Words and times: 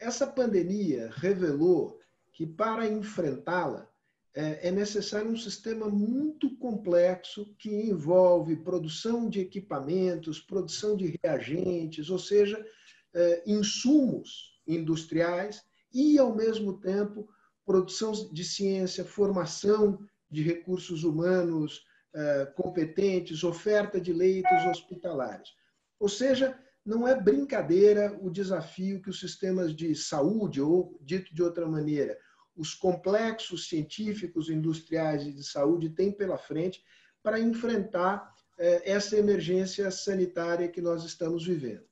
essa 0.00 0.26
pandemia 0.26 1.10
revelou 1.12 2.00
que 2.32 2.46
para 2.46 2.88
enfrentá-la 2.88 3.88
é, 4.34 4.68
é 4.68 4.70
necessário 4.70 5.30
um 5.30 5.36
sistema 5.36 5.88
muito 5.88 6.56
complexo 6.56 7.54
que 7.58 7.68
envolve 7.68 8.56
produção 8.56 9.28
de 9.28 9.40
equipamentos, 9.40 10.40
produção 10.40 10.96
de 10.96 11.18
reagentes, 11.22 12.08
ou 12.10 12.18
seja, 12.18 12.64
é, 13.12 13.42
insumos 13.46 14.58
industriais 14.66 15.62
e, 15.92 16.18
ao 16.18 16.34
mesmo 16.34 16.78
tempo, 16.78 17.28
produção 17.66 18.12
de 18.32 18.44
ciência, 18.44 19.04
formação 19.04 19.98
de 20.30 20.42
recursos 20.42 21.02
humanos 21.04 21.84
é, 22.14 22.46
competentes, 22.56 23.44
oferta 23.44 24.00
de 24.00 24.12
leitos 24.12 24.64
hospitalares. 24.70 25.50
Ou 25.98 26.08
seja, 26.08 26.58
não 26.84 27.06
é 27.06 27.20
brincadeira 27.20 28.18
o 28.20 28.30
desafio 28.30 29.02
que 29.02 29.10
os 29.10 29.20
sistemas 29.20 29.74
de 29.74 29.94
saúde, 29.94 30.60
ou 30.60 30.98
dito 31.02 31.34
de 31.34 31.42
outra 31.42 31.66
maneira, 31.66 32.18
os 32.56 32.74
complexos 32.74 33.68
científicos, 33.68 34.50
industriais 34.50 35.26
e 35.26 35.32
de 35.32 35.44
saúde 35.44 35.90
têm 35.90 36.12
pela 36.12 36.38
frente 36.38 36.82
para 37.22 37.38
enfrentar 37.38 38.34
é, 38.58 38.90
essa 38.90 39.16
emergência 39.16 39.90
sanitária 39.90 40.68
que 40.68 40.80
nós 40.80 41.04
estamos 41.04 41.46
vivendo. 41.46 41.84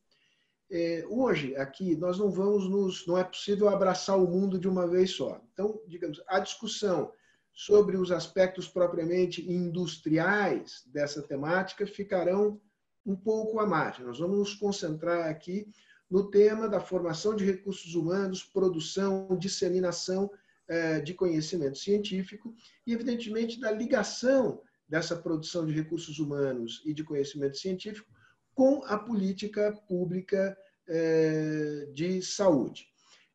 É, 0.71 1.05
hoje, 1.09 1.57
aqui, 1.57 1.97
nós 1.97 2.19
não 2.19 2.31
vamos 2.31 2.69
nos. 2.69 3.07
Não 3.07 3.17
é 3.17 3.25
possível 3.25 3.69
abraçar 3.69 4.19
o 4.19 4.29
mundo 4.29 4.59
de 4.59 4.69
uma 4.69 4.87
vez 4.87 5.13
só. 5.13 5.41
Então, 5.53 5.81
digamos, 5.87 6.23
a 6.27 6.39
discussão 6.39 7.11
sobre 7.55 7.97
os 7.97 8.13
aspectos 8.13 8.69
propriamente 8.69 9.51
industriais 9.51 10.83
dessa 10.87 11.23
temática 11.23 11.87
ficarão 11.87 12.61
um 13.09 13.17
pouco 13.17 13.59
à 13.59 13.67
margem. 13.67 14.05
Nós 14.05 14.19
vamos 14.19 14.39
nos 14.39 14.55
concentrar 14.55 15.29
aqui 15.29 15.67
no 16.11 16.31
tema 16.31 16.69
da 16.69 16.79
formação 16.79 17.35
de 17.35 17.45
recursos 17.45 17.95
humanos, 17.95 18.43
produção, 18.43 19.37
disseminação 19.39 20.31
é, 20.69 21.01
de 21.01 21.15
conhecimento 21.15 21.79
científico 21.79 22.55
e, 22.87 22.93
evidentemente, 22.93 23.59
da 23.59 23.71
ligação 23.71 24.61
dessa 24.87 25.17
produção 25.17 25.65
de 25.65 25.73
recursos 25.73 26.19
humanos 26.19 26.83
e 26.85 26.93
de 26.93 27.03
conhecimento 27.03 27.57
científico 27.57 28.09
com 28.55 28.83
a 28.85 28.99
política 28.99 29.73
pública 29.89 30.57
é, 30.87 31.89
de 31.93 32.21
saúde. 32.21 32.87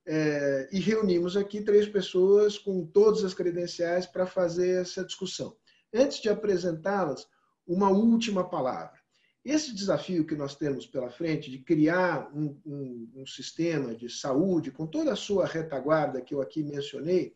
É, 0.06 0.70
e 0.72 0.80
reunimos 0.80 1.36
aqui 1.36 1.62
três 1.62 1.88
pessoas 1.88 2.58
com 2.58 2.86
todas 2.86 3.24
as 3.24 3.34
credenciais 3.34 4.06
para 4.06 4.28
fazer 4.28 4.82
essa 4.82 5.04
discussão. 5.04 5.56
Antes 5.94 6.22
de 6.22 6.30
apresentá-las, 6.30 7.28
uma 7.66 7.90
última 7.90 8.48
palavra. 8.48 9.03
Esse 9.44 9.74
desafio 9.74 10.26
que 10.26 10.36
nós 10.36 10.56
temos 10.56 10.86
pela 10.86 11.10
frente 11.10 11.52
de 11.52 11.60
criar 11.60 12.32
um, 12.34 12.58
um, 12.66 13.12
um 13.18 13.26
sistema 13.26 13.94
de 13.94 14.10
saúde 14.10 14.72
com 14.72 14.88
toda 14.88 15.12
a 15.12 15.18
sua 15.18 15.46
retaguarda 15.46 16.22
que 16.22 16.34
eu 16.34 16.42
aqui 16.42 16.64
mencionei, 16.64 17.34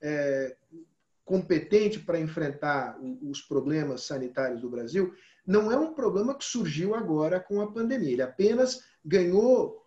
é, 0.00 0.56
competente 1.24 1.98
para 1.98 2.20
enfrentar 2.20 2.98
os 3.20 3.42
problemas 3.42 4.04
sanitários 4.04 4.60
do 4.60 4.70
Brasil, 4.70 5.12
não 5.46 5.70
é 5.70 5.76
um 5.76 5.92
problema 5.92 6.34
que 6.34 6.44
surgiu 6.44 6.94
agora 6.94 7.40
com 7.40 7.60
a 7.60 7.70
pandemia. 7.70 8.12
Ele 8.12 8.22
apenas 8.22 8.84
ganhou 9.04 9.84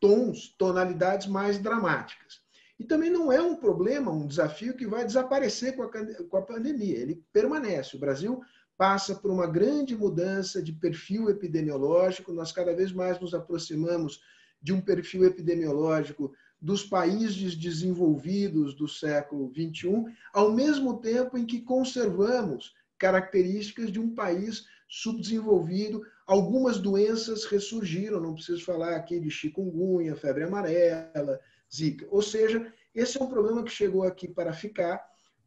tons, 0.00 0.54
tonalidades 0.58 1.28
mais 1.28 1.58
dramáticas. 1.58 2.42
E 2.78 2.84
também 2.84 3.10
não 3.10 3.30
é 3.30 3.40
um 3.40 3.54
problema, 3.54 4.10
um 4.10 4.26
desafio 4.26 4.74
que 4.74 4.86
vai 4.86 5.04
desaparecer 5.04 5.76
com 5.76 5.82
a, 5.84 5.88
com 5.88 6.36
a 6.36 6.42
pandemia. 6.42 6.98
Ele 6.98 7.24
permanece. 7.32 7.96
O 7.96 8.00
Brasil 8.00 8.42
passa 8.76 9.14
por 9.14 9.30
uma 9.30 9.46
grande 9.46 9.96
mudança 9.96 10.62
de 10.62 10.72
perfil 10.72 11.28
epidemiológico. 11.28 12.32
Nós 12.32 12.52
cada 12.52 12.74
vez 12.74 12.92
mais 12.92 13.18
nos 13.20 13.34
aproximamos 13.34 14.20
de 14.60 14.72
um 14.72 14.80
perfil 14.80 15.24
epidemiológico 15.24 16.32
dos 16.60 16.84
países 16.84 17.56
desenvolvidos 17.56 18.74
do 18.74 18.86
século 18.86 19.52
XXI, 19.52 20.04
ao 20.32 20.52
mesmo 20.52 20.98
tempo 21.00 21.36
em 21.36 21.44
que 21.44 21.60
conservamos 21.60 22.72
características 22.96 23.90
de 23.90 23.98
um 23.98 24.14
país 24.14 24.64
subdesenvolvido. 24.88 26.02
Algumas 26.24 26.78
doenças 26.78 27.44
ressurgiram, 27.44 28.20
não 28.20 28.34
preciso 28.34 28.64
falar 28.64 28.94
aqui 28.94 29.18
de 29.18 29.28
chikungunya, 29.28 30.14
febre 30.14 30.44
amarela, 30.44 31.40
zika. 31.74 32.06
Ou 32.10 32.22
seja, 32.22 32.72
esse 32.94 33.20
é 33.20 33.24
um 33.24 33.28
problema 33.28 33.64
que 33.64 33.70
chegou 33.72 34.04
aqui 34.04 34.28
para 34.28 34.52
ficar 34.52 35.02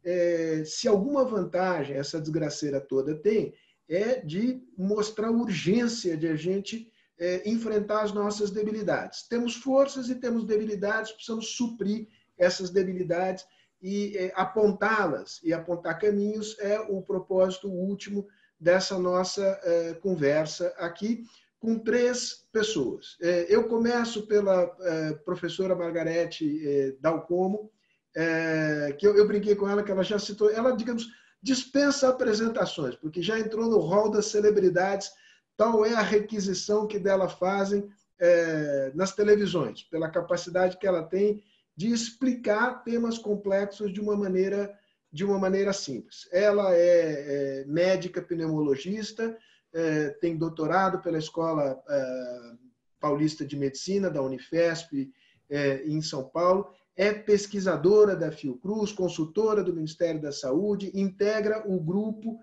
é, 0.06 0.62
se 0.64 0.86
alguma 0.86 1.24
vantagem 1.24 1.96
essa 1.96 2.20
desgraceira 2.20 2.80
toda 2.80 3.12
tem, 3.12 3.52
é 3.88 4.20
de 4.20 4.62
mostrar 4.78 5.28
a 5.28 5.32
urgência 5.32 6.16
de 6.16 6.28
a 6.28 6.36
gente 6.36 6.88
é, 7.18 7.48
enfrentar 7.48 8.02
as 8.02 8.12
nossas 8.12 8.50
debilidades. 8.52 9.26
Temos 9.26 9.56
forças 9.56 10.08
e 10.08 10.14
temos 10.14 10.44
debilidades, 10.44 11.10
precisamos 11.10 11.56
suprir 11.56 12.06
essas 12.38 12.70
debilidades 12.70 13.44
e 13.82 14.16
é, 14.16 14.32
apontá-las 14.36 15.40
e 15.42 15.52
apontar 15.52 15.98
caminhos 15.98 16.56
é 16.60 16.78
o 16.80 17.02
propósito 17.02 17.68
último 17.68 18.28
dessa 18.60 18.98
nossa 18.98 19.60
é, 19.64 19.94
conversa 19.94 20.72
aqui 20.78 21.24
com 21.58 21.78
três 21.78 22.46
pessoas. 22.52 23.16
É, 23.20 23.46
eu 23.48 23.66
começo 23.66 24.26
pela 24.26 24.72
é, 24.80 25.14
professora 25.24 25.74
Margarete 25.74 26.96
Dalcomo, 27.00 27.72
é, 28.16 28.96
que 28.98 29.06
eu, 29.06 29.14
eu, 29.14 29.28
brinquei 29.28 29.54
com 29.54 29.68
ela, 29.68 29.82
que 29.82 29.92
ela 29.92 30.02
já 30.02 30.18
citou, 30.18 30.50
ela, 30.50 30.74
digamos, 30.74 31.06
dispensa 31.42 32.08
apresentações, 32.08 32.96
porque 32.96 33.20
já 33.20 33.38
entrou 33.38 33.68
no 33.68 33.78
rol 33.78 34.10
das 34.10 34.26
celebridades, 34.26 35.10
tal 35.54 35.84
é 35.84 35.92
a 35.92 36.00
requisição 36.00 36.86
que 36.86 36.98
dela 36.98 37.28
fazem 37.28 37.86
é, 38.18 38.90
nas 38.94 39.14
televisões, 39.14 39.82
pela 39.82 40.10
capacidade 40.10 40.78
que 40.78 40.86
ela 40.86 41.02
tem 41.02 41.44
de 41.76 41.92
explicar 41.92 42.82
temas 42.82 43.18
complexos 43.18 43.92
de 43.92 44.00
uma 44.00 44.16
maneira 44.16 44.74
de 45.12 45.24
uma 45.24 45.38
maneira 45.38 45.72
simples. 45.72 46.28
Ela 46.30 46.74
é, 46.74 47.60
é 47.60 47.64
médica 47.66 48.20
pneumologista, 48.20 49.34
é, 49.72 50.10
tem 50.20 50.36
doutorado 50.36 51.00
pela 51.00 51.16
Escola 51.16 51.82
é, 51.88 52.52
Paulista 53.00 53.46
de 53.46 53.56
Medicina 53.56 54.10
da 54.10 54.20
Unifesp 54.20 55.10
é, 55.48 55.84
em 55.86 56.02
São 56.02 56.24
Paulo 56.24 56.70
é 56.96 57.12
pesquisadora 57.12 58.16
da 58.16 58.32
Fiocruz, 58.32 58.90
consultora 58.90 59.62
do 59.62 59.74
Ministério 59.74 60.20
da 60.20 60.32
Saúde, 60.32 60.90
integra 60.94 61.62
o 61.70 61.78
grupo 61.78 62.40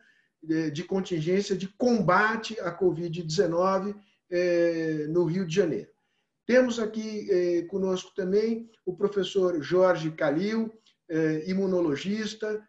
eh, 0.47 0.69
de 0.69 0.83
contingência 0.83 1.55
de 1.55 1.67
combate 1.67 2.59
à 2.59 2.77
Covid-19 2.77 3.95
eh, 4.29 5.07
no 5.09 5.25
Rio 5.25 5.47
de 5.47 5.55
Janeiro. 5.55 5.89
Temos 6.45 6.79
aqui 6.79 7.27
eh, 7.31 7.61
conosco 7.63 8.13
também 8.15 8.69
o 8.85 8.95
professor 8.95 9.61
Jorge 9.61 10.11
Calil, 10.11 10.71
imunologista, 11.45 12.65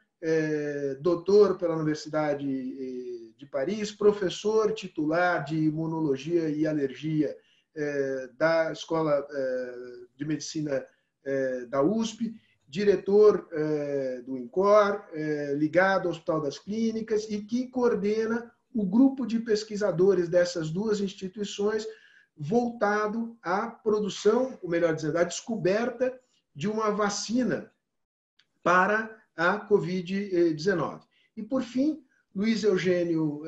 doutor 1.01 1.57
pela 1.57 1.77
Universidade 1.77 2.45
de 3.37 3.47
Paris, 3.47 3.91
professor 3.91 4.73
titular 4.73 5.45
de 5.45 5.57
imunologia 5.57 6.51
e 6.51 6.67
alergia 6.67 7.35
da 8.37 8.71
Escola 8.73 9.27
de 10.15 10.27
Medicina 10.27 10.85
é, 11.25 11.67
da 11.67 11.83
USP, 11.83 12.35
diretor 12.69 13.49
é, 13.53 14.23
do 14.23 14.37
INCOR, 14.37 15.05
é, 15.13 15.55
ligado 15.55 16.07
ao 16.07 16.13
Hospital 16.13 16.41
das 16.41 16.59
Clínicas 16.59 17.27
e 17.31 17.41
que 17.41 17.69
coordena 17.69 18.53
o 18.75 18.85
grupo 18.85 19.27
de 19.27 19.39
pesquisadores 19.39 20.29
dessas 20.29 20.71
duas 20.71 21.01
instituições 21.01 21.87
voltado 22.37 23.37
à 23.41 23.69
produção, 23.69 24.59
ou 24.61 24.69
melhor 24.69 24.95
dizendo, 24.95 25.19
à 25.19 25.25
descoberta 25.25 26.19
de 26.55 26.69
uma 26.69 26.91
vacina 26.91 27.71
para 28.63 29.17
a 29.37 29.69
Covid-19. 29.69 31.03
E, 31.37 31.43
por 31.43 31.63
fim, 31.63 32.03
Luiz 32.35 32.65
Eugênio 32.65 33.43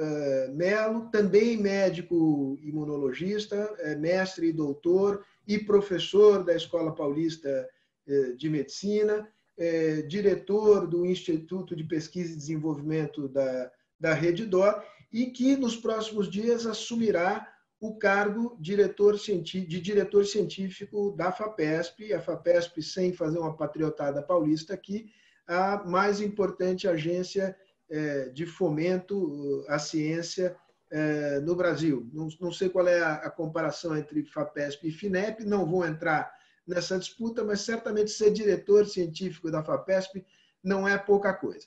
Melo, 0.55 1.11
também 1.11 1.57
médico 1.57 2.57
imunologista, 2.63 3.69
mestre 3.99 4.49
e 4.49 4.53
doutor 4.53 5.25
e 5.47 5.59
professor 5.59 6.45
da 6.45 6.55
Escola 6.55 6.95
Paulista 6.95 7.69
eh, 8.07 8.33
de 8.33 8.49
Medicina, 8.49 9.29
eh, 9.57 10.03
diretor 10.03 10.87
do 10.87 11.07
Instituto 11.07 11.75
de 11.75 11.85
Pesquisa 11.85 12.33
e 12.33 12.37
Desenvolvimento 12.37 13.29
da, 13.29 13.71
da 13.99 14.13
Rede 14.13 14.45
DOR, 14.45 14.83
e 15.13 15.27
que 15.27 15.57
nos 15.57 15.77
próximos 15.77 16.31
dias 16.31 16.67
assumirá 16.67 17.47
o 17.81 17.97
cargo 17.97 18.57
diretor 18.61 19.17
de 19.17 19.81
diretor 19.81 20.25
científico 20.25 21.13
da 21.13 21.31
FAPESP, 21.31 22.13
a 22.13 22.21
FAPESP, 22.21 22.83
sem 22.83 23.13
fazer 23.13 23.39
uma 23.39 23.57
patriotada 23.57 24.23
paulista 24.23 24.75
aqui, 24.75 25.11
a 25.47 25.85
mais 25.85 26.21
importante 26.21 26.89
agência 26.89 27.57
eh, 27.89 28.31
de 28.31 28.47
fomento 28.47 29.65
à 29.69 29.79
ciência 29.79 30.57
é, 30.91 31.41
no 31.41 31.55
Brasil. 31.55 32.09
Não, 32.13 32.29
não, 32.41 32.53
sei 32.53 32.69
qual 32.69 32.87
é 32.87 33.01
a, 33.01 33.15
a, 33.15 33.31
comparação 33.31 33.97
entre 33.97 34.25
FAPESP 34.25 34.89
e 34.89 34.93
FINEP, 34.93 35.45
não 35.45 35.67
vou 35.67 35.85
entrar 35.85 36.33
nessa 36.67 36.99
disputa, 36.99 37.45
mas 37.45 37.61
certamente 37.61 38.11
ser 38.11 38.33
diretor 38.33 38.87
científico 38.87 39.51
da 39.51 39.63
FAPESP 39.63 40.25
não 40.63 40.87
é 40.87 40.97
pouca 40.99 41.33
coisa. 41.33 41.67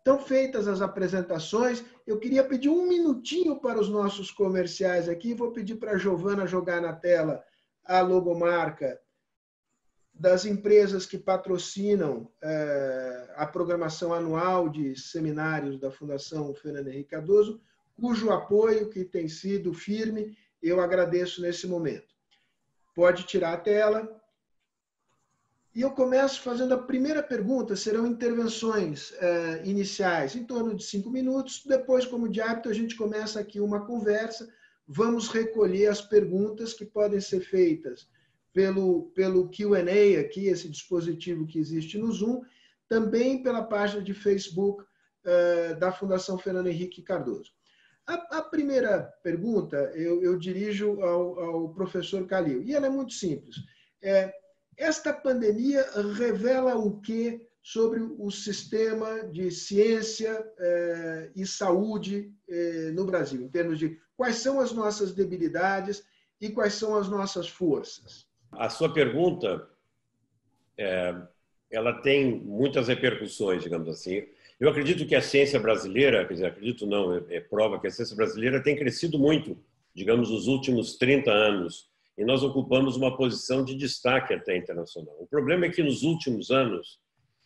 Então, 0.00 0.20
feitas 0.20 0.68
as 0.68 0.80
apresentações, 0.80 1.84
eu 2.06 2.18
queria 2.18 2.44
pedir 2.44 2.68
um 2.68 2.86
minutinho 2.86 3.60
para 3.60 3.80
os 3.80 3.88
nossos 3.88 4.30
comerciais 4.30 5.08
aqui. 5.08 5.34
Vou 5.34 5.50
pedir 5.50 5.74
para 5.76 5.92
a 5.92 5.98
Giovana 5.98 6.46
jogar 6.46 6.80
na 6.80 6.92
tela 6.92 7.42
a 7.84 8.00
logomarca 8.02 9.00
das 10.14 10.46
empresas 10.46 11.04
que 11.04 11.18
patrocinam 11.18 12.30
é, 12.42 13.34
a 13.36 13.46
programação 13.46 14.14
anual 14.14 14.68
de 14.68 14.96
seminários 14.96 15.78
da 15.78 15.90
Fundação 15.90 16.54
Fernando 16.54 16.88
Henrique 16.88 17.10
Cardoso, 17.10 17.60
cujo 18.00 18.30
apoio 18.30 18.90
que 18.90 19.04
tem 19.04 19.28
sido 19.28 19.72
firme, 19.72 20.36
eu 20.62 20.80
agradeço 20.80 21.40
nesse 21.40 21.66
momento. 21.66 22.14
Pode 22.94 23.24
tirar 23.24 23.54
a 23.54 23.58
tela. 23.58 24.22
E 25.74 25.82
eu 25.82 25.90
começo 25.90 26.40
fazendo 26.40 26.72
a 26.72 26.82
primeira 26.82 27.22
pergunta, 27.22 27.76
serão 27.76 28.06
intervenções 28.06 29.12
é, 29.20 29.62
iniciais, 29.66 30.34
em 30.34 30.44
torno 30.44 30.74
de 30.74 30.82
cinco 30.82 31.10
minutos. 31.10 31.62
Depois, 31.66 32.06
como 32.06 32.28
de 32.28 32.40
hábito, 32.40 32.70
a 32.70 32.72
gente 32.72 32.96
começa 32.96 33.38
aqui 33.38 33.60
uma 33.60 33.84
conversa. 33.84 34.48
Vamos 34.88 35.28
recolher 35.28 35.88
as 35.88 36.00
perguntas 36.00 36.72
que 36.72 36.84
podem 36.84 37.20
ser 37.20 37.40
feitas 37.40 38.08
pelo, 38.54 39.10
pelo 39.14 39.50
QA 39.50 40.18
aqui, 40.18 40.46
esse 40.46 40.66
dispositivo 40.66 41.46
que 41.46 41.58
existe 41.58 41.98
no 41.98 42.10
Zoom, 42.10 42.40
também 42.88 43.42
pela 43.42 43.62
página 43.62 44.02
de 44.02 44.14
Facebook 44.14 44.82
uh, 44.82 45.78
da 45.78 45.92
Fundação 45.92 46.38
Fernando 46.38 46.68
Henrique 46.68 47.02
Cardoso. 47.02 47.55
A, 48.06 48.38
a 48.38 48.42
primeira 48.42 49.02
pergunta 49.22 49.76
eu, 49.94 50.22
eu 50.22 50.38
dirijo 50.38 51.00
ao, 51.02 51.40
ao, 51.40 51.68
professor 51.70 52.26
Calil, 52.26 52.62
e 52.62 52.74
ela 52.74 52.86
é 52.86 52.90
muito 52.90 53.12
simples. 53.12 53.56
É, 54.02 54.32
esta 54.76 55.12
pandemia 55.12 55.84
revela 56.14 56.76
o 56.76 57.00
que 57.00 57.40
sobre 57.66 58.00
o 58.00 58.30
sistema 58.30 59.24
de 59.24 59.50
ciência 59.50 60.46
eh, 60.56 61.30
e 61.34 61.44
saúde 61.44 62.32
eh, 62.48 62.92
no 62.94 63.04
Brasil, 63.04 63.42
em 63.42 63.48
termos 63.48 63.76
de 63.80 63.98
quais 64.16 64.36
são 64.36 64.60
as 64.60 64.70
nossas 64.70 65.12
debilidades 65.12 66.04
e 66.40 66.48
quais 66.50 66.74
são 66.74 66.94
as 66.94 67.08
nossas 67.08 67.48
forças? 67.48 68.24
A 68.52 68.70
sua 68.70 68.92
pergunta, 68.92 69.68
é, 70.78 71.20
ela 71.68 72.00
tem 72.02 72.38
muitas 72.40 72.86
repercussões, 72.86 73.64
digamos 73.64 73.88
assim. 73.88 74.28
Eu 74.58 74.70
acredito 74.70 75.06
que 75.06 75.14
a 75.14 75.20
ciência 75.20 75.60
brasileira, 75.60 76.26
quer 76.26 76.34
dizer, 76.34 76.46
acredito 76.46 76.86
não, 76.86 77.14
é, 77.14 77.36
é 77.36 77.40
prova 77.40 77.78
que 77.78 77.86
a 77.86 77.90
ciência 77.90 78.16
brasileira 78.16 78.62
tem 78.62 78.74
crescido 78.74 79.18
muito, 79.18 79.58
digamos, 79.94 80.30
nos 80.30 80.46
últimos 80.46 80.96
30 80.96 81.30
anos, 81.30 81.90
e 82.16 82.24
nós 82.24 82.42
ocupamos 82.42 82.96
uma 82.96 83.14
posição 83.14 83.62
de 83.62 83.74
destaque 83.74 84.32
até 84.32 84.56
internacional. 84.56 85.14
O 85.20 85.26
problema 85.26 85.66
é 85.66 85.70
que 85.70 85.82
nos 85.82 86.02
últimos 86.02 86.50
anos, 86.50 86.98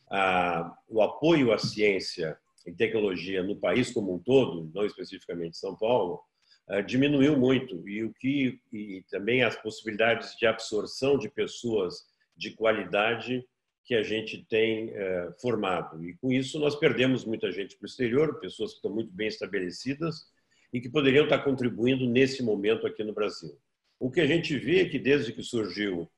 a, 0.09 0.73
o 0.89 1.03
apoio 1.03 1.53
à 1.53 1.59
ciência 1.59 2.39
e 2.65 2.73
tecnologia 2.73 3.43
no 3.43 3.56
país 3.56 3.91
como 3.91 4.15
um 4.15 4.19
todo, 4.19 4.71
não 4.73 4.85
especificamente 4.85 5.59
São 5.59 5.77
Paulo, 5.77 6.21
eh, 6.69 6.83
diminuiu 6.83 7.37
muito 7.37 7.89
e 7.89 8.05
o 8.05 8.13
que 8.13 8.61
e 8.73 9.05
também 9.11 9.43
as 9.43 9.56
possibilidades 9.56 10.37
de 10.37 10.47
absorção 10.47 11.19
de 11.19 11.29
pessoas 11.29 12.05
de 12.37 12.53
qualidade 12.53 13.45
que 13.91 13.97
a 13.97 14.05
gente 14.05 14.47
tem 14.49 14.91
é, 14.91 15.33
formado. 15.43 16.05
E 16.05 16.15
com 16.15 16.31
isso 16.31 16.61
nós 16.61 16.77
perdemos 16.77 17.25
muita 17.25 17.51
gente 17.51 17.75
para 17.75 17.87
o 17.87 17.89
exterior 17.89 18.39
pessoas 18.39 18.71
que 18.71 18.77
estão 18.77 18.95
muito 18.95 19.13
bem 19.13 19.27
estabelecidas 19.27 20.29
e 20.73 20.81
que 20.81 20.89
poderiam 20.89 21.25
estar 21.25 21.41
contribuindo 21.41 22.07
nesse 22.07 22.41
momento 22.41 22.87
aqui 22.87 23.03
no 23.03 23.13
Brasil. 23.13 23.59
O 23.99 24.09
que 24.09 24.21
a 24.21 24.27
gente 24.29 24.57
vê 24.57 24.83
é 24.83 24.89
que 24.89 24.97
desde 24.97 25.33
que 25.33 25.43
surgiu 25.43 26.09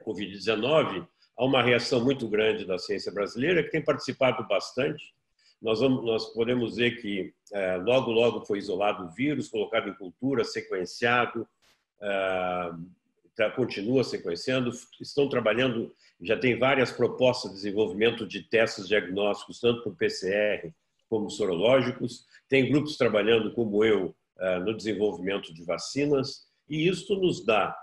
o 0.00 0.04
Covid-19 0.04 1.06
há 1.38 1.44
uma 1.44 1.62
reação 1.62 2.02
muito 2.02 2.26
grande 2.28 2.64
da 2.64 2.76
ciência 2.76 3.12
brasileira 3.12 3.62
que 3.62 3.70
tem 3.70 3.84
participado 3.84 4.44
bastante. 4.48 5.14
Nós, 5.62 5.78
vamos, 5.78 6.04
nós 6.04 6.34
podemos 6.34 6.74
ver 6.74 7.00
que 7.00 7.32
é, 7.52 7.76
logo, 7.76 8.10
logo 8.10 8.44
foi 8.44 8.58
isolado 8.58 9.04
o 9.04 9.10
vírus, 9.10 9.46
colocado 9.46 9.88
em 9.88 9.94
cultura, 9.94 10.42
sequenciado, 10.42 11.46
é, 12.02 12.72
continua 13.54 14.02
sequenciando, 14.02 14.70
estão 15.00 15.28
trabalhando, 15.28 15.94
já 16.20 16.38
tem 16.38 16.58
várias 16.58 16.90
propostas 16.90 17.50
de 17.50 17.56
desenvolvimento 17.56 18.26
de 18.26 18.42
testes 18.42 18.88
diagnósticos, 18.88 19.60
tanto 19.60 19.82
por 19.82 19.96
PCR 19.96 20.72
como 21.08 21.30
sorológicos, 21.30 22.24
tem 22.48 22.68
grupos 22.68 22.96
trabalhando, 22.96 23.52
como 23.52 23.84
eu, 23.84 24.14
é, 24.38 24.58
no 24.58 24.76
desenvolvimento 24.76 25.52
de 25.54 25.64
vacinas, 25.64 26.46
e 26.68 26.88
isso 26.88 27.14
nos 27.16 27.44
dá 27.44 27.76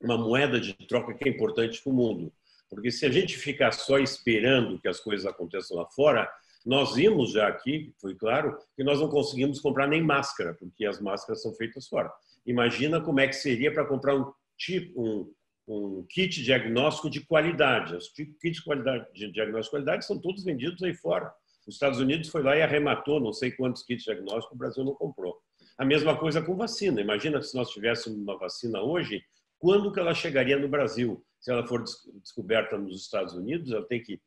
uma 0.00 0.16
moeda 0.16 0.60
de 0.60 0.72
troca 0.86 1.14
que 1.14 1.28
é 1.28 1.32
importante 1.32 1.82
para 1.82 1.92
o 1.92 1.96
mundo. 1.96 2.32
Porque 2.68 2.90
se 2.90 3.06
a 3.06 3.10
gente 3.10 3.36
ficar 3.36 3.72
só 3.72 3.98
esperando 3.98 4.78
que 4.80 4.88
as 4.88 5.00
coisas 5.00 5.26
aconteçam 5.26 5.76
lá 5.76 5.86
fora, 5.86 6.30
nós 6.64 6.94
vimos 6.94 7.32
já 7.32 7.46
aqui, 7.46 7.92
foi 8.00 8.14
claro, 8.14 8.56
que 8.76 8.82
nós 8.82 9.00
não 9.00 9.08
conseguimos 9.08 9.60
comprar 9.60 9.86
nem 9.86 10.02
máscara, 10.02 10.54
porque 10.54 10.86
as 10.86 11.00
máscaras 11.00 11.42
são 11.42 11.52
feitas 11.54 11.86
fora. 11.86 12.10
Imagina 12.46 13.00
como 13.00 13.20
é 13.20 13.26
que 13.26 13.34
seria 13.34 13.72
para 13.72 13.84
comprar 13.84 14.16
um, 14.16 14.32
tipo, 14.56 15.02
um, 15.02 15.34
um 15.66 16.06
kit 16.08 16.42
diagnóstico 16.42 17.10
de 17.10 17.20
qualidade. 17.20 17.94
Os 17.96 18.08
kits 18.08 18.56
de, 18.56 18.64
qualidade, 18.64 19.06
de 19.14 19.30
diagnóstico 19.32 19.76
de 19.76 19.82
qualidade 19.82 20.06
são 20.06 20.18
todos 20.18 20.44
vendidos 20.44 20.82
aí 20.82 20.94
fora. 20.94 21.32
Os 21.66 21.76
Estados 21.76 21.98
Unidos 21.98 22.28
foi 22.28 22.42
lá 22.42 22.56
e 22.56 22.62
arrematou 22.62 23.20
não 23.20 23.32
sei 23.32 23.50
quantos 23.50 23.82
kits 23.82 24.04
diagnósticos, 24.04 24.54
o 24.54 24.58
Brasil 24.58 24.84
não 24.84 24.94
comprou. 24.94 25.38
A 25.78 25.84
mesma 25.84 26.16
coisa 26.16 26.42
com 26.42 26.56
vacina. 26.56 27.00
Imagina 27.00 27.42
se 27.42 27.54
nós 27.56 27.70
tivéssemos 27.70 28.18
uma 28.18 28.38
vacina 28.38 28.80
hoje, 28.82 29.24
quando 29.58 29.92
que 29.92 29.98
ela 29.98 30.14
chegaria 30.14 30.58
no 30.58 30.68
Brasil? 30.68 31.24
Se 31.40 31.50
ela 31.50 31.66
for 31.66 31.82
descoberta 32.22 32.78
nos 32.78 33.00
Estados 33.02 33.34
Unidos, 33.34 33.72
ela 33.72 33.84
tem 33.86 34.02
que 34.02 34.20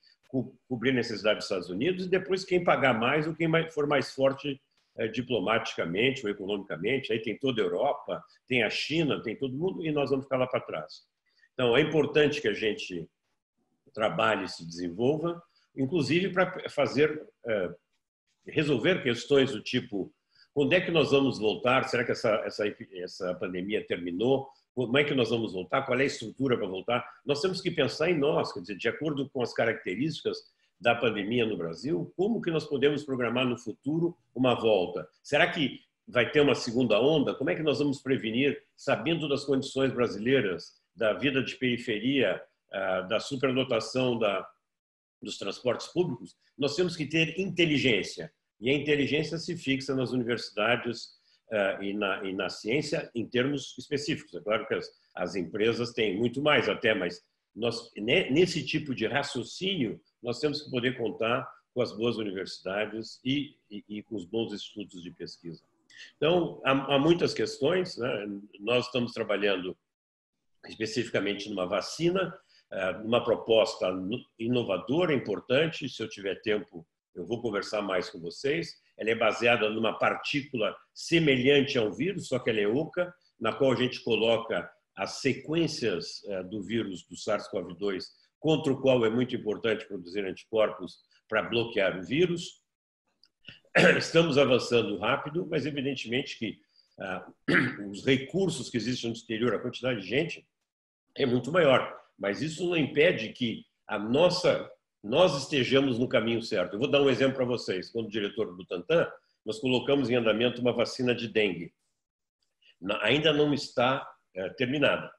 cobrir 0.68 0.90
a 0.90 0.94
necessidade 0.94 1.38
dos 1.38 1.46
Estados 1.46 1.70
Unidos 1.70 2.06
e 2.06 2.10
depois 2.10 2.44
quem 2.44 2.64
pagar 2.64 3.00
mais 3.00 3.28
ou 3.28 3.36
quem 3.36 3.50
for 3.72 3.88
mais 3.88 4.14
forte 4.14 4.60
diplomaticamente 5.06 6.26
ou 6.26 6.32
economicamente. 6.32 7.12
Aí 7.12 7.22
tem 7.22 7.38
toda 7.38 7.62
a 7.62 7.66
Europa, 7.66 8.24
tem 8.48 8.64
a 8.64 8.70
China, 8.70 9.22
tem 9.22 9.36
todo 9.36 9.58
mundo 9.58 9.86
e 9.86 9.92
nós 9.92 10.10
vamos 10.10 10.26
ficar 10.26 10.38
lá 10.38 10.48
para 10.48 10.62
trás. 10.62 11.04
Então, 11.54 11.76
é 11.76 11.82
importante 11.82 12.42
que 12.42 12.48
a 12.48 12.54
gente 12.54 13.08
trabalhe 13.94 14.48
se 14.48 14.66
desenvolva, 14.66 15.42
inclusive 15.76 16.30
para 16.30 16.70
fazer 16.70 17.22
é, 17.46 17.70
resolver 18.48 19.04
questões 19.04 19.52
do 19.52 19.62
tipo 19.62 20.14
quando 20.54 20.74
é 20.74 20.82
que 20.82 20.90
nós 20.90 21.12
vamos 21.12 21.38
voltar? 21.38 21.84
Será 21.84 22.04
que 22.04 22.12
essa, 22.12 22.32
essa, 22.44 22.64
essa 23.04 23.36
pandemia 23.36 23.86
terminou? 23.86 24.50
como 24.78 24.96
é 24.96 25.04
que 25.04 25.16
nós 25.16 25.32
vamos 25.32 25.54
voltar, 25.54 25.82
qual 25.82 26.00
é 26.00 26.04
a 26.04 26.06
estrutura 26.06 26.56
para 26.56 26.68
voltar. 26.68 27.04
Nós 27.26 27.42
temos 27.42 27.60
que 27.60 27.72
pensar 27.72 28.12
em 28.12 28.20
nós, 28.20 28.54
quer 28.54 28.60
dizer, 28.60 28.78
de 28.78 28.88
acordo 28.88 29.28
com 29.28 29.42
as 29.42 29.52
características 29.52 30.38
da 30.80 30.96
pandemia 30.96 31.46
no 31.46 31.58
Brasil, 31.58 32.12
como 32.16 32.42
que 32.42 32.52
nós 32.52 32.66
podemos 32.66 33.04
programar 33.04 33.46
no 33.46 33.58
futuro 33.58 34.16
uma 34.34 34.54
volta? 34.54 35.08
Será 35.24 35.50
que 35.52 35.80
vai 36.08 36.30
ter 36.30 36.42
uma 36.42 36.56
segunda 36.56 37.00
onda? 37.02 37.34
Como 37.34 37.50
é 37.50 37.56
que 37.56 37.64
nós 37.64 37.80
vamos 37.80 38.02
prevenir, 38.02 38.64
sabendo 38.76 39.28
das 39.28 39.44
condições 39.44 39.92
brasileiras, 39.92 40.76
da 40.96 41.14
vida 41.14 41.44
de 41.44 41.56
periferia, 41.56 42.42
ah, 42.72 43.02
da 43.02 43.20
superlotação 43.20 44.18
da, 44.18 44.48
dos 45.22 45.38
transportes 45.38 45.88
públicos? 45.88 46.36
Nós 46.58 46.76
temos 46.76 46.96
que 46.96 47.06
ter 47.06 47.40
inteligência. 47.40 48.32
E 48.60 48.70
a 48.70 48.74
inteligência 48.74 49.38
se 49.38 49.56
fixa 49.56 49.94
nas 49.96 50.12
universidades 50.12 51.18
uh, 51.52 51.84
e, 51.84 51.94
na, 51.94 52.24
e 52.24 52.34
na 52.34 52.50
ciência 52.50 53.10
em 53.14 53.28
termos 53.28 53.76
específicos. 53.78 54.34
É 54.34 54.42
claro 54.42 54.68
que 54.68 54.74
as, 54.74 54.90
as 55.16 55.36
empresas 55.36 55.92
têm 55.92 56.18
muito 56.18 56.42
mais 56.42 56.68
até, 56.68 56.94
mas 56.94 57.22
nós, 57.58 57.92
nesse 57.96 58.64
tipo 58.66 58.94
de 58.94 59.08
raciocínio, 59.08 60.00
nós 60.22 60.40
temos 60.40 60.62
que 60.62 60.70
poder 60.70 60.98
contar 60.98 61.48
com 61.74 61.82
as 61.82 61.92
boas 61.92 62.18
universidades 62.18 63.20
e, 63.26 63.56
e, 63.70 63.84
e 63.90 64.04
com 64.04 64.16
os 64.16 64.26
bons 64.26 64.54
institutos 64.54 65.02
de 65.02 65.12
pesquisa. 65.12 65.64
Então, 66.16 66.62
há, 66.64 66.96
há 66.96 67.00
muitas 67.00 67.34
questões. 67.34 67.98
Né? 67.98 68.28
Nós 68.60 68.86
estamos 68.86 69.12
trabalhando 69.12 69.76
especificamente 70.68 71.50
numa 71.50 71.66
vacina, 71.66 72.34
eh, 72.72 72.94
numa 73.00 73.24
proposta 73.24 73.88
inovadora, 74.38 75.14
importante. 75.14 75.90
Se 75.90 76.02
eu 76.02 76.10
tiver 76.10 76.42
tempo, 76.42 76.86
eu 77.16 77.26
vou 77.26 77.42
conversar 77.42 77.82
mais 77.82 78.10
com 78.10 78.20
vocês. 78.20 78.76
Ela 78.98 79.12
é 79.12 79.16
baseada 79.16 79.70
numa 79.70 79.98
partícula 79.98 80.76
semelhante 80.94 81.78
ao 81.78 81.92
vírus, 81.92 82.28
só 82.28 82.40
que 82.40 82.50
ela 82.50 82.60
é 82.60 82.68
oca, 82.68 83.14
na 83.40 83.54
qual 83.54 83.72
a 83.72 83.76
gente 83.76 84.04
coloca 84.04 84.70
as 84.98 85.22
sequências 85.22 86.24
eh, 86.26 86.44
do 86.44 86.62
vírus 86.64 87.04
do 87.04 87.16
SARS-CoV-2, 87.16 88.04
contra 88.40 88.74
o 88.74 88.82
qual 88.82 89.06
é 89.06 89.10
muito 89.10 89.36
importante 89.36 89.88
produzir 89.88 90.26
anticorpos 90.26 90.98
para 91.30 91.44
bloquear 91.44 92.00
o 92.00 92.04
vírus. 92.04 92.62
Estamos 93.98 94.38
avançando 94.38 94.98
rápido, 94.98 95.48
mas 95.50 95.66
evidentemente 95.66 96.38
que 96.38 96.60
ah, 97.00 97.28
os 97.90 98.04
recursos 98.04 98.70
que 98.70 98.78
existem 98.78 99.12
no 99.12 99.16
exterior, 99.16 99.54
a 99.54 99.60
quantidade 99.60 100.02
de 100.02 100.08
gente 100.08 100.48
é 101.16 101.26
muito 101.26 101.52
maior. 101.52 101.96
Mas 102.18 102.42
isso 102.42 102.68
não 102.68 102.76
impede 102.76 103.30
que 103.34 103.66
a 103.88 104.00
nossa 104.00 104.70
nós 105.04 105.38
estejamos 105.38 106.00
no 106.00 106.10
caminho 106.10 106.42
certo. 106.42 106.74
Eu 106.74 106.80
vou 106.80 106.90
dar 106.90 107.02
um 107.02 107.10
exemplo 107.10 107.36
para 107.36 107.46
vocês. 107.46 107.92
Quando 107.92 108.10
diretor 108.10 108.48
do 108.48 108.58
Butantan, 108.58 109.08
nós 109.46 109.60
colocamos 109.60 110.10
em 110.10 110.16
andamento 110.16 110.60
uma 110.60 110.74
vacina 110.74 111.14
de 111.14 111.28
dengue. 111.28 111.72
Ainda 113.02 113.32
não 113.32 113.54
está 113.54 114.06
terminada, 114.58 115.12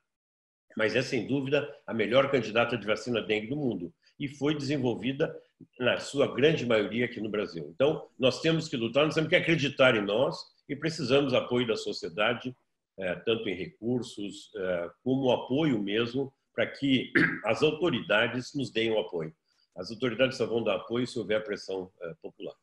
mas 0.76 0.94
é 0.94 1.02
sem 1.02 1.26
dúvida 1.26 1.68
a 1.86 1.92
melhor 1.92 2.30
candidata 2.30 2.76
de 2.76 2.86
vacina 2.86 3.20
dengue 3.20 3.48
do 3.48 3.56
mundo 3.56 3.92
e 4.18 4.28
foi 4.28 4.54
desenvolvida 4.54 5.34
na 5.78 5.98
sua 5.98 6.34
grande 6.34 6.66
maioria 6.66 7.04
aqui 7.04 7.20
no 7.20 7.28
Brasil. 7.28 7.70
Então, 7.74 8.08
nós 8.18 8.40
temos 8.40 8.68
que 8.68 8.76
lutar, 8.76 9.04
nós 9.04 9.14
temos 9.14 9.28
que 9.28 9.36
acreditar 9.36 9.96
em 9.96 10.04
nós 10.04 10.36
e 10.68 10.76
precisamos 10.76 11.34
apoio 11.34 11.66
da 11.66 11.76
sociedade, 11.76 12.54
é, 12.96 13.14
tanto 13.14 13.48
em 13.48 13.54
recursos 13.54 14.50
é, 14.56 14.90
como 15.02 15.30
apoio 15.30 15.80
mesmo 15.80 16.32
para 16.54 16.66
que 16.66 17.12
as 17.44 17.62
autoridades 17.62 18.54
nos 18.54 18.70
deem 18.70 18.90
o 18.90 18.98
apoio. 18.98 19.34
As 19.76 19.90
autoridades 19.90 20.36
só 20.36 20.46
vão 20.46 20.62
dar 20.62 20.76
apoio 20.76 21.06
se 21.06 21.18
houver 21.18 21.44
pressão 21.44 21.88
popular. 22.20 22.54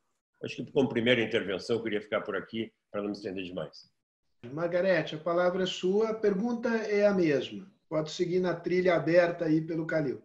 Acho 0.43 0.57
que, 0.57 0.71
como 0.71 0.89
primeira 0.89 1.21
intervenção, 1.21 1.77
eu 1.77 1.83
queria 1.83 2.01
ficar 2.01 2.19
por 2.19 2.35
aqui 2.35 2.71
para 2.91 3.01
não 3.01 3.09
me 3.09 3.15
estender 3.15 3.45
demais. 3.45 3.89
Margarete, 4.53 5.15
a 5.15 5.19
palavra 5.19 5.63
é 5.63 5.65
sua. 5.65 6.09
A 6.09 6.13
pergunta 6.13 6.69
é 6.69 7.05
a 7.05 7.13
mesma. 7.13 7.65
Pode 7.89 8.11
seguir 8.11 8.39
na 8.39 8.53
trilha 8.53 8.95
aberta 8.95 9.45
aí 9.45 9.61
pelo 9.61 9.85
Calil. 9.85 10.21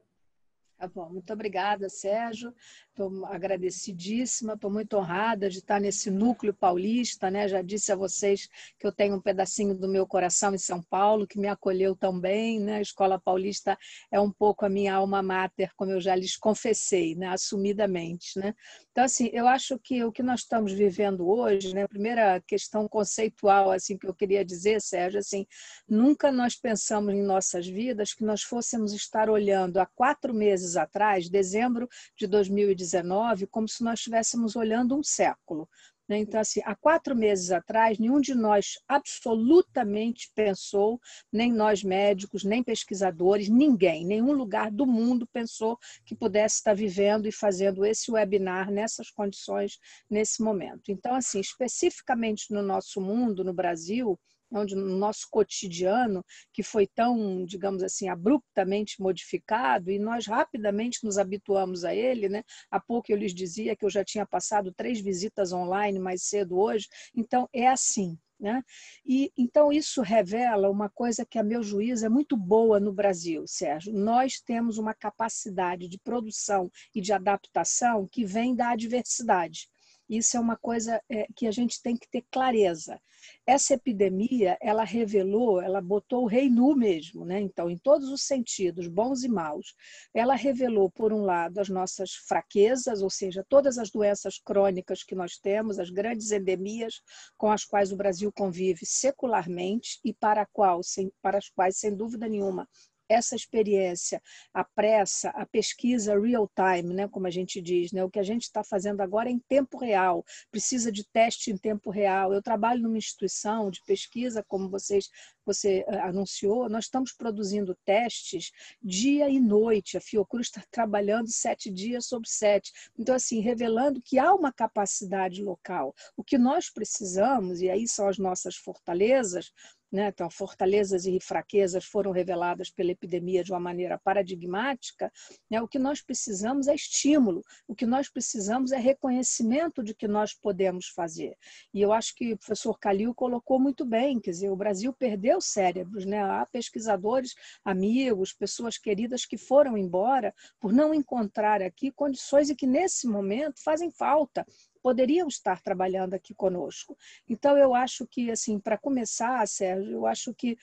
Tá 0.80 0.88
bom, 0.88 1.10
muito 1.10 1.30
obrigada, 1.30 1.90
Sérgio. 1.90 2.54
Estou 2.88 3.26
agradecidíssima, 3.26 4.54
estou 4.54 4.70
muito 4.70 4.96
honrada 4.96 5.50
de 5.50 5.58
estar 5.58 5.78
nesse 5.78 6.10
núcleo 6.10 6.54
paulista, 6.54 7.30
né? 7.30 7.46
Já 7.46 7.60
disse 7.60 7.92
a 7.92 7.96
vocês 7.96 8.48
que 8.78 8.86
eu 8.86 8.92
tenho 8.92 9.16
um 9.16 9.20
pedacinho 9.20 9.74
do 9.74 9.86
meu 9.86 10.06
coração 10.06 10.54
em 10.54 10.58
São 10.58 10.82
Paulo, 10.82 11.26
que 11.26 11.38
me 11.38 11.48
acolheu 11.48 11.94
tão 11.94 12.18
bem, 12.18 12.58
né? 12.58 12.76
A 12.76 12.80
Escola 12.80 13.20
Paulista 13.20 13.76
é 14.10 14.18
um 14.18 14.32
pouco 14.32 14.64
a 14.64 14.70
minha 14.70 14.94
alma 14.94 15.22
mater, 15.22 15.70
como 15.76 15.90
eu 15.92 16.00
já 16.00 16.16
lhes 16.16 16.34
confessei, 16.38 17.14
né? 17.14 17.28
Assumidamente, 17.28 18.38
né? 18.38 18.54
Então, 18.90 19.04
assim, 19.04 19.28
eu 19.34 19.46
acho 19.46 19.78
que 19.78 20.02
o 20.02 20.10
que 20.10 20.22
nós 20.22 20.40
estamos 20.40 20.72
vivendo 20.72 21.28
hoje, 21.28 21.74
né? 21.74 21.82
A 21.82 21.88
primeira 21.88 22.40
questão 22.46 22.88
conceitual, 22.88 23.70
assim, 23.70 23.98
que 23.98 24.06
eu 24.06 24.14
queria 24.14 24.42
dizer, 24.42 24.80
Sérgio, 24.80 25.20
assim, 25.20 25.46
nunca 25.86 26.32
nós 26.32 26.56
pensamos 26.56 27.12
em 27.14 27.22
nossas 27.22 27.66
vidas 27.66 28.14
que 28.14 28.24
nós 28.24 28.42
fôssemos 28.42 28.94
estar 28.94 29.28
olhando 29.28 29.76
há 29.78 29.84
quatro 29.84 30.32
meses 30.32 30.69
meses 30.70 30.76
atrás, 30.76 31.28
dezembro 31.28 31.88
de 32.16 32.26
2019, 32.26 33.46
como 33.46 33.68
se 33.68 33.82
nós 33.82 33.98
estivéssemos 33.98 34.56
olhando 34.56 34.96
um 34.96 35.02
século. 35.02 35.68
Né? 36.08 36.18
Então, 36.18 36.40
assim, 36.40 36.60
há 36.64 36.74
quatro 36.74 37.14
meses 37.14 37.50
atrás, 37.50 37.98
nenhum 37.98 38.20
de 38.20 38.34
nós 38.34 38.78
absolutamente 38.88 40.30
pensou, 40.34 41.00
nem 41.32 41.52
nós 41.52 41.84
médicos, 41.84 42.42
nem 42.42 42.62
pesquisadores, 42.62 43.48
ninguém, 43.48 44.04
nenhum 44.04 44.32
lugar 44.32 44.70
do 44.70 44.86
mundo 44.86 45.26
pensou 45.32 45.78
que 46.04 46.16
pudesse 46.16 46.56
estar 46.56 46.74
vivendo 46.74 47.26
e 47.26 47.32
fazendo 47.32 47.84
esse 47.84 48.10
webinar 48.10 48.70
nessas 48.70 49.10
condições, 49.10 49.78
nesse 50.08 50.42
momento. 50.42 50.90
Então, 50.90 51.14
assim, 51.14 51.40
especificamente 51.40 52.52
no 52.52 52.62
nosso 52.62 53.00
mundo, 53.00 53.44
no 53.44 53.52
Brasil, 53.52 54.18
onde 54.52 54.74
no 54.74 54.96
nosso 54.96 55.26
cotidiano, 55.30 56.24
que 56.52 56.62
foi 56.62 56.86
tão, 56.86 57.44
digamos 57.44 57.82
assim, 57.82 58.08
abruptamente 58.08 59.00
modificado, 59.00 59.90
e 59.90 59.98
nós 59.98 60.26
rapidamente 60.26 61.00
nos 61.04 61.18
habituamos 61.18 61.84
a 61.84 61.94
ele. 61.94 62.28
Né? 62.28 62.42
Há 62.70 62.80
pouco 62.80 63.10
eu 63.10 63.16
lhes 63.16 63.34
dizia 63.34 63.76
que 63.76 63.84
eu 63.84 63.90
já 63.90 64.04
tinha 64.04 64.26
passado 64.26 64.72
três 64.72 65.00
visitas 65.00 65.52
online 65.52 65.98
mais 65.98 66.24
cedo 66.24 66.58
hoje, 66.58 66.88
então 67.14 67.48
é 67.52 67.66
assim. 67.68 68.18
Né? 68.38 68.62
E 69.04 69.30
então 69.36 69.70
isso 69.70 70.00
revela 70.00 70.70
uma 70.70 70.88
coisa 70.88 71.26
que 71.26 71.38
a 71.38 71.42
meu 71.42 71.62
juízo 71.62 72.06
é 72.06 72.08
muito 72.08 72.38
boa 72.38 72.80
no 72.80 72.90
Brasil, 72.90 73.44
Sérgio. 73.46 73.92
Nós 73.92 74.40
temos 74.40 74.78
uma 74.78 74.94
capacidade 74.94 75.86
de 75.86 75.98
produção 75.98 76.70
e 76.94 77.02
de 77.02 77.12
adaptação 77.12 78.08
que 78.10 78.24
vem 78.24 78.54
da 78.56 78.70
adversidade. 78.70 79.68
Isso 80.10 80.36
é 80.36 80.40
uma 80.40 80.56
coisa 80.56 81.00
é, 81.08 81.24
que 81.36 81.46
a 81.46 81.52
gente 81.52 81.80
tem 81.80 81.96
que 81.96 82.10
ter 82.10 82.24
clareza. 82.32 83.00
Essa 83.46 83.74
epidemia, 83.74 84.58
ela 84.60 84.82
revelou, 84.82 85.62
ela 85.62 85.80
botou 85.80 86.24
o 86.24 86.26
rei 86.26 86.50
nu 86.50 86.74
mesmo, 86.74 87.24
né? 87.24 87.40
Então, 87.40 87.70
em 87.70 87.78
todos 87.78 88.08
os 88.08 88.22
sentidos, 88.22 88.88
bons 88.88 89.22
e 89.22 89.28
maus, 89.28 89.72
ela 90.12 90.34
revelou, 90.34 90.90
por 90.90 91.12
um 91.12 91.22
lado, 91.22 91.60
as 91.60 91.68
nossas 91.68 92.10
fraquezas, 92.26 93.02
ou 93.02 93.10
seja, 93.10 93.44
todas 93.48 93.78
as 93.78 93.88
doenças 93.88 94.36
crônicas 94.38 95.04
que 95.04 95.14
nós 95.14 95.38
temos, 95.38 95.78
as 95.78 95.90
grandes 95.90 96.32
endemias 96.32 96.94
com 97.36 97.52
as 97.52 97.64
quais 97.64 97.92
o 97.92 97.96
Brasil 97.96 98.32
convive 98.32 98.84
secularmente 98.84 100.00
e 100.04 100.12
para, 100.12 100.44
qual, 100.46 100.82
sem, 100.82 101.12
para 101.22 101.38
as 101.38 101.48
quais, 101.48 101.78
sem 101.78 101.94
dúvida 101.94 102.26
nenhuma, 102.26 102.68
essa 103.10 103.34
experiência, 103.34 104.22
a 104.54 104.62
pressa, 104.62 105.30
a 105.30 105.44
pesquisa 105.44 106.18
real 106.18 106.48
time, 106.54 106.94
né, 106.94 107.08
como 107.08 107.26
a 107.26 107.30
gente 107.30 107.60
diz, 107.60 107.90
né, 107.90 108.04
o 108.04 108.10
que 108.10 108.20
a 108.20 108.22
gente 108.22 108.42
está 108.42 108.62
fazendo 108.62 109.00
agora 109.00 109.28
é 109.28 109.32
em 109.32 109.38
tempo 109.40 109.76
real, 109.76 110.24
precisa 110.50 110.92
de 110.92 111.04
teste 111.04 111.50
em 111.50 111.58
tempo 111.58 111.90
real. 111.90 112.32
Eu 112.32 112.40
trabalho 112.40 112.82
numa 112.82 112.96
instituição 112.96 113.70
de 113.70 113.82
pesquisa, 113.84 114.44
como 114.46 114.70
vocês 114.70 115.10
você 115.44 115.84
eh, 115.88 116.00
anunciou, 116.00 116.68
nós 116.68 116.84
estamos 116.84 117.12
produzindo 117.12 117.76
testes 117.84 118.52
dia 118.80 119.28
e 119.28 119.40
noite. 119.40 119.96
A 119.96 120.00
Fiocruz 120.00 120.46
está 120.46 120.62
trabalhando 120.70 121.28
sete 121.28 121.70
dias 121.70 122.06
sobre 122.06 122.28
sete. 122.28 122.72
Então, 122.96 123.14
assim, 123.14 123.40
revelando 123.40 124.00
que 124.00 124.18
há 124.18 124.32
uma 124.32 124.52
capacidade 124.52 125.42
local. 125.42 125.94
O 126.16 126.22
que 126.22 126.38
nós 126.38 126.70
precisamos, 126.70 127.60
e 127.60 127.68
aí 127.68 127.88
são 127.88 128.08
as 128.08 128.18
nossas 128.18 128.56
fortalezas, 128.56 129.52
né? 129.90 130.08
Então, 130.08 130.30
fortalezas 130.30 131.04
e 131.06 131.18
fraquezas 131.20 131.84
foram 131.84 132.12
reveladas 132.12 132.70
pela 132.70 132.92
epidemia 132.92 133.42
de 133.42 133.52
uma 133.52 133.60
maneira 133.60 133.98
paradigmática. 133.98 135.12
Né? 135.50 135.60
O 135.60 135.68
que 135.68 135.78
nós 135.78 136.00
precisamos 136.00 136.68
é 136.68 136.74
estímulo, 136.74 137.42
o 137.66 137.74
que 137.74 137.86
nós 137.86 138.08
precisamos 138.08 138.72
é 138.72 138.78
reconhecimento 138.78 139.82
de 139.82 139.94
que 139.94 140.06
nós 140.06 140.32
podemos 140.32 140.88
fazer. 140.88 141.36
E 141.74 141.80
eu 141.80 141.92
acho 141.92 142.14
que 142.14 142.32
o 142.32 142.38
professor 142.38 142.78
Calil 142.78 143.14
colocou 143.14 143.58
muito 143.58 143.84
bem, 143.84 144.20
quer 144.20 144.30
dizer, 144.30 144.50
o 144.50 144.56
Brasil 144.56 144.92
perdeu 144.92 145.40
cérebros, 145.40 146.04
né? 146.04 146.22
há 146.22 146.46
pesquisadores, 146.46 147.34
amigos, 147.64 148.32
pessoas 148.32 148.78
queridas 148.78 149.26
que 149.26 149.36
foram 149.36 149.76
embora 149.76 150.34
por 150.60 150.72
não 150.72 150.94
encontrar 150.94 151.62
aqui 151.62 151.90
condições 151.90 152.50
e 152.50 152.54
que 152.54 152.66
nesse 152.66 153.06
momento 153.06 153.62
fazem 153.62 153.90
falta 153.90 154.46
poderiam 154.82 155.28
estar 155.28 155.60
trabalhando 155.62 156.14
aqui 156.14 156.34
conosco. 156.34 156.96
Então, 157.28 157.56
eu 157.56 157.74
acho 157.74 158.06
que, 158.06 158.30
assim, 158.30 158.58
para 158.58 158.78
começar, 158.78 159.46
Sérgio, 159.46 159.92
eu 159.92 160.06
acho 160.06 160.34
que 160.34 160.56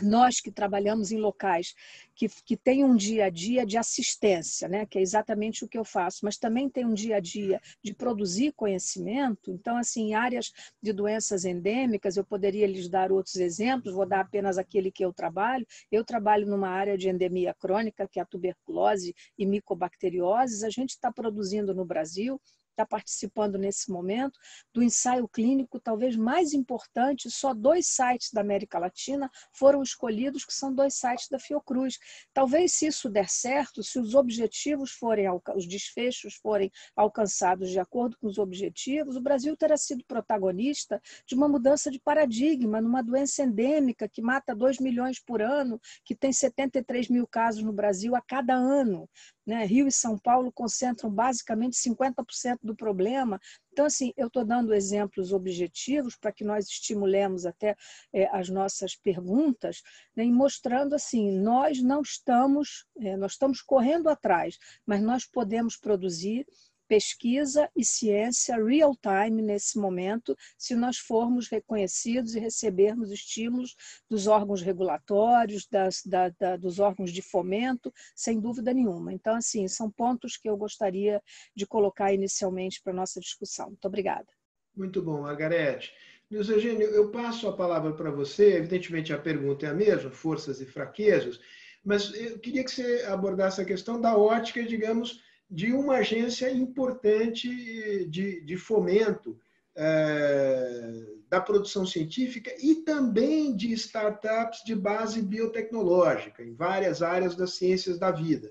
nós 0.00 0.40
que 0.40 0.50
trabalhamos 0.50 1.12
em 1.12 1.18
locais 1.18 1.74
que, 2.14 2.28
que 2.44 2.56
têm 2.56 2.84
um 2.84 2.96
dia 2.96 3.26
a 3.26 3.30
dia 3.30 3.66
de 3.66 3.76
assistência, 3.76 4.68
né, 4.68 4.86
que 4.86 4.98
é 4.98 5.02
exatamente 5.02 5.64
o 5.64 5.68
que 5.68 5.78
eu 5.78 5.84
faço, 5.84 6.20
mas 6.22 6.36
também 6.36 6.68
tem 6.68 6.84
um 6.84 6.94
dia 6.94 7.16
a 7.16 7.20
dia 7.20 7.60
de 7.82 7.94
produzir 7.94 8.52
conhecimento. 8.52 9.50
Então, 9.50 9.76
assim, 9.76 10.10
em 10.10 10.14
áreas 10.14 10.52
de 10.80 10.92
doenças 10.92 11.44
endêmicas, 11.44 12.16
eu 12.16 12.24
poderia 12.24 12.66
lhes 12.66 12.88
dar 12.88 13.12
outros 13.12 13.36
exemplos, 13.36 13.94
vou 13.94 14.06
dar 14.06 14.20
apenas 14.20 14.58
aquele 14.58 14.90
que 14.90 15.04
eu 15.04 15.12
trabalho. 15.12 15.66
Eu 15.90 16.04
trabalho 16.04 16.46
numa 16.46 16.68
área 16.68 16.96
de 16.96 17.08
endemia 17.08 17.54
crônica, 17.54 18.08
que 18.08 18.18
é 18.18 18.22
a 18.22 18.26
tuberculose 18.26 19.14
e 19.38 19.46
micobacterioses. 19.46 20.62
A 20.62 20.70
gente 20.70 20.90
está 20.90 21.12
produzindo 21.12 21.74
no 21.74 21.84
Brasil 21.84 22.40
está 22.72 22.84
participando 22.84 23.56
nesse 23.56 23.90
momento 23.90 24.38
do 24.72 24.82
ensaio 24.82 25.28
clínico 25.28 25.78
talvez 25.78 26.16
mais 26.16 26.52
importante. 26.52 27.30
Só 27.30 27.54
dois 27.54 27.86
sites 27.86 28.30
da 28.32 28.40
América 28.40 28.78
Latina 28.78 29.30
foram 29.52 29.82
escolhidos, 29.82 30.44
que 30.44 30.52
são 30.52 30.74
dois 30.74 30.94
sites 30.94 31.28
da 31.28 31.38
Fiocruz. 31.38 31.98
Talvez 32.32 32.72
se 32.72 32.86
isso 32.86 33.08
der 33.08 33.28
certo, 33.28 33.82
se 33.82 33.98
os 33.98 34.14
objetivos 34.14 34.92
forem, 34.92 35.26
os 35.54 35.66
desfechos 35.66 36.34
forem 36.34 36.70
alcançados 36.96 37.70
de 37.70 37.78
acordo 37.78 38.16
com 38.18 38.26
os 38.26 38.38
objetivos, 38.38 39.16
o 39.16 39.20
Brasil 39.20 39.56
terá 39.56 39.76
sido 39.76 40.04
protagonista 40.04 41.00
de 41.26 41.34
uma 41.34 41.48
mudança 41.48 41.90
de 41.90 42.00
paradigma 42.00 42.80
numa 42.80 43.02
doença 43.02 43.42
endêmica 43.42 44.08
que 44.08 44.22
mata 44.22 44.54
2 44.54 44.78
milhões 44.78 45.20
por 45.20 45.42
ano, 45.42 45.80
que 46.04 46.14
tem 46.14 46.32
73 46.32 47.08
mil 47.08 47.26
casos 47.26 47.62
no 47.62 47.72
Brasil 47.72 48.16
a 48.16 48.20
cada 48.20 48.54
ano. 48.54 49.08
Né? 49.46 49.64
Rio 49.64 49.88
e 49.88 49.92
São 49.92 50.16
Paulo 50.16 50.52
concentram 50.52 51.10
basicamente 51.10 51.76
50% 51.76 52.58
do 52.62 52.74
problema. 52.74 53.40
Então, 53.72 53.86
assim, 53.86 54.12
eu 54.16 54.26
estou 54.26 54.44
dando 54.44 54.74
exemplos 54.74 55.32
objetivos 55.32 56.16
para 56.16 56.32
que 56.32 56.44
nós 56.44 56.66
estimulemos 56.66 57.46
até 57.46 57.76
é, 58.12 58.28
as 58.36 58.48
nossas 58.48 58.94
perguntas, 58.94 59.82
né? 60.14 60.24
mostrando 60.24 60.94
assim, 60.94 61.30
nós 61.38 61.82
não 61.82 62.02
estamos, 62.02 62.86
é, 62.98 63.16
nós 63.16 63.32
estamos 63.32 63.60
correndo 63.62 64.08
atrás, 64.08 64.58
mas 64.86 65.02
nós 65.02 65.26
podemos 65.26 65.76
produzir 65.76 66.46
pesquisa 66.92 67.70
e 67.74 67.82
ciência 67.82 68.62
real 68.62 68.94
time 68.94 69.40
nesse 69.40 69.78
momento, 69.78 70.36
se 70.58 70.74
nós 70.74 70.98
formos 70.98 71.48
reconhecidos 71.48 72.34
e 72.34 72.38
recebermos 72.38 73.10
estímulos 73.10 73.74
dos 74.10 74.26
órgãos 74.26 74.60
regulatórios, 74.60 75.66
das, 75.66 76.02
da, 76.04 76.28
da, 76.28 76.54
dos 76.54 76.78
órgãos 76.78 77.10
de 77.10 77.22
fomento, 77.22 77.90
sem 78.14 78.38
dúvida 78.38 78.74
nenhuma. 78.74 79.10
Então, 79.10 79.34
assim, 79.34 79.66
são 79.68 79.90
pontos 79.90 80.36
que 80.36 80.46
eu 80.46 80.54
gostaria 80.54 81.22
de 81.56 81.66
colocar 81.66 82.12
inicialmente 82.12 82.82
para 82.84 82.92
nossa 82.92 83.18
discussão. 83.18 83.68
Muito 83.68 83.86
obrigada. 83.86 84.28
Muito 84.76 85.00
bom, 85.00 85.22
Margarete. 85.22 85.94
Luiz 86.30 86.50
Eugênio, 86.50 86.88
eu 86.88 87.10
passo 87.10 87.48
a 87.48 87.56
palavra 87.56 87.94
para 87.94 88.10
você. 88.10 88.56
Evidentemente, 88.58 89.14
a 89.14 89.18
pergunta 89.18 89.64
é 89.64 89.70
a 89.70 89.74
mesma, 89.74 90.10
forças 90.10 90.60
e 90.60 90.66
fraquezas, 90.66 91.40
mas 91.82 92.12
eu 92.12 92.38
queria 92.38 92.62
que 92.62 92.70
você 92.70 93.06
abordasse 93.08 93.62
a 93.62 93.64
questão 93.64 93.98
da 93.98 94.14
ótica, 94.14 94.62
digamos, 94.62 95.22
de 95.52 95.70
uma 95.70 95.96
agência 95.96 96.50
importante 96.50 98.06
de, 98.06 98.40
de 98.40 98.56
fomento 98.56 99.38
é, 99.76 101.04
da 101.28 101.42
produção 101.42 101.84
científica 101.84 102.50
e 102.58 102.76
também 102.76 103.54
de 103.54 103.70
startups 103.74 104.64
de 104.64 104.74
base 104.74 105.20
biotecnológica, 105.20 106.42
em 106.42 106.54
várias 106.54 107.02
áreas 107.02 107.36
das 107.36 107.52
ciências 107.52 107.98
da 107.98 108.10
vida. 108.10 108.50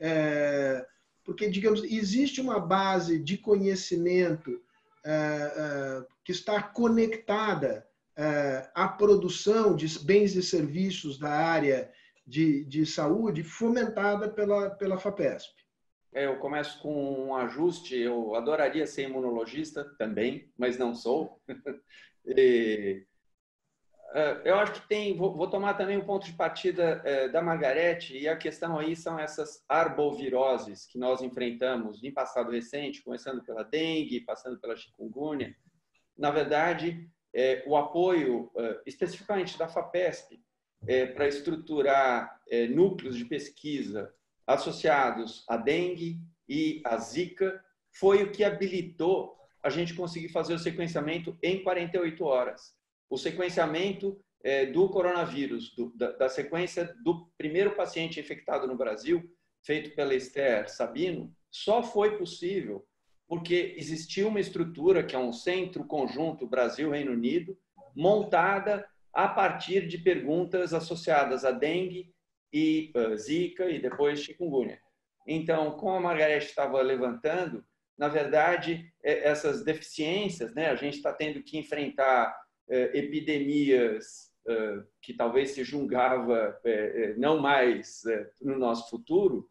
É, 0.00 0.86
porque, 1.22 1.50
digamos, 1.50 1.84
existe 1.84 2.40
uma 2.40 2.58
base 2.58 3.18
de 3.18 3.36
conhecimento 3.36 4.58
é, 5.04 5.12
é 5.12 6.06
que 6.24 6.32
está 6.32 6.62
conectada 6.62 7.86
é, 8.16 8.70
à 8.74 8.88
produção 8.88 9.76
de 9.76 9.86
bens 9.98 10.34
e 10.34 10.42
serviços 10.42 11.18
da 11.18 11.30
área 11.30 11.90
de, 12.26 12.64
de 12.64 12.86
saúde 12.86 13.42
fomentada 13.42 14.30
pela, 14.30 14.70
pela 14.70 14.98
FAPESP. 14.98 15.57
Eu 16.12 16.38
começo 16.38 16.80
com 16.80 17.26
um 17.26 17.34
ajuste. 17.34 17.96
Eu 17.96 18.34
adoraria 18.34 18.86
ser 18.86 19.08
imunologista 19.08 19.84
também, 19.98 20.50
mas 20.56 20.78
não 20.78 20.94
sou. 20.94 21.40
e, 22.24 23.04
é, 24.12 24.40
eu 24.44 24.54
acho 24.56 24.72
que 24.72 24.88
tem. 24.88 25.14
Vou, 25.16 25.36
vou, 25.36 25.50
tomar 25.50 25.74
também 25.74 25.96
o 25.96 26.00
um 26.00 26.06
ponto 26.06 26.24
de 26.24 26.32
partida 26.32 27.02
é, 27.04 27.28
da 27.28 27.42
Margarete, 27.42 28.16
e 28.16 28.26
a 28.26 28.36
questão 28.36 28.78
aí 28.78 28.96
são 28.96 29.18
essas 29.18 29.62
arboviroses 29.68 30.86
que 30.86 30.98
nós 30.98 31.20
enfrentamos 31.20 32.02
em 32.02 32.12
passado 32.12 32.50
recente, 32.50 33.02
começando 33.02 33.44
pela 33.44 33.62
dengue, 33.62 34.20
passando 34.20 34.58
pela 34.58 34.76
chikungunya. 34.76 35.54
Na 36.16 36.30
verdade, 36.30 37.08
é, 37.34 37.62
o 37.66 37.76
apoio, 37.76 38.50
especificamente 38.86 39.58
da 39.58 39.68
FAPESP, 39.68 40.42
para 41.14 41.28
estruturar 41.28 42.40
núcleos 42.70 43.16
de 43.16 43.24
pesquisa 43.24 44.12
associados 44.48 45.44
à 45.46 45.58
dengue 45.58 46.18
e 46.48 46.80
à 46.86 46.96
zika 46.96 47.62
foi 47.92 48.22
o 48.22 48.32
que 48.32 48.42
habilitou 48.42 49.36
a 49.62 49.68
gente 49.68 49.92
conseguir 49.92 50.30
fazer 50.30 50.54
o 50.54 50.58
sequenciamento 50.58 51.36
em 51.42 51.62
48 51.62 52.24
horas. 52.24 52.74
O 53.10 53.18
sequenciamento 53.18 54.18
é, 54.42 54.64
do 54.64 54.88
coronavírus, 54.88 55.74
do, 55.74 55.92
da, 55.94 56.12
da, 56.12 56.28
sequência 56.30 56.94
do 57.04 57.26
primeiro 57.36 57.74
paciente 57.74 58.18
infectado 58.18 58.66
no 58.66 58.76
Brasil, 58.76 59.30
feito 59.62 59.94
pela 59.94 60.14
Esther 60.14 60.70
Sabino, 60.70 61.30
só 61.50 61.82
foi 61.82 62.16
possível 62.16 62.86
porque 63.26 63.74
existiu 63.76 64.28
uma 64.28 64.40
estrutura, 64.40 65.04
que 65.04 65.14
é 65.14 65.18
um 65.18 65.32
centro 65.32 65.84
conjunto 65.84 66.46
Brasil-Reino 66.46 67.12
Unido, 67.12 67.58
montada 67.94 68.88
a 69.12 69.28
partir 69.28 69.86
de 69.86 69.98
perguntas 69.98 70.72
associadas 70.72 71.44
à 71.44 71.50
dengue 71.50 72.14
e 72.52 72.92
uh, 72.96 73.16
Zika 73.16 73.68
e 73.70 73.80
depois 73.80 74.22
chikungunya. 74.22 74.78
Então, 75.26 75.72
como 75.72 75.96
a 75.96 76.00
Margareth 76.00 76.44
estava 76.44 76.80
levantando, 76.80 77.64
na 77.96 78.08
verdade, 78.08 78.92
é, 79.02 79.28
essas 79.28 79.64
deficiências, 79.64 80.54
né, 80.54 80.70
a 80.70 80.74
gente 80.74 80.96
está 80.96 81.12
tendo 81.12 81.42
que 81.42 81.58
enfrentar 81.58 82.34
uh, 82.68 82.96
epidemias 82.96 84.32
uh, 84.46 84.86
que 85.02 85.12
talvez 85.12 85.50
se 85.50 85.64
julgava 85.64 86.58
não 87.16 87.38
mais 87.38 88.02
no 88.40 88.58
nosso 88.58 88.88
futuro, 88.88 89.48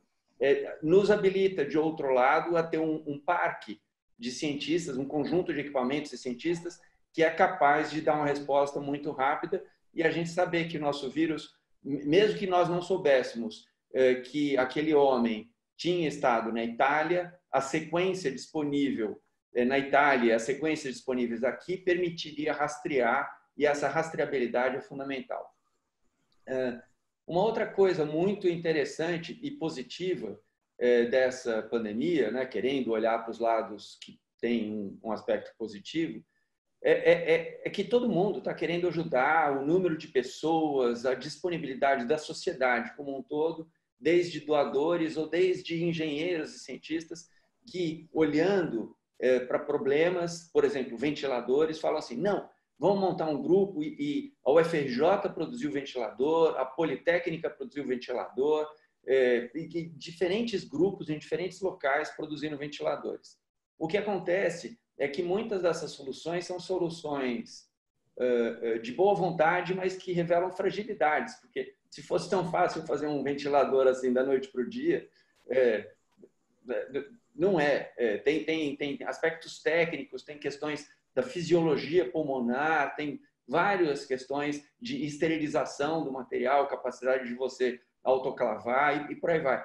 nos 0.83 1.09
habilita, 1.09 1.65
de 1.65 1.77
outro 1.77 2.13
lado, 2.13 2.55
a 2.55 2.63
ter 2.63 2.77
um, 2.77 3.03
um 3.07 3.19
parque 3.19 3.81
de 4.17 4.31
cientistas, 4.31 4.97
um 4.97 5.05
conjunto 5.05 5.53
de 5.53 5.61
equipamentos 5.61 6.13
e 6.13 6.17
cientistas 6.17 6.79
que 7.17 7.23
é 7.23 7.31
capaz 7.31 7.89
de 7.89 7.99
dar 7.99 8.13
uma 8.13 8.27
resposta 8.27 8.79
muito 8.79 9.11
rápida 9.11 9.65
e 9.91 10.03
a 10.03 10.11
gente 10.11 10.29
saber 10.29 10.67
que 10.67 10.77
o 10.77 10.79
nosso 10.79 11.09
vírus 11.09 11.56
mesmo 11.83 12.37
que 12.37 12.47
nós 12.47 12.69
não 12.69 12.81
soubéssemos 12.81 13.65
é, 13.93 14.15
que 14.15 14.57
aquele 14.57 14.93
homem 14.93 15.51
tinha 15.75 16.07
estado 16.07 16.51
na 16.51 16.63
Itália, 16.63 17.33
a 17.51 17.61
sequência 17.61 18.31
disponível 18.31 19.21
é, 19.53 19.63
na 19.63 19.77
Itália, 19.77 20.35
as 20.35 20.43
sequências 20.43 20.95
disponíveis 20.95 21.43
aqui, 21.43 21.77
permitiria 21.77 22.53
rastrear, 22.53 23.31
e 23.55 23.65
essa 23.65 23.87
rastreabilidade 23.87 24.75
é 24.75 24.81
fundamental. 24.81 25.51
É, 26.47 26.81
uma 27.25 27.43
outra 27.43 27.65
coisa 27.65 28.05
muito 28.05 28.47
interessante 28.47 29.37
e 29.41 29.51
positiva 29.51 30.39
dessa 31.09 31.63
pandemia, 31.63 32.29
né, 32.29 32.45
querendo 32.45 32.91
olhar 32.91 33.17
para 33.23 33.31
os 33.31 33.39
lados 33.39 33.97
que 33.99 34.21
têm 34.39 34.95
um 35.03 35.11
aspecto 35.11 35.51
positivo, 35.57 36.23
é, 36.81 36.91
é, 36.91 37.35
é, 37.35 37.61
é 37.65 37.69
que 37.69 37.83
todo 37.83 38.09
mundo 38.09 38.39
está 38.39 38.53
querendo 38.53 38.87
ajudar, 38.87 39.57
o 39.57 39.65
número 39.65 39.97
de 39.97 40.07
pessoas, 40.07 41.05
a 41.05 41.13
disponibilidade 41.13 42.05
da 42.05 42.17
sociedade 42.17 42.95
como 42.95 43.17
um 43.17 43.23
todo, 43.23 43.67
desde 43.99 44.41
doadores 44.41 45.17
ou 45.17 45.27
desde 45.27 45.83
engenheiros 45.83 46.55
e 46.55 46.59
cientistas 46.59 47.29
que, 47.65 48.07
olhando 48.13 48.95
é, 49.19 49.39
para 49.39 49.59
problemas, 49.59 50.49
por 50.53 50.63
exemplo, 50.63 50.97
ventiladores, 50.97 51.79
falam 51.79 51.97
assim: 51.97 52.15
não, 52.15 52.47
vamos 52.77 52.99
montar 52.99 53.27
um 53.27 53.41
grupo 53.41 53.83
e, 53.83 53.95
e 53.99 54.33
a 54.45 54.51
UFRJ 54.51 55.29
produziu 55.33 55.71
ventilador, 55.71 56.55
a 56.57 56.65
Politécnica 56.65 57.49
produziu 57.49 57.85
ventilador, 57.85 58.67
é, 59.07 59.49
e, 59.55 59.89
diferentes 59.95 60.63
grupos 60.63 61.09
em 61.09 61.17
diferentes 61.17 61.61
locais 61.61 62.09
produzindo 62.11 62.57
ventiladores. 62.57 63.37
O 63.79 63.87
que 63.87 63.97
acontece 63.97 64.77
é 64.97 65.07
que 65.07 65.21
muitas 65.21 65.61
dessas 65.61 65.91
soluções 65.91 66.45
são 66.45 66.59
soluções 66.59 67.69
uh, 68.17 68.79
de 68.79 68.91
boa 68.91 69.13
vontade, 69.13 69.73
mas 69.73 69.95
que 69.95 70.11
revelam 70.11 70.51
fragilidades, 70.51 71.35
porque 71.35 71.75
se 71.89 72.01
fosse 72.01 72.29
tão 72.29 72.49
fácil 72.51 72.85
fazer 72.85 73.07
um 73.07 73.23
ventilador 73.23 73.87
assim 73.87 74.11
da 74.11 74.23
noite 74.23 74.49
para 74.49 74.61
o 74.61 74.69
dia, 74.69 75.07
é, 75.49 75.91
não 77.33 77.59
é. 77.59 77.93
é. 77.97 78.17
tem, 78.17 78.43
tem, 78.43 78.75
tem 78.75 78.97
aspectos 79.05 79.61
técnicos, 79.61 80.23
tem 80.23 80.37
questões 80.37 80.89
da 81.15 81.23
fisiologia 81.23 82.09
pulmonar, 82.09 82.95
tem 82.95 83.21
várias 83.47 84.05
questões 84.05 84.67
de 84.79 85.05
esterilização 85.05 86.03
do 86.03 86.11
material, 86.11 86.67
capacidade 86.67 87.27
de 87.27 87.35
você 87.35 87.79
autoclavar 88.03 89.09
e, 89.09 89.13
e 89.13 89.15
por 89.15 89.29
aí 89.29 89.39
vai. 89.39 89.63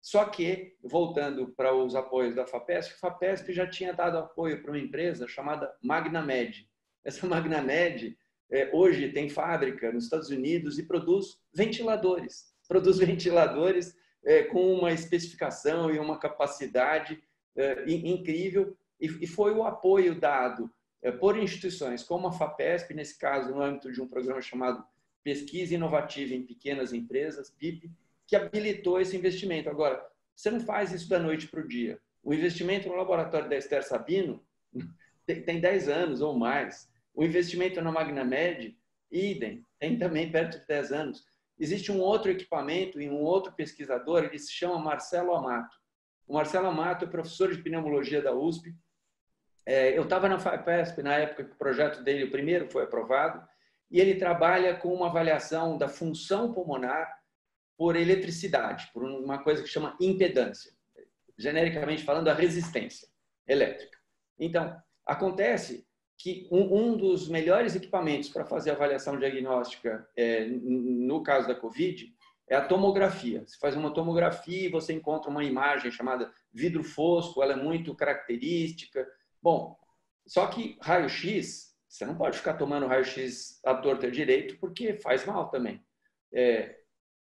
Só 0.00 0.24
que, 0.24 0.76
voltando 0.82 1.48
para 1.48 1.74
os 1.74 1.94
apoios 1.94 2.34
da 2.34 2.46
FAPESP, 2.46 2.94
a 2.94 2.98
FAPESP 2.98 3.52
já 3.52 3.66
tinha 3.66 3.92
dado 3.92 4.18
apoio 4.18 4.62
para 4.62 4.70
uma 4.70 4.78
empresa 4.78 5.26
chamada 5.26 5.74
MagnaMed. 5.82 6.68
Essa 7.04 7.26
MagnaMed 7.28 8.16
é, 8.50 8.70
hoje 8.72 9.12
tem 9.12 9.28
fábrica 9.28 9.92
nos 9.92 10.04
Estados 10.04 10.30
Unidos 10.30 10.78
e 10.78 10.82
produz 10.84 11.38
ventiladores. 11.52 12.52
Produz 12.66 12.98
ventiladores 12.98 13.94
é, 14.24 14.44
com 14.44 14.74
uma 14.74 14.92
especificação 14.92 15.90
e 15.90 15.98
uma 15.98 16.18
capacidade 16.18 17.22
é, 17.56 17.84
incrível. 17.88 18.76
E, 19.00 19.06
e, 19.06 19.26
foi 19.26 19.52
o 19.52 19.64
apoio 19.64 20.18
dado 20.18 20.70
é, 21.02 21.12
por 21.12 21.38
instituições 21.38 22.02
como 22.02 22.26
a 22.26 22.32
FAPESP, 22.32 22.94
nesse 22.94 23.18
caso, 23.18 23.54
no 23.54 23.62
âmbito 23.62 23.92
de 23.92 24.00
um 24.00 24.08
programa 24.08 24.40
chamado 24.40 24.84
Pesquisa 25.22 25.74
Inovativa 25.74 26.34
em 26.34 26.42
Pequenas 26.42 26.92
Empresas, 26.92 27.50
PIP, 27.50 27.90
que 28.28 28.36
habilitou 28.36 29.00
esse 29.00 29.16
investimento. 29.16 29.70
Agora, 29.70 30.06
você 30.36 30.50
não 30.50 30.60
faz 30.60 30.92
isso 30.92 31.08
da 31.08 31.18
noite 31.18 31.48
para 31.48 31.60
o 31.60 31.66
dia. 31.66 31.98
O 32.22 32.34
investimento 32.34 32.86
no 32.86 32.94
laboratório 32.94 33.48
da 33.48 33.56
Esther 33.56 33.82
Sabino 33.82 34.44
tem, 35.26 35.58
10 35.58 35.88
anos 35.88 36.20
ou 36.20 36.38
mais. 36.38 36.88
O 37.14 37.24
investimento 37.24 37.80
na 37.80 37.90
MagnaMed, 37.90 38.78
idem, 39.10 39.64
tem 39.78 39.98
também 39.98 40.30
perto 40.30 40.60
de 40.60 40.66
10 40.66 40.92
anos. 40.92 41.24
Existe 41.58 41.90
um 41.90 41.98
outro 42.00 42.30
equipamento 42.30 43.00
e 43.00 43.08
um 43.08 43.22
outro 43.22 43.52
pesquisador, 43.52 44.24
ele 44.24 44.38
se 44.38 44.52
chama 44.52 44.78
Marcelo 44.78 45.34
Amato. 45.34 45.76
O 46.26 46.34
Marcelo 46.34 46.68
Amato 46.68 47.06
é 47.06 47.08
professor 47.08 47.50
de 47.50 47.62
pneumologia 47.62 48.20
da 48.20 48.34
USP. 48.34 48.76
É, 49.64 49.96
eu 49.96 50.02
estava 50.02 50.28
na 50.28 50.38
FAPESP 50.38 51.02
na 51.02 51.14
época 51.14 51.44
que 51.44 51.52
o 51.52 51.58
projeto 51.58 52.02
dele, 52.02 52.24
o 52.24 52.30
primeiro, 52.30 52.70
foi 52.70 52.84
aprovado, 52.84 53.42
e 53.90 53.98
ele 53.98 54.16
trabalha 54.16 54.76
com 54.76 54.92
uma 54.92 55.06
avaliação 55.06 55.78
da 55.78 55.88
função 55.88 56.52
pulmonar 56.52 57.18
por 57.78 57.94
eletricidade, 57.94 58.90
por 58.92 59.04
uma 59.04 59.38
coisa 59.38 59.62
que 59.62 59.68
chama 59.68 59.96
impedância, 60.00 60.72
genericamente 61.38 62.02
falando, 62.02 62.26
a 62.26 62.34
resistência 62.34 63.08
elétrica. 63.46 63.96
Então, 64.36 64.76
acontece 65.06 65.86
que 66.18 66.48
um, 66.50 66.76
um 66.76 66.96
dos 66.96 67.28
melhores 67.28 67.76
equipamentos 67.76 68.28
para 68.28 68.44
fazer 68.44 68.72
avaliação 68.72 69.16
diagnóstica 69.16 70.06
é, 70.16 70.46
no 70.46 71.22
caso 71.22 71.46
da 71.46 71.54
COVID 71.54 72.12
é 72.48 72.56
a 72.56 72.64
tomografia. 72.66 73.44
Você 73.46 73.56
faz 73.58 73.76
uma 73.76 73.94
tomografia 73.94 74.66
e 74.66 74.70
você 74.70 74.92
encontra 74.92 75.30
uma 75.30 75.44
imagem 75.44 75.92
chamada 75.92 76.32
vidro 76.52 76.82
fosco, 76.82 77.40
ela 77.42 77.52
é 77.52 77.56
muito 77.56 77.94
característica. 77.94 79.06
Bom, 79.40 79.78
só 80.26 80.48
que 80.48 80.76
raio-x, 80.82 81.76
você 81.88 82.04
não 82.04 82.16
pode 82.16 82.38
ficar 82.38 82.54
tomando 82.54 82.88
raio-x 82.88 83.60
à 83.64 83.74
torta 83.74 84.10
direito 84.10 84.58
porque 84.58 84.94
faz 84.94 85.24
mal 85.24 85.48
também. 85.48 85.80
É, 86.32 86.78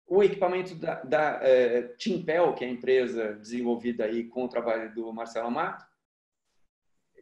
o 0.07 0.23
equipamento 0.23 0.75
da, 0.75 1.03
da 1.03 1.39
é, 1.43 1.83
Timpel, 1.97 2.55
que 2.55 2.65
é 2.65 2.69
a 2.69 2.71
empresa 2.71 3.35
desenvolvida 3.35 4.05
aí 4.05 4.25
com 4.25 4.45
o 4.45 4.49
trabalho 4.49 4.93
do 4.95 5.13
Marcelo 5.13 5.49
Amato, 5.49 5.85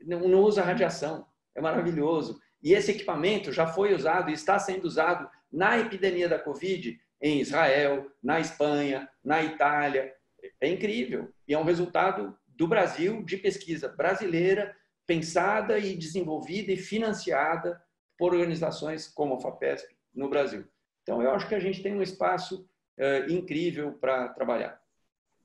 não, 0.03 0.21
não 0.29 0.40
usa 0.40 0.62
radiação. 0.62 1.27
É 1.55 1.61
maravilhoso. 1.61 2.40
E 2.62 2.73
esse 2.73 2.90
equipamento 2.90 3.53
já 3.53 3.66
foi 3.66 3.95
usado 3.95 4.31
e 4.31 4.35
está 4.35 4.59
sendo 4.59 4.85
usado 4.85 5.29
na 5.51 5.79
epidemia 5.79 6.29
da 6.29 6.38
Covid 6.38 6.99
em 7.21 7.40
Israel, 7.40 8.11
na 8.23 8.40
Espanha, 8.40 9.09
na 9.23 9.43
Itália. 9.43 10.14
É 10.61 10.69
incrível. 10.69 11.33
E 11.47 11.55
é 11.55 11.59
um 11.59 11.64
resultado 11.64 12.37
do 12.49 12.66
Brasil, 12.69 13.23
de 13.25 13.37
pesquisa 13.37 13.88
brasileira, 13.88 14.75
pensada 15.07 15.79
e 15.79 15.97
desenvolvida 15.97 16.73
e 16.73 16.77
financiada 16.77 17.83
por 18.16 18.35
organizações 18.35 19.09
como 19.09 19.35
a 19.35 19.40
FAPESP 19.40 19.97
no 20.14 20.29
Brasil. 20.29 20.64
Então, 21.11 21.20
eu 21.20 21.33
acho 21.33 21.49
que 21.49 21.57
a 21.57 21.59
gente 21.59 21.83
tem 21.83 21.92
um 21.92 22.03
espaço 22.03 22.64
uh, 22.96 23.33
incrível 23.33 23.90
para 23.94 24.29
trabalhar. 24.29 24.81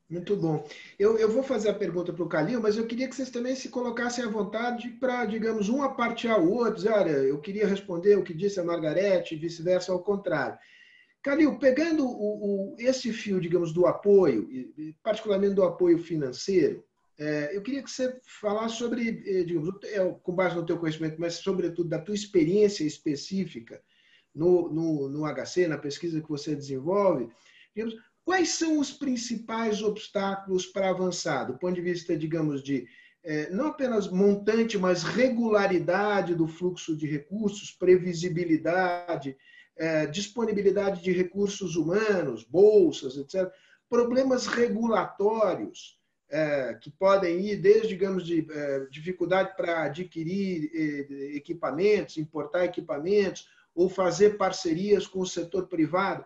Muito 0.08 0.36
bom. 0.36 0.64
Eu, 1.00 1.18
eu 1.18 1.28
vou 1.28 1.42
fazer 1.42 1.70
a 1.70 1.74
pergunta 1.74 2.14
para 2.14 2.24
o 2.24 2.30
Calil, 2.30 2.62
mas 2.62 2.78
eu 2.78 2.86
queria 2.86 3.10
que 3.10 3.16
vocês 3.16 3.32
também 3.32 3.56
se 3.56 3.70
colocassem 3.70 4.24
à 4.24 4.28
vontade 4.28 4.90
para, 4.90 5.26
digamos, 5.26 5.68
um 5.68 5.82
apartear 5.82 6.40
o 6.40 6.54
outro. 6.54 6.88
Olha, 6.94 7.10
eu 7.10 7.42
queria 7.42 7.66
responder 7.66 8.16
o 8.16 8.22
que 8.22 8.32
disse 8.32 8.60
a 8.60 8.64
Margarete, 8.64 9.34
e 9.34 9.40
vice-versa, 9.40 9.92
ao 9.92 10.04
contrário. 10.04 10.56
Calil, 11.24 11.58
pegando 11.58 12.06
o, 12.06 12.74
o, 12.74 12.76
esse 12.78 13.12
fio, 13.12 13.42
digamos, 13.42 13.74
do 13.74 13.88
apoio, 13.88 14.48
particularmente 15.02 15.56
do 15.56 15.64
apoio 15.64 15.98
financeiro, 15.98 16.86
é, 17.18 17.58
eu 17.58 17.64
queria 17.64 17.82
que 17.82 17.90
você 17.90 18.16
falasse 18.40 18.76
sobre, 18.76 19.24
eh, 19.26 19.44
digamos, 19.44 19.70
é, 19.86 20.06
com 20.22 20.32
base 20.32 20.56
no 20.56 20.66
teu 20.66 20.78
conhecimento, 20.78 21.16
mas 21.18 21.36
sobretudo 21.36 21.90
da 21.90 21.98
tua 21.98 22.14
experiência 22.14 22.84
específica 22.84 23.82
no, 24.36 24.70
no, 24.70 25.10
no 25.10 25.26
HC, 25.26 25.68
na 25.68 25.78
pesquisa 25.78 26.22
que 26.22 26.30
você 26.30 26.56
desenvolve, 26.56 27.30
digamos, 27.74 27.96
quais 28.24 28.50
são 28.50 28.80
os 28.80 28.92
principais 28.92 29.82
obstáculos 29.82 30.66
para 30.66 30.90
avançar, 30.90 31.46
do 31.46 31.58
ponto 31.58 31.76
de 31.76 31.82
vista, 31.82 32.18
digamos, 32.18 32.62
de 32.62 32.86
é, 33.24 33.50
não 33.50 33.68
apenas 33.68 34.08
montante, 34.08 34.78
mas 34.78 35.02
regularidade 35.02 36.36
do 36.36 36.48
fluxo 36.48 36.96
de 36.96 37.08
recursos, 37.08 37.72
previsibilidade, 37.72 39.36
é, 39.76 40.06
disponibilidade 40.06 41.02
de 41.02 41.12
recursos 41.12 41.76
humanos, 41.76 42.44
bolsas, 42.44 43.18
etc. 43.18 43.52
Problemas 43.90 44.46
regulatórios, 44.46 46.00
é, 46.30 46.74
que 46.76 46.90
podem 46.90 47.40
ir 47.40 47.58
desde, 47.58 47.90
digamos, 47.90 48.26
de 48.26 48.46
é, 48.52 48.86
dificuldade 48.92 49.56
para 49.56 49.84
adquirir 49.84 50.72
é, 50.74 51.36
equipamentos, 51.36 52.18
importar 52.18 52.66
equipamentos, 52.66 53.48
ou 53.76 53.90
fazer 53.90 54.38
parcerias 54.38 55.06
com 55.06 55.20
o 55.20 55.28
setor 55.28 55.68
privado. 55.68 56.24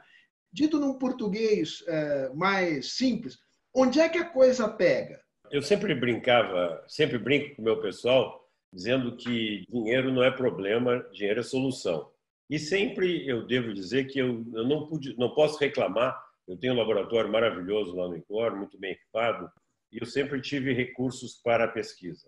Dito 0.53 0.79
num 0.79 0.97
português 0.97 1.83
é, 1.87 2.29
mais 2.33 2.93
simples, 2.93 3.37
onde 3.73 3.99
é 3.99 4.07
que 4.07 4.17
a 4.17 4.29
coisa 4.29 4.69
pega? 4.69 5.19
Eu 5.51 5.61
sempre 5.63 5.95
brincava, 5.95 6.83
sempre 6.87 7.17
brinco 7.17 7.55
com 7.55 7.61
o 7.63 7.65
meu 7.65 7.81
pessoal, 7.81 8.47
dizendo 8.71 9.17
que 9.17 9.65
dinheiro 9.67 10.13
não 10.13 10.23
é 10.23 10.29
problema, 10.29 11.03
dinheiro 11.11 11.39
é 11.39 11.43
solução. 11.43 12.11
E 12.49 12.57
sempre 12.57 13.27
eu 13.27 13.45
devo 13.45 13.73
dizer 13.73 14.05
que 14.05 14.19
eu, 14.19 14.45
eu 14.53 14.67
não, 14.67 14.87
pude, 14.87 15.17
não 15.17 15.33
posso 15.33 15.59
reclamar. 15.59 16.19
Eu 16.47 16.57
tenho 16.57 16.73
um 16.73 16.77
laboratório 16.77 17.31
maravilhoso 17.31 17.95
lá 17.95 18.07
no 18.07 18.17
ICOR, 18.17 18.55
muito 18.55 18.79
bem 18.79 18.91
equipado, 18.93 19.51
e 19.91 19.99
eu 19.99 20.05
sempre 20.05 20.41
tive 20.41 20.73
recursos 20.73 21.35
para 21.43 21.65
a 21.65 21.67
pesquisa. 21.67 22.27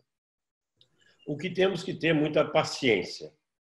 O 1.28 1.38
que 1.38 1.50
temos 1.50 1.84
que 1.84 1.94
ter 1.94 2.08
é 2.08 2.14
muita 2.14 2.46
paciência. 2.46 3.32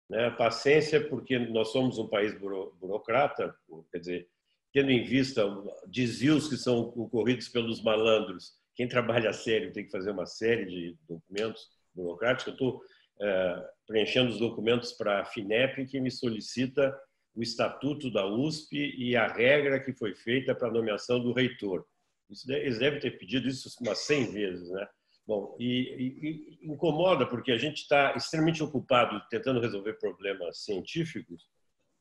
Né? 0.08 0.30
Paciência 0.30 1.06
porque 1.08 1.38
nós 1.38 1.68
somos 1.68 1.98
um 1.98 2.08
país 2.08 2.38
buro, 2.38 2.76
burocrata, 2.80 3.54
quer 3.90 3.98
dizer, 3.98 4.28
tendo 4.72 4.90
em 4.90 5.04
vista 5.04 5.44
desvios 5.86 6.48
que 6.48 6.56
são 6.56 6.80
ocorridos 6.80 7.48
pelos 7.48 7.82
malandros, 7.82 8.52
quem 8.74 8.88
trabalha 8.88 9.32
sério 9.32 9.72
tem 9.72 9.84
que 9.84 9.92
fazer 9.92 10.10
uma 10.10 10.26
série 10.26 10.66
de 10.66 10.98
documentos 11.08 11.68
burocráticos. 11.94 12.46
Eu 12.48 12.52
estou 12.52 12.82
é, 13.20 13.68
preenchendo 13.86 14.30
os 14.30 14.38
documentos 14.38 14.92
para 14.92 15.20
a 15.20 15.24
FINEP, 15.24 15.86
que 15.86 16.00
me 16.00 16.10
solicita 16.10 16.94
o 17.34 17.42
estatuto 17.42 18.10
da 18.10 18.26
USP 18.26 18.94
e 18.96 19.16
a 19.16 19.26
regra 19.26 19.80
que 19.80 19.92
foi 19.92 20.14
feita 20.14 20.54
para 20.54 20.68
a 20.68 20.72
nomeação 20.72 21.20
do 21.20 21.32
reitor. 21.32 21.84
Isso, 22.30 22.50
eles 22.52 22.78
devem 22.78 23.00
ter 23.00 23.18
pedido 23.18 23.48
isso 23.48 23.70
umas 23.80 23.98
100 24.00 24.32
vezes, 24.32 24.70
né? 24.70 24.88
Bom, 25.26 25.56
e, 25.58 25.64
e, 25.64 26.66
e 26.66 26.72
incomoda 26.72 27.26
porque 27.26 27.50
a 27.50 27.56
gente 27.56 27.78
está 27.78 28.14
extremamente 28.14 28.62
ocupado 28.62 29.22
tentando 29.30 29.58
resolver 29.58 29.94
problemas 29.94 30.58
científicos 30.64 31.48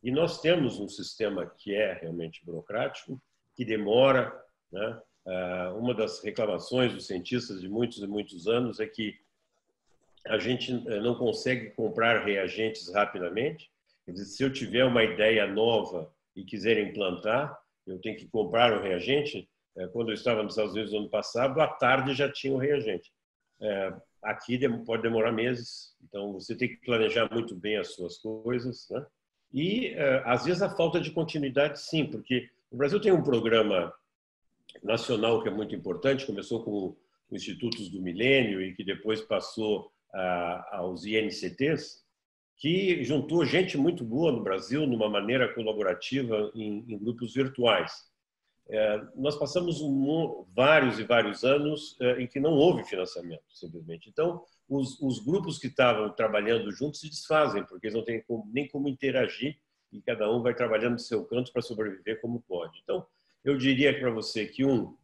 e 0.03 0.11
nós 0.11 0.41
temos 0.41 0.79
um 0.79 0.89
sistema 0.89 1.45
que 1.57 1.73
é 1.73 1.93
realmente 1.93 2.45
burocrático, 2.45 3.21
que 3.55 3.63
demora. 3.63 4.37
Né? 4.69 5.01
Ah, 5.25 5.73
uma 5.77 5.93
das 5.93 6.21
reclamações 6.21 6.93
dos 6.93 7.07
cientistas 7.07 7.61
de 7.61 7.69
muitos 7.69 7.99
e 7.99 8.07
muitos 8.07 8.45
anos 8.47 8.81
é 8.81 8.85
que 8.85 9.17
a 10.27 10.37
gente 10.37 10.71
eh, 10.71 10.99
não 10.99 11.15
consegue 11.15 11.71
comprar 11.71 12.25
reagentes 12.25 12.93
rapidamente. 12.93 13.69
Se 14.15 14.43
eu 14.43 14.51
tiver 14.51 14.83
uma 14.83 15.03
ideia 15.03 15.47
nova 15.47 16.13
e 16.35 16.43
quiser 16.43 16.77
implantar, 16.77 17.57
eu 17.85 17.99
tenho 17.99 18.17
que 18.17 18.27
comprar 18.27 18.73
o 18.73 18.81
reagente. 18.81 19.49
Eh, 19.77 19.87
quando 19.87 20.09
eu 20.09 20.13
estava 20.13 20.43
nos 20.43 20.53
Estados 20.53 20.73
Unidos 20.73 20.91
no 20.91 20.99
ano 20.99 21.09
passado, 21.09 21.59
à 21.61 21.67
tarde 21.67 22.13
já 22.13 22.29
tinha 22.29 22.53
o 22.53 22.57
reagente. 22.57 23.12
Eh, 23.63 23.93
aqui 24.21 24.59
pode 24.85 25.03
demorar 25.03 25.31
meses, 25.31 25.95
então 26.03 26.33
você 26.33 26.55
tem 26.55 26.69
que 26.69 26.77
planejar 26.85 27.29
muito 27.31 27.55
bem 27.55 27.77
as 27.77 27.93
suas 27.93 28.17
coisas, 28.17 28.87
né? 28.89 29.05
E 29.53 29.93
às 30.25 30.45
vezes 30.45 30.63
a 30.63 30.75
falta 30.75 30.99
de 30.99 31.11
continuidade, 31.11 31.79
sim, 31.79 32.05
porque 32.05 32.49
o 32.71 32.77
Brasil 32.77 32.99
tem 32.99 33.11
um 33.11 33.21
programa 33.21 33.93
nacional 34.81 35.43
que 35.43 35.49
é 35.49 35.51
muito 35.51 35.75
importante, 35.75 36.25
começou 36.25 36.63
com 36.63 36.95
os 37.29 37.41
Institutos 37.41 37.89
do 37.89 38.01
Milênio 38.01 38.61
e 38.61 38.73
que 38.73 38.83
depois 38.83 39.21
passou 39.21 39.91
aos 40.71 41.05
INCTs, 41.05 42.03
que 42.57 43.03
juntou 43.03 43.45
gente 43.45 43.77
muito 43.77 44.03
boa 44.03 44.31
no 44.31 44.43
Brasil 44.43 44.87
numa 44.87 45.09
maneira 45.09 45.53
colaborativa 45.53 46.51
em, 46.55 46.85
em 46.87 46.97
grupos 46.97 47.33
virtuais. 47.33 47.91
É, 48.69 49.01
nós 49.15 49.35
passamos 49.35 49.81
um, 49.81 50.45
vários 50.55 50.97
e 50.97 51.03
vários 51.03 51.43
anos 51.43 51.97
é, 51.99 52.21
em 52.21 52.27
que 52.27 52.39
não 52.39 52.51
houve 52.51 52.83
financiamento, 52.85 53.43
simplesmente. 53.53 54.09
Então, 54.09 54.43
os, 54.69 54.99
os, 55.01 55.19
grupos 55.19 55.59
que 55.59 55.67
estavam 55.67 56.09
trabalhando 56.09 56.71
juntos 56.71 57.01
se 57.01 57.09
desfazem, 57.09 57.65
porque 57.65 57.87
eles 57.87 57.95
não 57.95 58.05
têm 58.05 58.21
como, 58.23 58.49
nem 58.53 58.67
como 58.67 58.87
interagir 58.87 59.59
e 59.91 60.01
cada 60.01 60.31
um 60.31 60.41
vai 60.41 60.55
trabalhando 60.55 60.93
no 60.93 60.99
seu 60.99 61.25
canto 61.25 61.51
para 61.51 61.61
sobreviver 61.61 62.21
como 62.21 62.41
pode. 62.41 62.79
Então, 62.83 63.05
eu 63.43 63.57
diria 63.57 63.97
para 63.99 64.09
você 64.09 64.45
que, 64.45 64.63
um, 64.63 64.95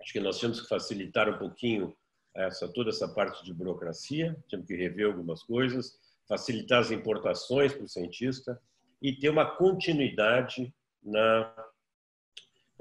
acho 0.00 0.12
que 0.12 0.20
nós 0.20 0.40
temos 0.40 0.60
que 0.60 0.68
facilitar 0.68 1.28
um 1.28 1.38
pouquinho 1.38 1.96
essa 2.34 2.66
toda 2.66 2.90
essa 2.90 3.06
parte 3.06 3.44
de 3.44 3.52
burocracia, 3.52 4.36
temos 4.48 4.66
que 4.66 4.74
rever 4.74 5.06
algumas 5.06 5.42
coisas, 5.42 5.98
facilitar 6.26 6.80
as 6.80 6.90
importações 6.90 7.72
para 7.74 7.84
o 7.84 7.88
cientista 7.88 8.60
e 9.00 9.12
ter 9.12 9.28
uma 9.28 9.44
continuidade 9.44 10.74
na, 11.02 11.54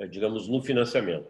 digamos, 0.08 0.48
no 0.48 0.62
financiamento. 0.62 1.30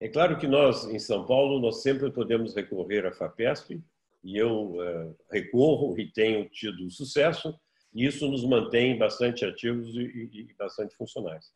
É 0.00 0.08
claro 0.08 0.38
que 0.38 0.46
nós, 0.46 0.84
em 0.84 0.98
São 0.98 1.26
Paulo, 1.26 1.58
nós 1.60 1.82
sempre 1.82 2.10
podemos 2.10 2.54
recorrer 2.54 3.04
à 3.06 3.12
FAPESP, 3.12 3.82
e 4.22 4.36
eu 4.36 4.72
uh, 4.72 5.16
recorro 5.30 5.98
e 5.98 6.10
tenho 6.10 6.48
tido 6.48 6.90
sucesso, 6.90 7.54
e 7.94 8.06
isso 8.06 8.28
nos 8.28 8.44
mantém 8.44 8.98
bastante 8.98 9.44
ativos 9.44 9.94
e, 9.94 10.54
bastante 10.58 10.94
funcionais. 10.94 11.46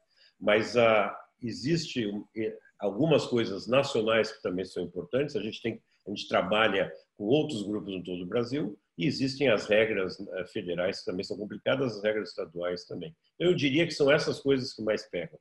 Mas 0.40 0.74
uh, 0.74 1.10
existe 1.40 2.10
eh, 2.36 2.56
algumas 2.78 3.26
coisas 3.26 3.66
nacionais 3.66 4.32
que 4.32 4.42
também 4.42 4.64
são 4.64 4.82
importantes, 4.82 5.36
a 5.36 5.42
gente 5.42 5.60
tem 5.60 5.80
a 6.06 6.10
gente 6.10 6.28
trabalha 6.28 6.92
com 7.16 7.24
outros 7.24 7.62
grupos 7.62 7.92
em 7.92 8.02
todo 8.02 8.22
o 8.22 8.26
Brasil 8.26 8.78
e 8.98 9.06
existem 9.06 9.48
as 9.48 9.66
regras 9.66 10.18
eh, 10.18 10.44
federais 10.46 11.00
que 11.00 11.04
também 11.04 11.24
são 11.24 11.36
complicadas, 11.36 11.96
as 11.96 12.02
regras 12.02 12.30
estaduais 12.30 12.84
também. 12.84 13.14
Então, 13.34 13.50
eu 13.50 13.54
diria 13.54 13.86
que 13.86 13.92
são 13.92 14.10
essas 14.10 14.40
coisas 14.40 14.72
que 14.74 14.82
mais 14.82 15.08
pegam. 15.08 15.38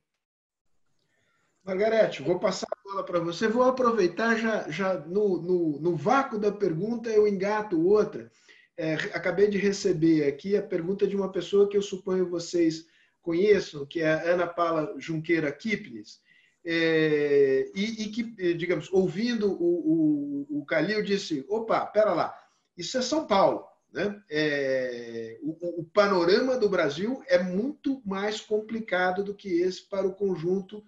Margarete, 1.64 2.22
vou 2.22 2.38
passar 2.38 2.66
a 2.70 2.88
bola 2.88 3.04
para 3.04 3.20
você. 3.20 3.46
Vou 3.48 3.62
aproveitar 3.62 4.36
já, 4.36 4.68
já 4.70 4.94
no, 4.94 5.40
no, 5.40 5.80
no, 5.80 5.96
vácuo 5.96 6.38
da 6.38 6.50
pergunta, 6.50 7.08
eu 7.08 7.26
engato 7.26 7.80
outra. 7.86 8.30
É, 8.76 8.94
acabei 8.94 9.48
de 9.48 9.58
receber 9.58 10.26
aqui 10.26 10.56
a 10.56 10.62
pergunta 10.62 11.06
de 11.06 11.14
uma 11.14 11.30
pessoa 11.30 11.68
que 11.68 11.76
eu 11.76 11.82
suponho 11.82 12.28
vocês 12.28 12.86
conheçam, 13.20 13.86
que 13.86 14.00
é 14.00 14.12
a 14.12 14.22
Ana 14.32 14.46
Paula 14.46 14.94
Junqueira 14.98 15.52
Kipnis 15.52 16.20
é, 16.64 17.70
e, 17.74 18.04
e, 18.04 18.08
que, 18.10 18.34
eh, 18.38 18.52
digamos, 18.52 18.92
ouvindo 18.92 19.52
o, 19.52 20.46
o, 20.50 20.60
o 20.60 20.64
Calil, 20.64 21.02
disse: 21.02 21.44
opa, 21.48 21.84
pera 21.86 22.12
lá, 22.12 22.34
isso 22.76 22.96
é 22.98 23.02
São 23.02 23.26
Paulo. 23.26 23.66
Né? 23.92 24.22
É, 24.30 25.38
o, 25.42 25.80
o, 25.80 25.84
panorama 25.84 26.56
do 26.56 26.68
Brasil 26.68 27.22
é 27.26 27.42
muito 27.42 28.00
mais 28.06 28.40
complicado 28.40 29.22
do 29.22 29.34
que 29.34 29.60
esse 29.60 29.86
para 29.86 30.06
o 30.06 30.14
conjunto 30.14 30.82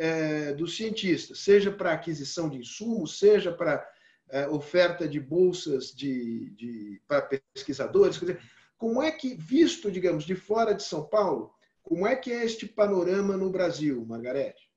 é, 0.00 0.54
dos 0.54 0.78
cientistas, 0.78 1.40
seja 1.40 1.70
para 1.70 1.92
aquisição 1.92 2.48
de 2.48 2.56
insumos, 2.56 3.18
seja 3.18 3.52
para 3.52 3.86
é, 4.30 4.48
oferta 4.48 5.06
de 5.06 5.20
bolsas 5.20 5.94
de, 5.94 6.48
de, 6.56 7.02
para 7.06 7.28
pesquisadores. 7.54 8.16
Quer 8.16 8.24
dizer, 8.24 8.42
como 8.78 9.02
é 9.02 9.10
que, 9.10 9.34
visto, 9.34 9.90
digamos, 9.90 10.24
de 10.24 10.34
fora 10.34 10.72
de 10.72 10.82
São 10.82 11.04
Paulo, 11.06 11.52
como 11.82 12.06
é 12.06 12.16
que 12.16 12.32
é 12.32 12.46
este 12.46 12.66
panorama 12.66 13.36
no 13.36 13.50
Brasil, 13.50 14.02
Margarete? 14.06 14.69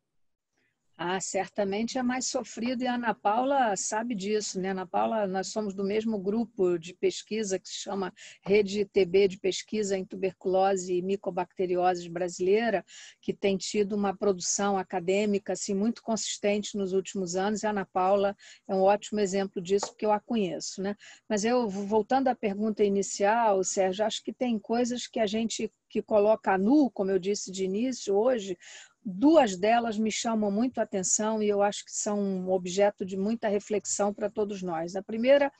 Ah, 0.96 1.20
certamente 1.20 1.98
é 1.98 2.04
mais 2.04 2.28
sofrido 2.28 2.84
e 2.84 2.88
a 2.88 2.94
Ana 2.94 3.16
Paula 3.16 3.76
sabe 3.76 4.14
disso, 4.14 4.60
né? 4.60 4.70
Ana 4.70 4.86
Paula, 4.86 5.26
nós 5.26 5.48
somos 5.48 5.74
do 5.74 5.84
mesmo 5.84 6.20
grupo 6.20 6.78
de 6.78 6.94
pesquisa 6.94 7.58
que 7.58 7.68
se 7.68 7.76
chama 7.78 8.14
Rede 8.44 8.86
TB 8.86 9.28
de 9.28 9.40
Pesquisa 9.40 9.98
em 9.98 10.06
Tuberculose 10.06 10.94
e 10.94 11.02
Micobacteriose 11.02 12.08
Brasileira, 12.08 12.86
que 13.20 13.34
tem 13.34 13.58
tido 13.58 13.96
uma 13.96 14.16
produção 14.16 14.78
acadêmica 14.78 15.54
assim 15.54 15.74
muito 15.74 16.04
consistente 16.04 16.78
nos 16.78 16.94
últimos 16.94 17.36
anos. 17.36 17.64
E 17.64 17.68
a 17.68 17.72
Ana 17.72 17.86
Paula 17.92 18.36
é 18.68 18.76
um 18.76 18.82
ótimo 18.82 19.20
exemplo 19.20 19.60
disso, 19.60 19.88
porque 19.88 20.06
eu 20.06 20.12
a 20.12 20.20
conheço, 20.20 20.80
né? 20.80 20.96
Mas 21.28 21.44
eu 21.44 21.68
voltando 21.68 22.28
à 22.28 22.36
pergunta 22.36 22.84
inicial, 22.84 23.64
Sérgio, 23.64 24.06
acho 24.06 24.24
que 24.24 24.32
tem 24.32 24.60
coisas 24.60 25.08
que 25.08 25.20
a 25.20 25.26
gente 25.26 25.74
que 25.90 26.02
coloca 26.02 26.58
nu, 26.58 26.90
como 26.90 27.12
eu 27.12 27.20
disse 27.20 27.52
de 27.52 27.66
início 27.66 28.16
hoje, 28.16 28.58
Duas 29.06 29.58
delas 29.58 29.98
me 29.98 30.12
chamam 30.12 30.50
muito 30.50 30.80
a 30.80 30.84
atenção 30.84 31.44
e 31.44 31.50
eu 31.50 31.62
acho 31.62 31.84
que 31.84 31.92
são 31.92 32.20
um 32.20 32.50
objeto 32.50 33.06
de 33.06 33.18
muita 33.18 33.50
reflexão 33.50 34.14
para 34.14 34.30
todos 34.30 34.62
nós. 34.62 34.96
A 34.96 35.04
primeira 35.04 35.52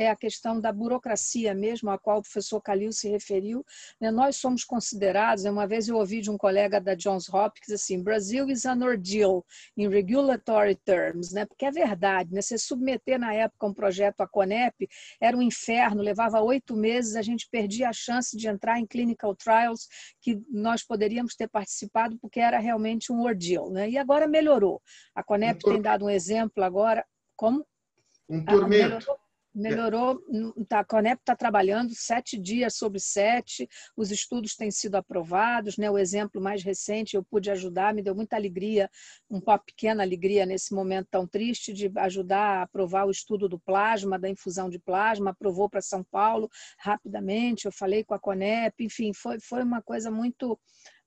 é 0.00 0.08
a 0.08 0.16
questão 0.16 0.58
da 0.58 0.72
burocracia 0.72 1.54
mesmo, 1.54 1.90
a 1.90 1.98
qual 1.98 2.20
o 2.20 2.22
professor 2.22 2.58
Calil 2.62 2.90
se 2.90 3.06
referiu. 3.10 3.62
Né? 4.00 4.10
Nós 4.10 4.36
somos 4.36 4.64
considerados, 4.64 5.44
uma 5.44 5.66
vez 5.66 5.88
eu 5.88 5.96
ouvi 5.96 6.22
de 6.22 6.30
um 6.30 6.38
colega 6.38 6.80
da 6.80 6.94
Johns 6.94 7.28
Hopkins 7.28 7.70
assim, 7.70 8.02
Brasil 8.02 8.48
is 8.48 8.64
an 8.64 8.82
ordeal 8.82 9.44
in 9.76 9.88
regulatory 9.88 10.74
terms, 10.74 11.32
né? 11.32 11.44
porque 11.44 11.66
é 11.66 11.70
verdade, 11.70 12.32
né? 12.32 12.40
você 12.40 12.56
submeter 12.56 13.18
na 13.18 13.34
época 13.34 13.66
um 13.66 13.74
projeto 13.74 14.22
à 14.22 14.26
CONEP 14.26 14.88
era 15.20 15.36
um 15.36 15.42
inferno, 15.42 16.00
levava 16.00 16.40
oito 16.40 16.74
meses, 16.74 17.14
a 17.14 17.22
gente 17.22 17.46
perdia 17.50 17.90
a 17.90 17.92
chance 17.92 18.34
de 18.34 18.48
entrar 18.48 18.80
em 18.80 18.86
clinical 18.86 19.36
trials 19.36 19.86
que 20.22 20.40
nós 20.48 20.82
poderíamos 20.82 21.36
ter 21.36 21.46
participado, 21.46 22.18
porque 22.18 22.40
era 22.40 22.58
realmente 22.58 23.12
um 23.12 23.20
ordeal. 23.20 23.70
Né? 23.70 23.90
E 23.90 23.98
agora 23.98 24.26
melhorou. 24.26 24.80
A 25.14 25.22
CONEP 25.22 25.62
tem 25.62 25.82
dado 25.82 26.06
um 26.06 26.10
exemplo 26.10 26.64
agora. 26.64 27.04
Como? 27.36 27.66
Um 28.26 28.42
tormento. 28.42 29.10
Ah, 29.10 29.29
melhorou. 29.54 30.20
Tá, 30.68 30.80
a 30.80 30.84
Conep 30.84 31.20
está 31.20 31.34
trabalhando 31.34 31.92
sete 31.94 32.38
dias 32.38 32.76
sobre 32.76 33.00
sete, 33.00 33.68
os 33.96 34.10
estudos 34.10 34.54
têm 34.54 34.70
sido 34.70 34.96
aprovados. 34.96 35.76
Né? 35.76 35.90
O 35.90 35.98
exemplo 35.98 36.40
mais 36.40 36.62
recente, 36.62 37.16
eu 37.16 37.24
pude 37.24 37.50
ajudar, 37.50 37.94
me 37.94 38.02
deu 38.02 38.14
muita 38.14 38.36
alegria, 38.36 38.88
uma 39.28 39.58
pequena 39.58 40.02
alegria 40.02 40.46
nesse 40.46 40.74
momento 40.74 41.08
tão 41.10 41.26
triste, 41.26 41.72
de 41.72 41.90
ajudar 41.96 42.58
a 42.58 42.62
aprovar 42.62 43.06
o 43.06 43.10
estudo 43.10 43.48
do 43.48 43.58
plasma, 43.58 44.18
da 44.18 44.28
infusão 44.28 44.68
de 44.68 44.78
plasma, 44.78 45.30
aprovou 45.30 45.68
para 45.68 45.80
São 45.80 46.04
Paulo 46.04 46.48
rapidamente. 46.78 47.66
Eu 47.66 47.72
falei 47.72 48.04
com 48.04 48.14
a 48.14 48.18
Conep, 48.18 48.74
enfim, 48.80 49.12
foi, 49.12 49.38
foi 49.40 49.62
uma 49.62 49.82
coisa 49.82 50.10
muito 50.10 50.58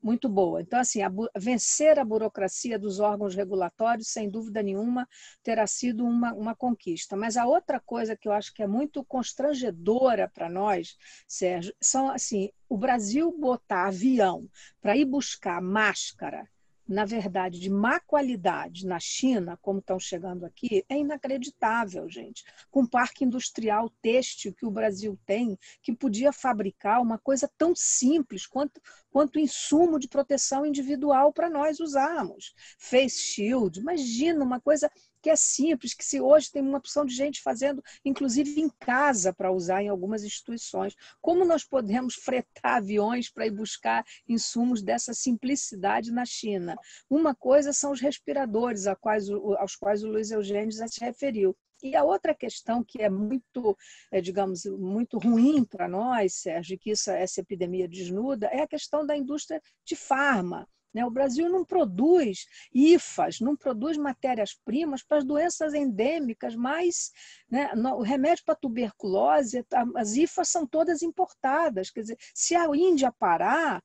muito 0.04 0.28
boa. 0.28 0.62
Então, 0.62 0.80
assim, 0.80 1.02
a, 1.02 1.12
vencer 1.38 1.98
a 1.98 2.04
burocracia 2.06 2.78
dos 2.78 3.00
órgãos 3.00 3.34
regulatórios, 3.34 4.10
sem 4.10 4.30
dúvida 4.30 4.62
nenhuma, 4.62 5.08
terá 5.42 5.66
sido 5.66 6.06
uma, 6.06 6.34
uma 6.34 6.56
conquista. 6.56 7.16
Mas 7.16 7.38
a 7.38 7.46
outra 7.46 7.80
coisa 7.80 8.16
que 8.16 8.28
eu 8.28 8.34
acho 8.34 8.54
que 8.54 8.62
é 8.62 8.68
muito 8.68 9.04
constrangedora 9.06 10.30
para 10.34 10.50
nós, 10.50 10.98
Sérgio, 11.28 11.74
são 11.82 12.10
assim, 12.10 12.50
o 12.68 12.78
Brasil 12.78 13.36
botar 13.40 13.88
avião 13.88 14.48
para 14.82 14.98
ir 14.98 15.06
buscar 15.06 15.62
máscara 15.62 16.48
na 16.88 17.06
verdade, 17.06 17.60
de 17.60 17.70
má 17.70 18.00
qualidade 18.00 18.86
na 18.86 19.00
China, 19.00 19.58
como 19.62 19.80
estão 19.80 20.00
chegando 20.00 20.46
aqui, 20.46 20.84
é 20.90 20.98
inacreditável, 20.98 22.10
gente. 22.10 22.44
Com 22.70 22.84
o 22.84 22.90
parque 22.90 23.24
industrial 23.24 23.90
têxtil 24.02 24.54
que 24.54 24.66
o 24.66 24.72
Brasil 24.72 25.18
tem, 25.26 25.58
que 25.82 25.96
podia 25.96 26.34
fabricar 26.34 27.02
uma 27.02 27.18
coisa 27.18 27.50
tão 27.58 27.74
simples 27.76 28.46
quanto, 28.46 28.82
quanto 29.10 29.40
insumo 29.40 29.98
de 29.98 30.08
proteção 30.08 30.66
individual 30.66 31.32
para 31.32 31.50
nós 31.50 31.80
usarmos. 31.80 32.54
Face 32.78 33.18
shield, 33.18 33.80
imagina 33.80 34.44
uma 34.44 34.60
coisa 34.60 34.92
que 35.24 35.30
é 35.30 35.36
simples, 35.38 35.94
que 35.94 36.04
se 36.04 36.20
hoje 36.20 36.52
tem 36.52 36.62
uma 36.62 36.78
opção 36.78 37.06
de 37.06 37.16
gente 37.16 37.42
fazendo, 37.42 37.82
inclusive 38.04 38.60
em 38.60 38.70
casa, 38.70 39.34
para 39.34 39.52
usar 39.52 39.82
em 39.82 39.88
algumas 39.88 40.22
instituições. 40.26 40.94
Como 41.22 41.46
nós 41.46 41.64
podemos 41.64 42.16
fretar 42.16 42.76
aviões 42.76 43.30
para 43.30 43.48
ir 43.48 43.52
buscar 43.52 44.04
insumos 44.28 44.84
dessa 44.84 45.14
simplicidade 45.14 46.12
na 46.12 46.26
China? 46.26 46.76
Uma 47.10 47.34
coisa 47.34 47.72
são 47.72 47.94
os 47.94 48.02
respiradores 48.02 48.86
aos 48.86 49.76
quais 49.78 50.04
o 50.04 50.08
Luiz 50.08 50.30
Eugênio 50.30 50.72
já 50.72 50.88
se 50.90 51.00
referiu. 51.00 51.56
E 51.82 51.96
a 51.96 52.04
outra 52.04 52.34
questão 52.36 52.84
que 52.84 53.02
é 53.02 53.10
muito, 53.10 53.78
é, 54.12 54.20
digamos, 54.20 54.66
muito 54.66 55.18
ruim 55.18 55.64
para 55.64 55.88
nós, 55.88 56.36
Sérgio, 56.36 56.78
que 56.78 56.92
isso, 56.92 57.12
essa 57.12 57.40
epidemia 57.40 57.88
desnuda, 57.88 58.48
é 58.48 58.62
a 58.62 58.68
questão 58.68 59.06
da 59.06 59.16
indústria 59.16 59.62
de 59.86 59.96
farma. 59.96 60.68
Né? 60.94 61.06
O 61.06 61.10
Brasil 61.10 61.50
não 61.50 61.66
produz 61.66 62.46
IFAs, 62.74 63.40
não 63.40 63.56
produz 63.56 63.98
matérias-primas 63.98 65.04
para 65.04 65.18
as 65.18 65.26
doenças 65.26 65.74
endêmicas, 65.74 66.56
mas 66.56 67.12
né, 67.50 67.72
o 67.74 68.02
remédio 68.02 68.44
para 68.46 68.56
tuberculose, 68.56 69.66
as 69.96 70.16
IFAs 70.16 70.50
são 70.50 70.68
todas 70.68 71.02
importadas. 71.02 71.90
Quer 71.90 72.02
dizer, 72.02 72.18
se 72.34 72.56
a 72.56 72.66
Índia 72.76 73.12
parar, 73.12 73.84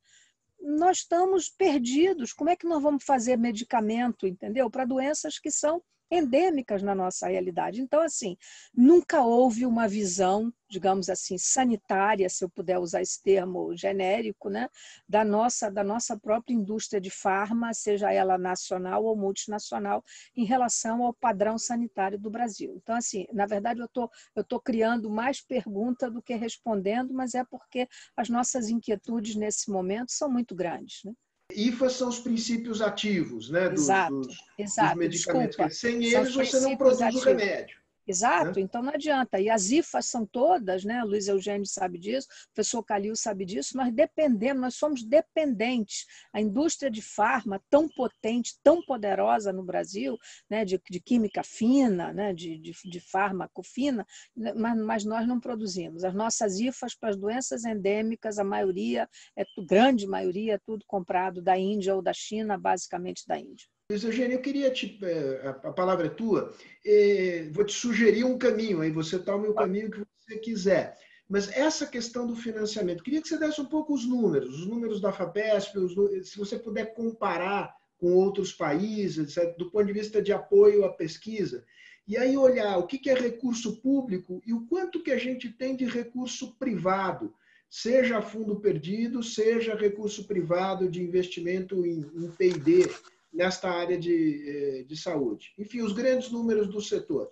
nós 0.60 0.98
estamos 0.98 1.48
perdidos. 1.48 2.32
Como 2.32 2.50
é 2.50 2.56
que 2.56 2.66
nós 2.66 2.82
vamos 2.82 3.04
fazer 3.04 3.36
medicamento, 3.36 4.26
entendeu? 4.26 4.70
Para 4.70 4.84
doenças 4.84 5.38
que 5.38 5.50
são 5.50 5.82
endêmicas 6.10 6.82
na 6.82 6.94
nossa 6.94 7.28
realidade. 7.28 7.80
Então, 7.80 8.00
assim, 8.00 8.36
nunca 8.74 9.22
houve 9.22 9.66
uma 9.66 9.86
visão, 9.88 10.52
digamos 10.68 11.08
assim, 11.08 11.36
sanitária, 11.38 12.28
se 12.28 12.44
eu 12.44 12.48
puder 12.50 12.78
usar 12.78 13.02
esse 13.02 13.22
termo 13.22 13.74
genérico, 13.76 14.48
né, 14.48 14.68
da 15.08 15.24
nossa 15.24 15.70
da 15.70 15.84
nossa 15.84 16.18
própria 16.18 16.54
indústria 16.54 17.00
de 17.00 17.10
farma, 17.10 17.72
seja 17.74 18.12
ela 18.12 18.38
nacional 18.38 19.04
ou 19.04 19.16
multinacional, 19.16 20.02
em 20.36 20.44
relação 20.44 21.02
ao 21.04 21.14
padrão 21.14 21.58
sanitário 21.58 22.18
do 22.18 22.30
Brasil. 22.30 22.74
Então, 22.76 22.94
assim, 22.96 23.26
na 23.32 23.46
verdade, 23.46 23.80
eu 23.80 23.88
tô 23.88 24.10
eu 24.34 24.44
tô 24.44 24.60
criando 24.60 25.10
mais 25.10 25.40
pergunta 25.40 26.10
do 26.10 26.22
que 26.22 26.34
respondendo, 26.34 27.12
mas 27.14 27.34
é 27.34 27.44
porque 27.44 27.88
as 28.16 28.28
nossas 28.28 28.68
inquietudes 28.68 29.34
nesse 29.36 29.70
momento 29.70 30.12
são 30.12 30.30
muito 30.30 30.54
grandes, 30.54 31.00
né? 31.04 31.12
IFAs 31.54 31.94
são 31.94 32.08
os 32.08 32.18
princípios 32.18 32.82
ativos 32.82 33.48
né, 33.48 33.70
dos, 33.70 33.84
exato, 33.84 34.20
exato, 34.58 34.88
dos 34.90 34.98
medicamentos. 34.98 35.56
Desculpa, 35.56 35.70
Sem 35.70 36.04
eles 36.04 36.34
você 36.34 36.60
não 36.60 36.76
produz 36.76 37.00
ativos. 37.00 37.22
o 37.22 37.28
remédio. 37.28 37.78
Exato, 38.08 38.58
né? 38.58 38.62
então 38.62 38.82
não 38.82 38.94
adianta. 38.94 39.38
E 39.38 39.50
as 39.50 39.70
IFAs 39.70 40.06
são 40.06 40.24
todas, 40.24 40.82
né? 40.82 41.04
O 41.04 41.08
Luiz 41.08 41.28
Eugênio 41.28 41.66
sabe 41.66 41.98
disso, 41.98 42.26
o 42.26 42.54
professor 42.54 42.82
Calil 42.82 43.14
sabe 43.14 43.44
disso, 43.44 43.76
nós 43.76 43.92
dependemos, 43.92 44.62
nós 44.62 44.74
somos 44.76 45.04
dependentes. 45.04 46.06
A 46.32 46.40
indústria 46.40 46.90
de 46.90 47.02
farma, 47.02 47.62
tão 47.68 47.86
potente, 47.86 48.58
tão 48.62 48.82
poderosa 48.82 49.52
no 49.52 49.62
Brasil, 49.62 50.16
né? 50.48 50.64
de, 50.64 50.80
de 50.90 51.00
química 51.00 51.42
fina, 51.44 52.12
né? 52.14 52.32
de, 52.32 52.56
de, 52.58 52.72
de 52.72 53.00
fármaco 53.00 53.62
fina, 53.62 54.06
né? 54.34 54.54
mas, 54.54 54.78
mas 54.78 55.04
nós 55.04 55.26
não 55.28 55.38
produzimos. 55.38 56.02
As 56.02 56.14
nossas 56.14 56.58
IFAs 56.58 56.94
para 56.94 57.10
as 57.10 57.16
doenças 57.16 57.64
endêmicas, 57.64 58.38
a 58.38 58.44
maioria, 58.44 59.06
é 59.36 59.44
grande 59.66 60.06
maioria, 60.06 60.54
é 60.54 60.58
tudo 60.58 60.82
comprado 60.86 61.42
da 61.42 61.58
Índia 61.58 61.94
ou 61.94 62.00
da 62.00 62.14
China, 62.14 62.56
basicamente 62.56 63.26
da 63.26 63.38
Índia. 63.38 63.66
Luiz 63.90 64.04
Eugênio, 64.04 64.34
eu 64.34 64.42
queria 64.42 64.70
te. 64.70 64.98
É, 65.02 65.48
a 65.48 65.72
palavra 65.72 66.08
é 66.08 66.10
tua. 66.10 66.52
É, 66.84 67.48
vou 67.50 67.64
te 67.64 67.72
sugerir 67.72 68.22
um 68.22 68.36
caminho, 68.36 68.82
aí 68.82 68.90
você 68.90 69.18
tome 69.18 69.48
o 69.48 69.54
caminho 69.54 69.90
que 69.90 70.00
você 70.00 70.36
quiser. 70.36 70.94
Mas 71.26 71.50
essa 71.56 71.86
questão 71.86 72.26
do 72.26 72.36
financiamento, 72.36 73.02
queria 73.02 73.22
que 73.22 73.28
você 73.28 73.38
desse 73.38 73.62
um 73.62 73.64
pouco 73.64 73.94
os 73.94 74.04
números, 74.04 74.60
os 74.60 74.66
números 74.66 75.00
da 75.00 75.10
FAPESP, 75.10 75.78
se 76.22 76.36
você 76.36 76.58
puder 76.58 76.92
comparar 76.92 77.74
com 77.96 78.12
outros 78.12 78.52
países, 78.52 79.36
do 79.56 79.70
ponto 79.70 79.86
de 79.86 79.94
vista 79.94 80.20
de 80.20 80.34
apoio 80.34 80.84
à 80.84 80.92
pesquisa. 80.92 81.64
E 82.06 82.14
aí 82.18 82.36
olhar 82.36 82.76
o 82.76 82.86
que 82.86 83.08
é 83.08 83.14
recurso 83.14 83.80
público 83.80 84.42
e 84.46 84.52
o 84.52 84.66
quanto 84.66 85.02
que 85.02 85.12
a 85.12 85.18
gente 85.18 85.48
tem 85.48 85.74
de 85.74 85.86
recurso 85.86 86.54
privado, 86.58 87.34
seja 87.70 88.20
fundo 88.20 88.60
perdido, 88.60 89.22
seja 89.22 89.74
recurso 89.74 90.26
privado 90.26 90.90
de 90.90 91.02
investimento 91.02 91.86
em, 91.86 92.00
em 92.00 92.30
P&D 92.32 92.86
nesta 93.32 93.70
área 93.70 93.98
de, 93.98 94.80
eh, 94.80 94.82
de 94.84 94.96
saúde. 94.96 95.52
Enfim, 95.58 95.82
os 95.82 95.92
grandes 95.92 96.30
números 96.30 96.68
do 96.68 96.80
setor. 96.80 97.30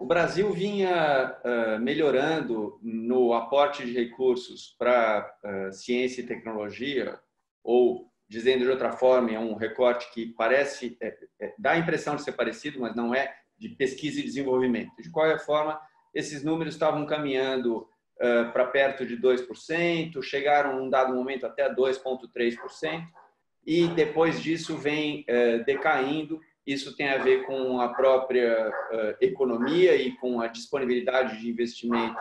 O 0.00 0.06
Brasil 0.06 0.50
vinha 0.50 1.36
uh, 1.44 1.78
melhorando 1.78 2.80
no 2.82 3.34
aporte 3.34 3.84
de 3.84 3.92
recursos 3.92 4.74
para 4.78 5.30
uh, 5.44 5.72
ciência 5.74 6.22
e 6.22 6.26
tecnologia, 6.26 7.20
ou, 7.62 8.10
dizendo 8.26 8.64
de 8.64 8.70
outra 8.70 8.92
forma, 8.92 9.30
é 9.30 9.38
um 9.38 9.54
recorte 9.54 10.10
que 10.14 10.32
parece, 10.32 10.96
é, 11.02 11.18
é, 11.38 11.54
dá 11.58 11.72
a 11.72 11.78
impressão 11.78 12.16
de 12.16 12.22
ser 12.22 12.32
parecido, 12.32 12.80
mas 12.80 12.96
não 12.96 13.14
é, 13.14 13.34
de 13.58 13.68
pesquisa 13.68 14.20
e 14.20 14.24
desenvolvimento. 14.24 14.90
De 15.02 15.10
qualquer 15.10 15.44
forma, 15.44 15.78
esses 16.14 16.42
números 16.42 16.74
estavam 16.74 17.04
caminhando 17.04 17.86
para 18.52 18.66
perto 18.66 19.06
de 19.06 19.16
2%, 19.16 20.22
chegaram, 20.22 20.76
num 20.78 20.90
dado 20.90 21.14
momento, 21.14 21.46
até 21.46 21.74
2,3% 21.74 23.06
e 23.66 23.86
depois 23.88 24.40
disso 24.40 24.76
vem 24.76 25.24
eh, 25.26 25.58
decaindo. 25.58 26.40
Isso 26.66 26.96
tem 26.96 27.08
a 27.08 27.18
ver 27.18 27.46
com 27.46 27.80
a 27.80 27.88
própria 27.88 28.72
eh, 28.92 29.16
economia 29.20 29.94
e 29.96 30.12
com 30.16 30.40
a 30.40 30.46
disponibilidade 30.46 31.40
de 31.40 31.48
investimento 31.48 32.20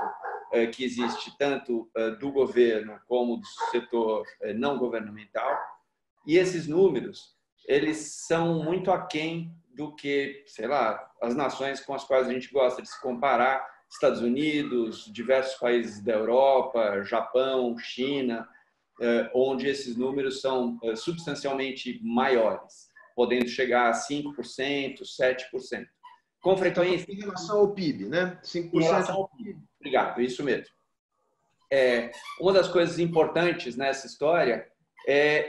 eh, 0.54 0.68
que 0.68 0.84
existe 0.84 1.38
tanto 1.38 1.90
do 2.20 2.32
governo 2.32 3.00
como 3.08 3.38
do 3.38 3.48
setor 3.72 4.26
não 4.56 4.78
governamental. 4.78 5.58
E 6.26 6.38
esses 6.38 6.68
números, 6.68 7.36
eles 7.68 8.26
são 8.28 8.64
muito 8.64 8.92
aquém 8.92 9.52
do 9.76 9.96
que, 9.96 10.44
sei 10.46 10.68
lá, 10.68 11.10
as 11.22 11.36
nações 11.36 11.80
com 11.80 11.94
as 11.94 12.04
quais 12.04 12.28
a 12.28 12.34
gente 12.34 12.52
gosta 12.52 12.82
de 12.82 12.90
se 12.90 13.02
comparar, 13.02 13.66
Estados 13.90 14.22
Unidos, 14.22 15.12
diversos 15.12 15.56
países 15.56 16.04
da 16.04 16.14
Europa, 16.14 17.02
Japão, 17.04 17.76
China, 17.78 18.48
onde 19.34 19.68
esses 19.68 19.96
números 19.96 20.42
são 20.42 20.78
eh, 20.84 20.96
substancialmente 20.96 22.00
maiores, 22.04 22.90
podendo 23.16 23.48
chegar 23.48 23.90
a 23.90 23.94
5%, 23.94 25.02
7%. 25.02 25.86
Com 26.42 26.56
frequência. 26.56 27.12
Em 27.12 27.16
relação 27.16 27.60
ao 27.60 27.74
PIB, 27.74 28.06
né? 28.06 28.40
5% 28.44 28.70
em 28.74 28.84
relação 28.84 29.16
ao 29.16 29.30
PIB. 29.30 29.58
Obrigado, 29.80 30.22
isso 30.22 30.44
mesmo. 30.44 30.74
É, 31.72 32.12
uma 32.40 32.52
das 32.52 32.68
coisas 32.68 32.98
importantes 32.98 33.76
nessa 33.76 34.08
história 34.08 34.68
é 35.08 35.48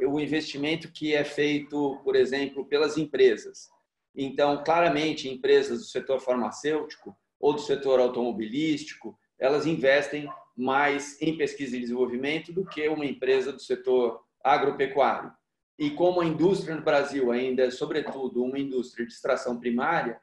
uh, 0.00 0.08
o 0.08 0.20
investimento 0.20 0.90
que 0.90 1.14
é 1.14 1.24
feito, 1.24 2.00
por 2.02 2.16
exemplo, 2.16 2.64
pelas 2.64 2.96
empresas. 2.96 3.68
Então, 4.14 4.62
claramente, 4.64 5.28
empresas 5.28 5.78
do 5.78 5.84
setor 5.84 6.20
farmacêutico 6.20 7.16
ou 7.38 7.54
do 7.54 7.60
setor 7.60 8.00
automobilístico, 8.00 9.18
elas 9.38 9.66
investem 9.66 10.28
mais 10.60 11.20
em 11.20 11.36
pesquisa 11.36 11.76
e 11.76 11.80
desenvolvimento 11.80 12.52
do 12.52 12.64
que 12.64 12.86
uma 12.88 13.04
empresa 13.04 13.52
do 13.52 13.60
setor 13.60 14.22
agropecuário. 14.44 15.32
E 15.78 15.90
como 15.90 16.20
a 16.20 16.26
indústria 16.26 16.74
no 16.74 16.82
Brasil 16.82 17.32
ainda 17.32 17.64
é, 17.64 17.70
sobretudo, 17.70 18.44
uma 18.44 18.58
indústria 18.58 19.06
de 19.06 19.12
extração 19.12 19.58
primária, 19.58 20.20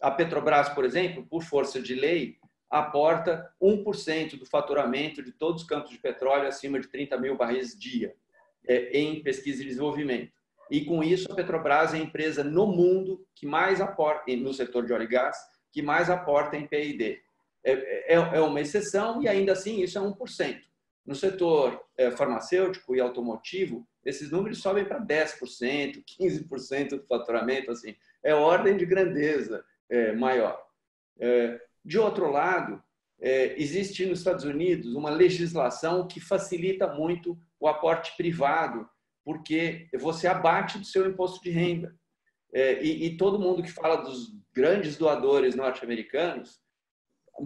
a 0.00 0.10
Petrobras, 0.10 0.68
por 0.68 0.84
exemplo, 0.84 1.26
por 1.26 1.42
força 1.42 1.80
de 1.80 1.94
lei, 1.94 2.36
aporta 2.70 3.52
1% 3.60 4.38
do 4.38 4.46
faturamento 4.46 5.22
de 5.22 5.32
todos 5.32 5.62
os 5.62 5.68
campos 5.68 5.90
de 5.90 5.98
petróleo 5.98 6.46
acima 6.46 6.78
de 6.78 6.88
30 6.88 7.18
mil 7.18 7.36
barris 7.36 7.76
dia 7.78 8.14
é, 8.66 8.98
em 8.98 9.22
pesquisa 9.22 9.62
e 9.62 9.66
desenvolvimento. 9.66 10.32
E 10.70 10.84
com 10.84 11.02
isso, 11.02 11.30
a 11.30 11.34
Petrobras 11.34 11.92
é 11.92 11.96
a 11.96 12.00
empresa 12.00 12.42
no 12.44 12.66
mundo 12.66 13.26
que 13.34 13.44
mais 13.44 13.80
aporta, 13.80 14.34
no 14.36 14.54
setor 14.54 14.86
de 14.86 14.92
óleo 14.92 15.04
e 15.04 15.08
gás, 15.08 15.36
que 15.70 15.82
mais 15.82 16.08
aporta 16.08 16.56
em 16.56 16.66
PID. 16.66 17.20
É, 17.64 18.14
é, 18.14 18.14
é 18.14 18.40
uma 18.40 18.60
exceção 18.60 19.22
e 19.22 19.28
ainda 19.28 19.52
assim 19.52 19.80
isso 19.80 19.98
é 19.98 20.00
1%. 20.00 20.60
No 21.04 21.14
setor 21.14 21.82
é, 21.96 22.10
farmacêutico 22.10 22.94
e 22.94 23.00
automotivo, 23.00 23.86
esses 24.04 24.30
números 24.30 24.58
sobem 24.58 24.84
para 24.84 25.00
10%, 25.00 26.02
15% 26.20 26.90
do 26.90 27.06
faturamento, 27.06 27.70
assim, 27.70 27.94
é 28.22 28.34
ordem 28.34 28.76
de 28.76 28.86
grandeza 28.86 29.64
é, 29.88 30.12
maior. 30.12 30.60
É, 31.18 31.60
de 31.84 31.98
outro 31.98 32.30
lado, 32.30 32.82
é, 33.20 33.60
existe 33.60 34.06
nos 34.06 34.18
Estados 34.18 34.44
Unidos 34.44 34.94
uma 34.94 35.10
legislação 35.10 36.06
que 36.06 36.20
facilita 36.20 36.88
muito 36.88 37.38
o 37.58 37.68
aporte 37.68 38.16
privado, 38.16 38.88
porque 39.24 39.88
você 40.00 40.26
abate 40.26 40.78
do 40.78 40.84
seu 40.84 41.08
imposto 41.08 41.42
de 41.42 41.50
renda. 41.50 41.94
É, 42.52 42.82
e, 42.82 43.06
e 43.06 43.16
todo 43.16 43.38
mundo 43.38 43.62
que 43.62 43.70
fala 43.70 43.96
dos 43.96 44.32
grandes 44.52 44.96
doadores 44.96 45.54
norte-americanos, 45.54 46.60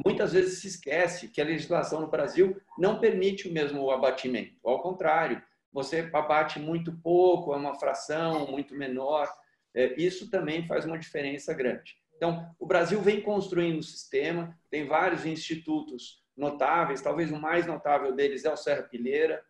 muitas 0.05 0.33
vezes 0.33 0.61
se 0.61 0.69
esquece 0.69 1.29
que 1.29 1.41
a 1.41 1.45
legislação 1.45 2.01
no 2.01 2.11
Brasil 2.11 2.61
não 2.79 2.99
permite 2.99 3.49
o 3.49 3.53
mesmo 3.53 3.91
abatimento. 3.91 4.57
Ao 4.65 4.81
contrário, 4.83 5.43
você 5.73 6.09
abate 6.13 6.59
muito 6.59 6.93
pouco, 7.03 7.53
é 7.53 7.57
uma 7.57 7.79
fração 7.79 8.51
muito 8.51 8.75
menor. 8.75 9.29
É, 9.75 9.95
isso 10.01 10.31
também 10.31 10.67
faz 10.67 10.85
uma 10.85 10.99
diferença 10.99 11.53
grande. 11.53 11.97
Então, 12.17 12.51
o 12.59 12.67
Brasil 12.67 13.01
vem 13.01 13.21
construindo 13.21 13.79
um 13.79 13.83
sistema, 13.83 14.59
tem 14.71 14.87
vários 14.87 15.27
institutos 15.27 16.23
notáveis, 16.37 17.03
talvez 17.03 17.31
o 17.31 17.41
mais 17.41 17.67
notável 17.67 18.15
deles 18.15 18.45
é 18.45 18.53
o 18.53 18.57
Serra 18.57 18.83
Pilheira, 18.83 19.43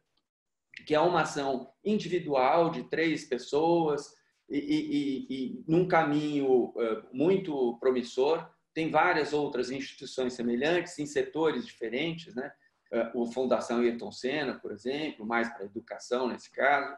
que 0.85 0.95
é 0.95 1.01
uma 1.01 1.23
ação 1.23 1.71
individual 1.85 2.71
de 2.71 2.85
três 2.85 3.25
pessoas 3.25 4.13
e, 4.49 4.59
e, 4.59 5.27
e 5.31 5.65
num 5.67 5.89
caminho 5.89 6.67
uh, 6.67 7.03
muito 7.13 7.77
promissor. 7.79 8.49
Tem 8.77 8.91
várias 8.91 9.33
outras 9.33 9.71
instituições 9.71 10.35
semelhantes 10.35 10.99
em 10.99 11.07
setores 11.07 11.65
diferentes, 11.65 12.35
né? 12.35 12.53
Uh, 12.93 13.23
o 13.23 13.33
Fundação 13.33 13.81
Ayrton 13.81 14.13
Senna, 14.13 14.59
por 14.59 14.71
exemplo, 14.71 15.25
mais 15.25 15.49
para 15.49 15.65
educação 15.65 16.29
nesse 16.29 16.51
caso. 16.51 16.93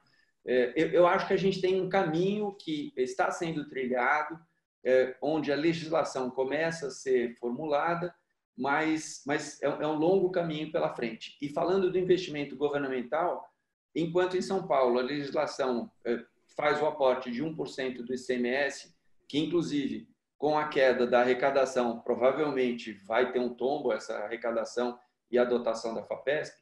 Uh, 0.45 0.75
eu, 0.75 1.07
acho 1.07 1.29
que 1.29 1.35
a 1.35 1.39
gente 1.39 1.61
tem 1.61 1.81
um 1.81 1.89
caminho 1.89 2.53
que 2.61 2.93
está 2.97 3.31
sendo 3.31 3.69
trilhado, 3.69 4.37
é, 4.85 5.17
onde 5.23 5.53
a 5.53 5.57
legislação 5.57 6.31
começa 6.31 6.89
a 6.89 6.91
ser 6.91 7.37
formulada, 7.37 8.13
mas, 8.57 9.23
mas 9.25 9.63
é, 9.63 9.67
é 9.67 9.87
um 9.87 9.99
longo 9.99 10.33
caminho 10.33 10.73
pela 10.73 10.93
frente. 10.93 11.39
E 11.41 11.49
falando 11.49 11.93
do 11.93 11.99
investimento 11.99 12.57
governamental, 12.57 13.49
enquanto 13.95 14.37
em 14.37 14.43
São 14.43 14.67
Paulo 14.67 14.99
a 14.99 15.03
legislação 15.03 15.89
é, 16.05 16.25
faz 16.57 16.83
o 16.83 16.87
aporte 16.87 17.31
de 17.31 17.41
1% 17.41 18.03
do 18.03 18.13
ICMS, 18.13 18.93
que 19.29 19.39
inclusive 19.39 20.09
com 20.39 20.57
a 20.57 20.69
queda 20.69 21.07
da 21.07 21.21
arrecadação 21.21 22.01
provavelmente 22.01 22.93
vai 22.93 23.33
ter 23.33 23.41
um 23.41 23.53
tombo 23.53 23.93
essa 23.93 24.17
arrecadação 24.19 24.99
e 25.31 25.39
a 25.39 25.45
dotação 25.45 25.93
da 25.93 26.05
FAPESP. 26.05 26.57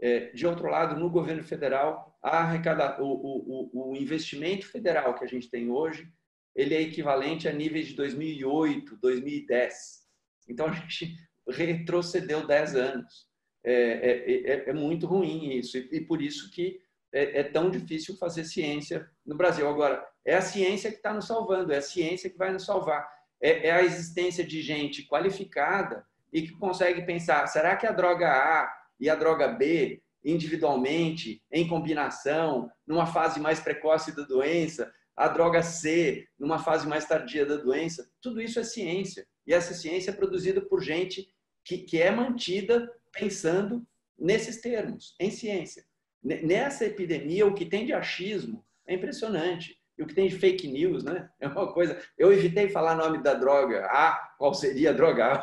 É, 0.00 0.30
de 0.32 0.46
outro 0.46 0.68
lado, 0.68 0.98
no 0.98 1.08
governo 1.08 1.44
federal, 1.44 2.18
arrecada, 2.20 3.00
o, 3.00 3.70
o, 3.72 3.90
o 3.92 3.96
investimento 3.96 4.66
federal 4.66 5.14
que 5.14 5.24
a 5.24 5.28
gente 5.28 5.48
tem 5.48 5.70
hoje 5.70 6.12
ele 6.54 6.74
é 6.74 6.82
equivalente 6.82 7.48
a 7.48 7.52
níveis 7.52 7.88
de 7.88 7.94
2008, 7.94 8.96
2010. 8.96 10.02
Então, 10.48 10.66
a 10.66 10.72
gente 10.72 11.16
retrocedeu 11.48 12.46
10 12.46 12.76
anos. 12.76 13.26
É, 13.64 13.72
é, 13.72 14.52
é, 14.52 14.70
é 14.70 14.72
muito 14.72 15.06
ruim 15.06 15.56
isso, 15.56 15.78
e, 15.78 16.00
por 16.00 16.20
isso 16.20 16.50
que 16.50 16.80
é, 17.12 17.40
é, 17.40 17.42
tão 17.42 17.70
difícil 17.70 18.16
fazer 18.16 18.44
ciência 18.44 19.08
no 19.24 19.36
Brasil. 19.36 19.68
Agora, 19.68 20.04
é 20.24 20.34
a 20.34 20.40
ciência 20.40 20.90
que 20.90 20.96
está 20.96 21.12
nos 21.12 21.26
salvando, 21.26 21.72
é 21.72 21.78
a 21.78 21.82
ciência 21.82 22.30
que 22.30 22.38
vai 22.38 22.52
nos 22.52 22.64
salvar. 22.64 23.06
É, 23.40 23.68
é 23.68 23.70
a 23.72 23.82
existência 23.82 24.44
de 24.44 24.62
gente 24.62 25.06
qualificada 25.06 26.06
e 26.32 26.42
que 26.42 26.52
consegue 26.52 27.02
pensar: 27.02 27.46
será 27.46 27.76
que 27.76 27.86
a 27.86 27.92
droga 27.92 28.28
A 28.30 28.72
e 28.98 29.10
a 29.10 29.14
droga 29.14 29.48
B, 29.48 30.00
individualmente, 30.24 31.42
em 31.50 31.66
combinação, 31.66 32.70
numa 32.86 33.06
fase 33.06 33.40
mais 33.40 33.60
precoce 33.60 34.14
da 34.14 34.22
doença, 34.22 34.92
a 35.16 35.28
droga 35.28 35.62
C 35.62 36.26
numa 36.38 36.58
fase 36.58 36.86
mais 36.86 37.04
tardia 37.04 37.44
da 37.44 37.56
doença. 37.56 38.08
Tudo 38.20 38.40
isso 38.40 38.58
é 38.58 38.64
ciência. 38.64 39.26
E 39.46 39.52
essa 39.52 39.74
ciência 39.74 40.10
é 40.10 40.14
produzida 40.14 40.60
por 40.60 40.80
gente 40.80 41.28
que, 41.64 41.78
que 41.78 42.00
é 42.00 42.10
mantida 42.10 42.90
pensando 43.12 43.86
nesses 44.18 44.60
termos, 44.60 45.14
em 45.20 45.30
ciência. 45.30 45.84
Nessa 46.22 46.84
epidemia, 46.84 47.46
o 47.46 47.54
que 47.54 47.66
tem 47.66 47.84
de 47.84 47.92
achismo 47.92 48.64
é 48.86 48.94
impressionante. 48.94 49.78
E 49.98 50.02
o 50.02 50.06
que 50.06 50.14
tem 50.14 50.28
de 50.28 50.38
fake 50.38 50.68
news, 50.68 51.04
né? 51.04 51.28
É 51.40 51.48
uma 51.48 51.72
coisa. 51.72 52.00
Eu 52.16 52.32
evitei 52.32 52.68
falar 52.68 52.94
nome 52.94 53.22
da 53.22 53.34
droga 53.34 53.86
A, 53.86 54.34
qual 54.38 54.54
seria 54.54 54.90
a 54.90 54.92
droga 54.92 55.26
A. 55.34 55.42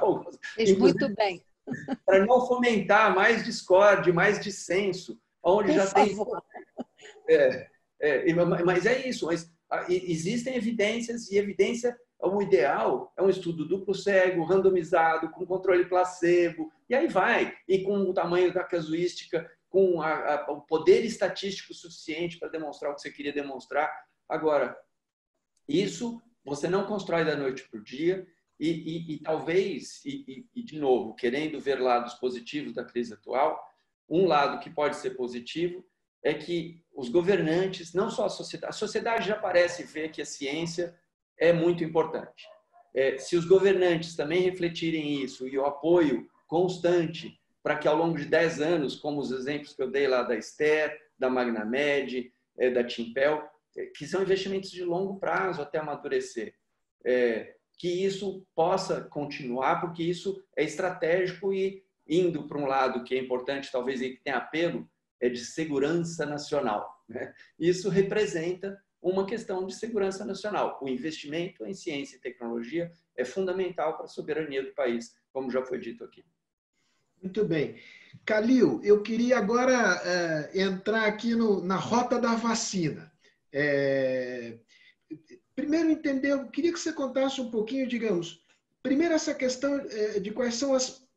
Fez 0.56 0.78
muito 0.78 1.14
bem. 1.16 1.44
Para 2.06 2.26
não 2.26 2.48
fomentar 2.48 3.14
mais 3.14 3.46
discórdia, 3.46 4.12
mais 4.12 4.40
dissenso, 4.40 5.20
onde 5.44 5.68
Por 5.68 5.76
já 5.76 5.88
favor. 5.88 6.42
tem. 6.42 6.86
É, 7.32 7.68
é, 8.02 8.34
mas 8.34 8.88
é 8.88 9.08
isso. 9.08 9.28
Mas 9.28 9.54
ah, 9.70 9.86
existem 9.88 10.56
evidências 10.56 11.30
e 11.30 11.38
evidência 11.38 11.96
o 12.22 12.42
ideal 12.42 13.14
é 13.16 13.24
um 13.24 13.30
estudo 13.30 13.66
duplo 13.66 13.96
cego, 13.96 14.44
randomizado, 14.44 15.30
com 15.30 15.46
controle 15.46 15.86
placebo, 15.86 16.70
e 16.90 16.96
aí 16.96 17.08
vai, 17.08 17.56
e 17.68 17.82
com 17.82 17.98
o 17.98 18.14
tamanho 18.14 18.54
da 18.54 18.64
casuística, 18.64 19.50
com 19.70 20.02
a, 20.02 20.36
a, 20.36 20.52
o 20.52 20.62
poder 20.62 21.06
estatístico 21.06 21.74
suficiente 21.74 22.38
para 22.38 22.50
demonstrar 22.50 22.92
o 22.92 22.96
que 22.96 23.02
você 23.02 23.12
queria 23.12 23.32
demonstrar. 23.32 23.90
Agora, 24.28 24.78
isso 25.68 26.22
você 26.44 26.68
não 26.68 26.86
constrói 26.86 27.24
da 27.24 27.36
noite 27.36 27.68
para 27.70 27.80
o 27.80 27.84
dia, 27.84 28.28
e, 28.60 28.70
e, 28.70 29.14
e 29.14 29.18
talvez, 29.20 30.04
e, 30.04 30.46
e, 30.54 30.64
de 30.64 30.78
novo, 30.78 31.16
querendo 31.16 31.62
ver 31.62 31.80
lados 31.80 32.16
positivos 32.16 32.74
da 32.74 32.84
crise 32.84 33.14
atual, 33.14 33.58
um 34.10 34.26
lado 34.26 34.60
que 34.60 34.70
pode 34.70 34.98
ser 34.98 35.12
positivo 35.12 35.86
é 36.22 36.34
que 36.34 36.84
os 36.94 37.08
governantes, 37.08 37.94
não 37.94 38.10
só 38.10 38.26
a 38.26 38.30
sociedade, 38.30 38.70
a 38.70 38.74
sociedade 38.74 39.28
já 39.28 39.38
parece 39.38 39.84
ver 39.84 40.12
que 40.12 40.22
a 40.22 40.26
ciência 40.26 40.94
é 41.38 41.54
muito 41.54 41.84
importante. 41.84 42.46
É, 42.94 43.18
se 43.18 43.38
os 43.38 43.46
governantes 43.46 44.16
também 44.16 44.42
refletirem 44.42 45.24
isso 45.24 45.48
e 45.48 45.58
o 45.58 45.66
apoio 45.66 46.28
constante 46.48 47.39
para 47.62 47.78
que 47.78 47.88
ao 47.88 47.96
longo 47.96 48.18
de 48.18 48.26
10 48.26 48.62
anos, 48.62 48.96
como 48.96 49.20
os 49.20 49.32
exemplos 49.32 49.74
que 49.74 49.82
eu 49.82 49.92
dei 49.92 50.08
lá 50.08 50.24
da 50.24 50.36
Ester, 50.36 51.00
da 51.18 51.30
Magnamed, 51.30 52.32
é, 52.58 52.70
da 52.70 52.84
Timpel, 52.84 53.44
é, 53.78 53.86
que 53.88 54.08
são 54.08 54.22
investimentos 54.22 54.72
de 54.72 54.84
longo 54.84 55.20
prazo 55.20 55.62
até 55.62 55.78
amadurecer, 55.78 56.54
é, 57.06 57.56
que 57.78 57.88
isso 57.88 58.46
possa 58.56 59.02
continuar, 59.02 59.80
porque 59.80 60.04
isso 60.04 60.44
é 60.56 60.64
estratégico 60.64 61.54
e 61.54 61.84
indo 62.08 62.48
para 62.48 62.58
um 62.58 62.66
lado 62.66 63.04
que 63.04 63.16
é 63.16 63.20
importante, 63.20 63.72
talvez 63.72 64.02
e 64.02 64.12
que 64.12 64.24
tem 64.24 64.34
apelo, 64.34 64.90
é 65.20 65.30
de 65.30 65.46
segurança 65.46 66.26
nacional. 66.26 67.04
Né? 67.08 67.34
Isso 67.58 67.90
representa 67.90 68.82
uma 69.02 69.26
questão 69.26 69.66
de 69.66 69.76
segurança 69.76 70.26
nacional. 70.26 70.78
O 70.82 70.90
investimento 70.90 71.66
em 71.66 71.74
ciência 71.74 72.18
e 72.18 72.20
tecnologia 72.20 72.92
é 73.16 73.24
fundamental 73.24 73.96
para 73.96 74.06
a 74.06 74.10
soberania 74.10 74.64
do 74.64 74.74
país, 74.74 75.16
como 75.32 75.52
já 75.52 75.64
foi 75.64 75.80
dito 75.80 76.04
aqui. 76.04 76.26
Muito 77.22 77.44
bem. 77.46 77.76
Calil, 78.26 78.80
eu 78.84 79.02
queria 79.02 79.38
agora 79.38 80.02
é, 80.04 80.62
entrar 80.62 81.06
aqui 81.06 81.36
no, 81.36 81.64
na 81.64 81.76
rota 81.76 82.20
da 82.20 82.36
vacina. 82.36 83.12
É, 83.52 84.58
primeiro, 85.56 85.90
entender, 85.90 86.32
eu 86.32 86.48
queria 86.48 86.72
que 86.72 86.80
você 86.80 86.94
contasse 86.94 87.42
um 87.42 87.50
pouquinho, 87.50 87.88
digamos, 87.88 88.42
primeiro 88.84 89.14
essa 89.14 89.34
questão 89.34 89.80
é, 89.90 90.20
de 90.20 90.32
quais 90.32 90.56
são 90.56 90.74
as 90.74 91.08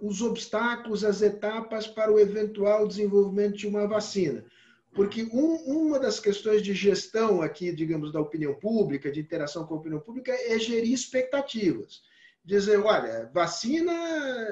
os 0.00 0.20
obstáculos, 0.20 1.04
as 1.04 1.22
etapas 1.22 1.86
para 1.86 2.12
o 2.12 2.18
eventual 2.18 2.86
desenvolvimento 2.86 3.56
de 3.56 3.66
uma 3.66 3.86
vacina. 3.86 4.44
Porque 4.92 5.24
um, 5.24 5.56
uma 5.66 5.98
das 5.98 6.20
questões 6.20 6.62
de 6.62 6.72
gestão 6.72 7.42
aqui, 7.42 7.72
digamos, 7.72 8.12
da 8.12 8.20
opinião 8.20 8.54
pública, 8.54 9.10
de 9.10 9.20
interação 9.20 9.66
com 9.66 9.74
a 9.74 9.78
opinião 9.78 10.00
pública, 10.00 10.32
é 10.32 10.58
gerir 10.58 10.92
expectativas. 10.92 12.02
Dizer, 12.44 12.78
olha, 12.78 13.30
vacina 13.32 13.92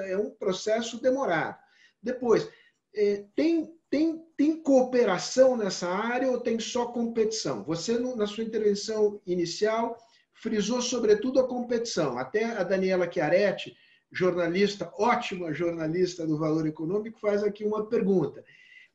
é 0.05 0.17
um 0.17 0.31
processo 0.31 0.99
demorado. 1.01 1.57
Depois, 2.01 2.49
é, 2.95 3.25
tem, 3.35 3.71
tem, 3.89 4.23
tem 4.35 4.61
cooperação 4.61 5.55
nessa 5.55 5.87
área 5.87 6.29
ou 6.29 6.39
tem 6.39 6.59
só 6.59 6.87
competição? 6.87 7.63
Você, 7.63 7.97
na 7.99 8.25
sua 8.25 8.43
intervenção 8.43 9.21
inicial, 9.25 9.97
frisou 10.33 10.81
sobretudo 10.81 11.39
a 11.39 11.47
competição. 11.47 12.17
Até 12.17 12.45
a 12.45 12.63
Daniela 12.63 13.09
Chiaretti, 13.11 13.75
jornalista, 14.11 14.91
ótima 14.97 15.53
jornalista 15.53 16.25
do 16.25 16.37
Valor 16.37 16.67
Econômico, 16.67 17.19
faz 17.19 17.43
aqui 17.43 17.63
uma 17.63 17.87
pergunta. 17.87 18.43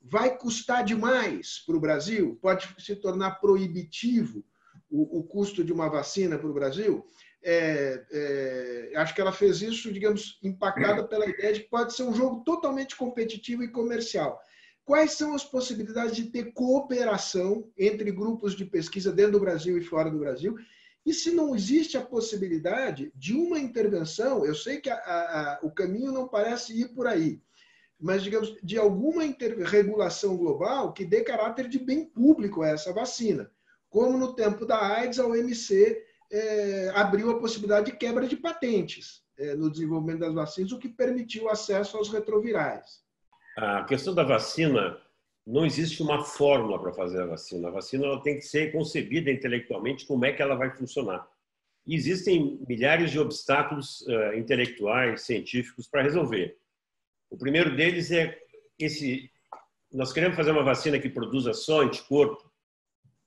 Vai 0.00 0.36
custar 0.36 0.84
demais 0.84 1.62
para 1.66 1.76
o 1.76 1.80
Brasil? 1.80 2.38
Pode 2.40 2.68
se 2.78 2.94
tornar 2.96 3.40
proibitivo 3.40 4.44
o, 4.90 5.18
o 5.18 5.24
custo 5.24 5.64
de 5.64 5.72
uma 5.72 5.88
vacina 5.88 6.38
para 6.38 6.48
o 6.48 6.54
Brasil? 6.54 7.04
É, 7.42 8.04
é, 8.10 8.92
acho 8.96 9.14
que 9.14 9.20
ela 9.20 9.32
fez 9.32 9.62
isso, 9.62 9.92
digamos, 9.92 10.38
impactada 10.42 11.06
pela 11.06 11.26
ideia 11.26 11.52
de 11.52 11.60
que 11.60 11.68
pode 11.68 11.94
ser 11.94 12.02
um 12.02 12.14
jogo 12.14 12.42
totalmente 12.44 12.96
competitivo 12.96 13.62
e 13.62 13.70
comercial. 13.70 14.40
Quais 14.84 15.12
são 15.12 15.34
as 15.34 15.44
possibilidades 15.44 16.16
de 16.16 16.30
ter 16.30 16.52
cooperação 16.52 17.70
entre 17.76 18.10
grupos 18.10 18.56
de 18.56 18.64
pesquisa 18.64 19.12
dentro 19.12 19.32
do 19.32 19.40
Brasil 19.40 19.76
e 19.76 19.84
fora 19.84 20.10
do 20.10 20.18
Brasil? 20.18 20.56
E 21.04 21.12
se 21.12 21.30
não 21.30 21.54
existe 21.54 21.96
a 21.96 22.04
possibilidade 22.04 23.12
de 23.14 23.34
uma 23.34 23.58
intervenção, 23.58 24.44
eu 24.44 24.54
sei 24.54 24.80
que 24.80 24.90
a, 24.90 24.96
a, 24.96 25.60
o 25.62 25.70
caminho 25.70 26.12
não 26.12 26.26
parece 26.26 26.78
ir 26.78 26.88
por 26.88 27.06
aí, 27.06 27.40
mas, 28.00 28.22
digamos, 28.22 28.56
de 28.62 28.78
alguma 28.78 29.22
regulação 29.66 30.36
global 30.36 30.92
que 30.92 31.04
dê 31.04 31.22
caráter 31.22 31.68
de 31.68 31.78
bem 31.78 32.04
público 32.04 32.62
a 32.62 32.68
essa 32.68 32.92
vacina. 32.92 33.50
Como 33.90 34.16
no 34.16 34.34
tempo 34.34 34.64
da 34.64 34.80
AIDS, 34.96 35.18
a 35.18 35.26
OMC 35.26 36.00
é, 36.30 36.90
abriu 36.94 37.30
a 37.30 37.40
possibilidade 37.40 37.90
de 37.90 37.96
quebra 37.96 38.26
de 38.26 38.36
patentes 38.36 39.22
é, 39.38 39.54
no 39.54 39.70
desenvolvimento 39.70 40.20
das 40.20 40.34
vacinas, 40.34 40.72
o 40.72 40.78
que 40.78 40.88
permitiu 40.88 41.48
acesso 41.48 41.96
aos 41.96 42.08
retrovirais. 42.10 43.02
A 43.56 43.84
questão 43.84 44.14
da 44.14 44.22
vacina, 44.22 45.00
não 45.46 45.64
existe 45.64 46.02
uma 46.02 46.22
fórmula 46.22 46.78
para 46.78 46.92
fazer 46.92 47.22
a 47.22 47.26
vacina. 47.26 47.68
A 47.68 47.72
vacina 47.72 48.04
ela 48.04 48.22
tem 48.22 48.36
que 48.36 48.42
ser 48.42 48.70
concebida 48.70 49.30
intelectualmente 49.30 50.06
como 50.06 50.24
é 50.24 50.32
que 50.32 50.42
ela 50.42 50.54
vai 50.54 50.70
funcionar. 50.76 51.26
E 51.86 51.94
existem 51.94 52.60
milhares 52.68 53.10
de 53.10 53.18
obstáculos 53.18 54.02
uh, 54.02 54.36
intelectuais, 54.36 55.22
científicos 55.22 55.88
para 55.88 56.02
resolver. 56.02 56.58
O 57.30 57.36
primeiro 57.38 57.74
deles 57.74 58.10
é 58.10 58.38
esse: 58.78 59.30
nós 59.90 60.12
queremos 60.12 60.36
fazer 60.36 60.50
uma 60.50 60.62
vacina 60.62 60.98
que 60.98 61.08
produza 61.08 61.54
só 61.54 61.80
anticorpo 61.80 62.47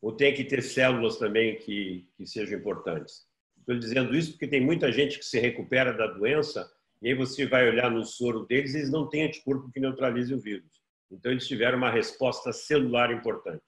ou 0.02 0.12
tem 0.12 0.34
que 0.34 0.44
ter 0.44 0.62
células 0.64 1.18
também 1.18 1.56
que, 1.58 2.08
que 2.18 2.26
sejam 2.26 2.58
importantes? 2.58 3.26
Estou 3.60 3.78
dizendo 3.78 4.16
isso 4.16 4.32
porque 4.32 4.48
tem 4.48 4.60
muita 4.60 4.92
gente 4.92 5.20
que 5.20 5.26
se 5.26 5.40
recupera 5.40 5.94
da 5.94 6.08
doença 6.08 6.70
e 7.02 7.10
aí 7.10 7.16
você 7.16 7.46
vai 7.46 7.68
olhar 7.70 7.90
no 7.90 8.04
soro 8.04 8.46
deles, 8.46 8.76
eles 8.76 8.92
não 8.92 9.08
têm 9.08 9.24
anticorpo 9.24 9.72
que 9.72 9.80
neutralize 9.80 10.34
o 10.34 10.40
vírus. 10.40 10.82
Então 11.12 11.32
eles 11.32 11.48
tiveram 11.48 11.78
uma 11.78 11.92
resposta 11.92 12.52
celular 12.52 13.12
importante. 13.12 13.64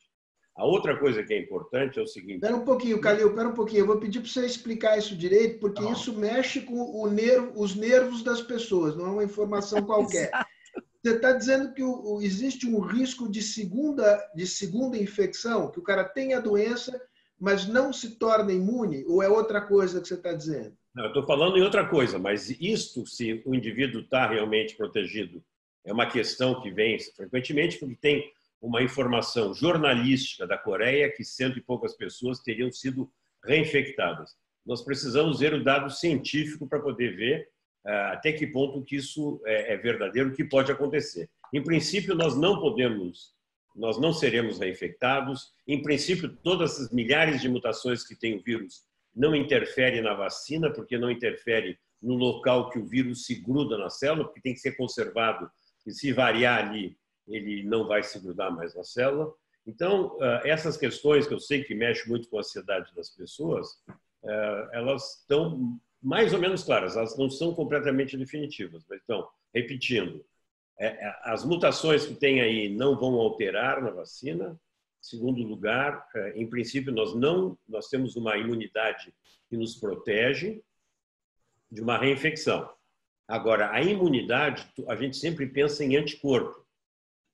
A 0.55 0.65
outra 0.65 0.97
coisa 0.97 1.23
que 1.23 1.33
é 1.33 1.39
importante 1.39 1.99
é 1.99 2.01
o 2.01 2.07
seguinte. 2.07 2.35
Espera 2.35 2.55
um 2.55 2.63
pouquinho, 2.63 3.01
Calil, 3.01 3.29
espera 3.29 3.49
um 3.49 3.53
pouquinho. 3.53 3.81
Eu 3.81 3.87
vou 3.87 3.97
pedir 3.97 4.19
para 4.19 4.29
você 4.29 4.45
explicar 4.45 4.97
isso 4.97 5.15
direito, 5.15 5.59
porque 5.59 5.83
isso 5.83 6.15
mexe 6.15 6.61
com 6.61 7.07
nervo, 7.07 7.51
os 7.55 7.75
nervos 7.75 8.23
das 8.23 8.39
pessoas, 8.39 8.95
não 8.95 9.07
é 9.07 9.09
uma 9.09 9.23
informação 9.23 9.81
qualquer. 9.83 10.29
Você 11.03 11.15
está 11.15 11.33
dizendo 11.33 11.73
que 11.73 11.83
o, 11.83 12.15
o, 12.15 12.21
existe 12.21 12.65
um 12.65 12.79
risco 12.79 13.29
de 13.29 13.41
segunda, 13.41 14.25
de 14.33 14.47
segunda 14.47 14.97
infecção, 14.97 15.69
que 15.69 15.77
o 15.77 15.83
cara 15.83 16.05
tem 16.05 16.33
a 16.33 16.39
doença, 16.39 16.97
mas 17.37 17.67
não 17.67 17.91
se 17.91 18.15
torna 18.15 18.53
imune? 18.53 19.03
Ou 19.05 19.21
é 19.21 19.27
outra 19.27 19.59
coisa 19.59 19.99
que 19.99 20.07
você 20.07 20.13
está 20.13 20.31
dizendo? 20.31 20.77
Não, 20.95 21.03
eu 21.03 21.09
estou 21.09 21.25
falando 21.25 21.57
em 21.57 21.61
outra 21.61 21.85
coisa, 21.85 22.17
mas 22.17 22.49
isto, 22.51 23.05
se 23.05 23.43
o 23.45 23.53
indivíduo 23.53 23.99
está 23.99 24.29
realmente 24.29 24.77
protegido, 24.77 25.43
é 25.85 25.91
uma 25.91 26.09
questão 26.09 26.61
que 26.61 26.71
vem 26.71 26.97
frequentemente, 26.97 27.77
porque 27.77 27.97
tem 27.97 28.31
uma 28.61 28.81
informação 28.81 29.53
jornalística 29.53 30.47
da 30.47 30.57
Coreia 30.57 31.11
que 31.11 31.25
cento 31.25 31.57
e 31.57 31.61
poucas 31.61 31.97
pessoas 31.97 32.39
teriam 32.39 32.71
sido 32.71 33.11
reinfectadas. 33.43 34.37
Nós 34.65 34.81
precisamos 34.81 35.41
ver 35.41 35.53
o 35.53 35.61
dado 35.61 35.89
científico 35.89 36.65
para 36.65 36.79
poder 36.79 37.13
ver 37.17 37.49
até 37.85 38.31
que 38.31 38.47
ponto 38.47 38.83
que 38.83 38.95
isso 38.95 39.41
é, 39.45 39.73
é 39.73 39.77
verdadeiro, 39.77 40.29
o 40.29 40.33
que 40.33 40.43
pode 40.43 40.71
acontecer. 40.71 41.29
Em 41.53 41.61
princípio, 41.61 42.15
nós 42.15 42.35
não 42.37 42.59
podemos, 42.59 43.33
nós 43.75 43.99
não 43.99 44.13
seremos 44.13 44.59
reinfectados. 44.59 45.51
Em 45.67 45.81
princípio, 45.81 46.29
todas 46.29 46.79
as 46.79 46.91
milhares 46.91 47.41
de 47.41 47.49
mutações 47.49 48.05
que 48.05 48.15
tem 48.15 48.37
o 48.37 48.41
vírus 48.41 48.83
não 49.15 49.35
interferem 49.35 50.01
na 50.01 50.13
vacina, 50.13 50.71
porque 50.71 50.97
não 50.97 51.11
interfere 51.11 51.77
no 52.01 52.15
local 52.15 52.69
que 52.69 52.79
o 52.79 52.85
vírus 52.85 53.25
se 53.25 53.35
gruda 53.35 53.77
na 53.77 53.89
célula, 53.89 54.25
porque 54.25 54.41
tem 54.41 54.53
que 54.53 54.59
ser 54.59 54.75
conservado, 54.75 55.49
e 55.85 55.91
se 55.91 56.11
variar 56.11 56.67
ali, 56.67 56.97
ele 57.27 57.63
não 57.63 57.87
vai 57.87 58.03
se 58.03 58.19
grudar 58.19 58.51
mais 58.51 58.75
na 58.75 58.83
célula. 58.83 59.31
Então, 59.65 60.17
ah, 60.21 60.41
essas 60.43 60.75
questões 60.75 61.27
que 61.27 61.33
eu 61.33 61.39
sei 61.39 61.63
que 61.63 61.75
mexem 61.75 62.09
muito 62.09 62.29
com 62.29 62.37
a 62.37 62.39
ansiedade 62.39 62.93
das 62.95 63.09
pessoas, 63.09 63.67
ah, 64.25 64.69
elas 64.73 65.19
estão 65.19 65.79
mais 66.03 66.33
ou 66.33 66.39
menos 66.39 66.65
claras, 66.65 66.97
elas 66.97 67.17
não 67.17 67.29
são 67.29 67.55
completamente 67.55 68.17
definitivas. 68.17 68.83
Mas, 68.89 68.99
então, 69.01 69.25
repetindo, 69.55 70.23
é, 70.77 70.87
é, 70.87 71.19
as 71.23 71.45
mutações 71.45 72.05
que 72.05 72.13
tem 72.13 72.41
aí 72.41 72.67
não 72.67 72.99
vão 72.99 73.13
alterar 73.15 73.81
na 73.81 73.89
vacina. 73.89 74.59
Segundo 75.01 75.41
lugar, 75.43 76.05
é, 76.13 76.33
em 76.35 76.49
princípio, 76.49 76.91
nós 76.91 77.15
não, 77.15 77.57
nós 77.67 77.87
temos 77.87 78.17
uma 78.17 78.37
imunidade 78.37 79.13
que 79.49 79.55
nos 79.55 79.75
protege 79.75 80.61
de 81.71 81.81
uma 81.81 81.97
reinfecção. 81.97 82.69
Agora, 83.25 83.71
a 83.71 83.81
imunidade, 83.81 84.69
a 84.89 84.95
gente 84.97 85.15
sempre 85.15 85.47
pensa 85.47 85.85
em 85.85 85.95
anticorpo, 85.95 86.65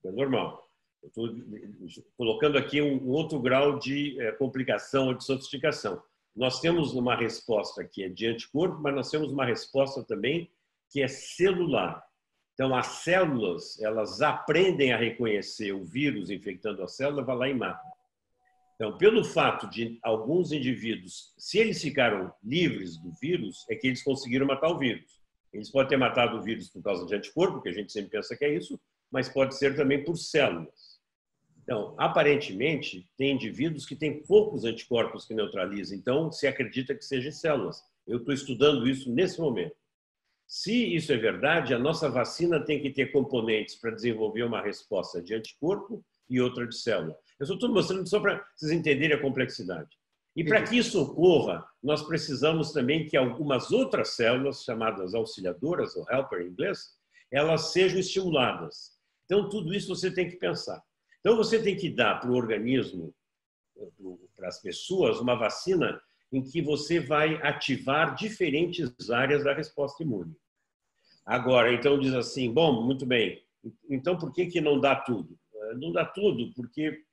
é 0.06 0.12
normal. 0.12 0.70
Estou 1.04 1.34
colocando 2.16 2.58
aqui 2.58 2.82
um 2.82 3.10
outro 3.10 3.40
grau 3.40 3.80
de 3.80 4.18
complicação 4.38 5.08
ou 5.08 5.14
de 5.14 5.24
sofisticação 5.24 6.02
nós 6.36 6.60
temos 6.60 6.94
uma 6.94 7.16
resposta 7.16 7.84
que 7.84 8.04
é 8.04 8.10
de 8.10 8.28
anticorpo, 8.28 8.80
mas 8.82 8.96
nós 8.96 9.10
temos 9.10 9.32
uma 9.32 9.46
resposta 9.46 10.04
também 10.04 10.50
que 10.90 11.02
é 11.02 11.08
celular. 11.08 12.04
Então, 12.54 12.76
as 12.76 12.88
células, 12.88 13.80
elas 13.82 14.22
aprendem 14.22 14.92
a 14.92 14.98
reconhecer 14.98 15.72
o 15.72 15.86
vírus 15.86 16.30
infectando 16.30 16.84
a 16.84 16.88
célula, 16.88 17.24
vai 17.24 17.36
lá 17.36 17.50
e 17.50 17.54
mata. 17.54 17.82
Então, 18.76 18.98
pelo 18.98 19.24
fato 19.24 19.70
de 19.70 20.00
alguns 20.02 20.52
indivíduos, 20.52 21.34
se 21.38 21.58
eles 21.58 21.82
ficaram 21.82 22.34
livres 22.44 22.98
do 22.98 23.12
vírus, 23.22 23.66
é 23.70 23.76
que 23.76 23.88
eles 23.88 24.04
conseguiram 24.04 24.48
matar 24.48 24.70
o 24.70 24.78
vírus. 24.78 25.20
Eles 25.52 25.70
podem 25.70 25.90
ter 25.90 25.98
matado 25.98 26.38
o 26.38 26.42
vírus 26.42 26.70
por 26.70 26.82
causa 26.82 27.06
de 27.06 27.16
anticorpo, 27.16 27.62
que 27.62 27.70
a 27.70 27.74
gente 27.74 27.92
sempre 27.92 28.12
pensa 28.12 28.38
que 28.38 28.46
é 28.46 28.56
isso, 28.56 28.80
mas 29.12 29.28
pode 29.28 29.58
ser 29.58 29.76
também 29.76 30.04
por 30.04 30.16
células. 30.16 30.89
Então, 31.70 31.94
aparentemente, 32.00 33.08
tem 33.16 33.36
indivíduos 33.36 33.86
que 33.86 33.96
têm 33.96 34.24
poucos 34.24 34.66
anticorpos 34.66 35.24
que 35.28 35.36
neutralizam, 35.36 35.96
então 35.96 36.32
se 36.32 36.48
acredita 36.48 36.96
que 36.96 37.06
sejam 37.06 37.32
células. 37.32 37.84
Eu 38.08 38.18
estou 38.18 38.34
estudando 38.34 38.90
isso 38.90 39.14
nesse 39.14 39.40
momento. 39.40 39.76
Se 40.48 40.74
isso 40.96 41.14
é 41.14 41.18
verdade, 41.18 41.76
a 41.76 41.78
nossa 41.78 42.10
vacina 42.10 42.60
tem 42.60 42.82
que 42.82 42.90
ter 42.90 43.12
componentes 43.12 43.76
para 43.76 43.92
desenvolver 43.92 44.42
uma 44.42 44.64
resposta 44.64 45.22
de 45.22 45.36
anticorpo 45.36 46.04
e 46.28 46.42
outra 46.42 46.66
de 46.66 46.76
célula. 46.76 47.16
Eu 47.40 47.46
só 47.46 47.54
estou 47.54 47.70
mostrando 47.70 48.10
só 48.10 48.20
para 48.20 48.44
vocês 48.56 48.72
entenderem 48.72 49.16
a 49.16 49.22
complexidade. 49.22 49.96
E 50.36 50.44
para 50.44 50.64
que 50.64 50.76
isso 50.76 51.00
ocorra, 51.00 51.64
nós 51.84 52.02
precisamos 52.02 52.72
também 52.72 53.06
que 53.06 53.16
algumas 53.16 53.72
outras 53.72 54.16
células, 54.16 54.64
chamadas 54.64 55.14
auxiliadoras, 55.14 55.96
ou 55.96 56.04
helper 56.10 56.42
em 56.42 56.48
inglês, 56.48 56.98
elas 57.32 57.72
sejam 57.74 58.00
estimuladas. 58.00 58.98
Então, 59.26 59.48
tudo 59.48 59.72
isso 59.72 59.96
você 59.96 60.10
tem 60.10 60.28
que 60.28 60.38
pensar. 60.38 60.84
Então, 61.20 61.36
você 61.36 61.62
tem 61.62 61.76
que 61.76 61.90
dar 61.90 62.20
para 62.20 62.32
o 62.32 62.36
organismo, 62.36 63.14
para 64.36 64.48
as 64.48 64.62
pessoas, 64.62 65.20
uma 65.20 65.36
vacina 65.36 66.02
em 66.32 66.44
que 66.44 66.62
você 66.62 67.00
vai 67.00 67.36
ativar 67.42 68.16
diferentes 68.16 69.10
áreas 69.10 69.44
da 69.44 69.54
resposta 69.54 70.04
imune. 70.04 70.36
Agora, 71.26 71.74
então 71.74 72.00
diz 72.00 72.14
assim, 72.14 72.52
bom, 72.52 72.84
muito 72.84 73.06
bem, 73.06 73.44
então 73.90 74.18
por 74.18 74.34
que, 74.34 74.48
que 74.48 74.62
não 74.62 74.80
dá 74.80 74.96
tudo? 74.96 75.38
Eh, 75.54 75.76
não 75.76 75.92
dá 75.92 76.06
tudo 76.06 76.52
porque, 76.56 77.04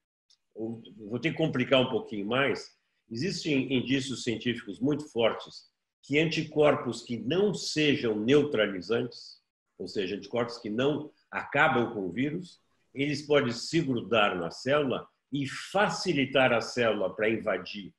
vou 0.54 1.18
ter 1.18 1.32
que 1.32 1.36
complicar 1.36 1.80
um 1.80 1.90
pouquinho 1.90 2.26
mais, 2.26 2.76
existem 3.10 3.72
indícios 3.72 4.22
científicos 4.22 4.80
muito 4.80 5.10
fortes 5.10 5.70
que 6.02 6.18
anticorpos 6.18 7.02
que 7.02 7.18
não 7.18 7.52
sejam 7.52 8.18
neutralizantes, 8.18 9.40
ou 9.78 9.88
seja, 9.88 10.16
anticorpos 10.16 10.58
que 10.58 10.70
não 10.70 11.10
acabam 11.30 11.92
com 11.92 12.06
o 12.06 12.12
vírus, 12.12 12.60
eles 13.02 13.22
podem 13.22 13.52
se 13.52 13.80
grudar 13.80 14.36
na 14.36 14.50
célula 14.50 15.06
e 15.32 15.46
facilitar 15.46 16.52
a 16.52 16.60
célula 16.60 17.14
para 17.14 17.28
invadir 17.28 17.92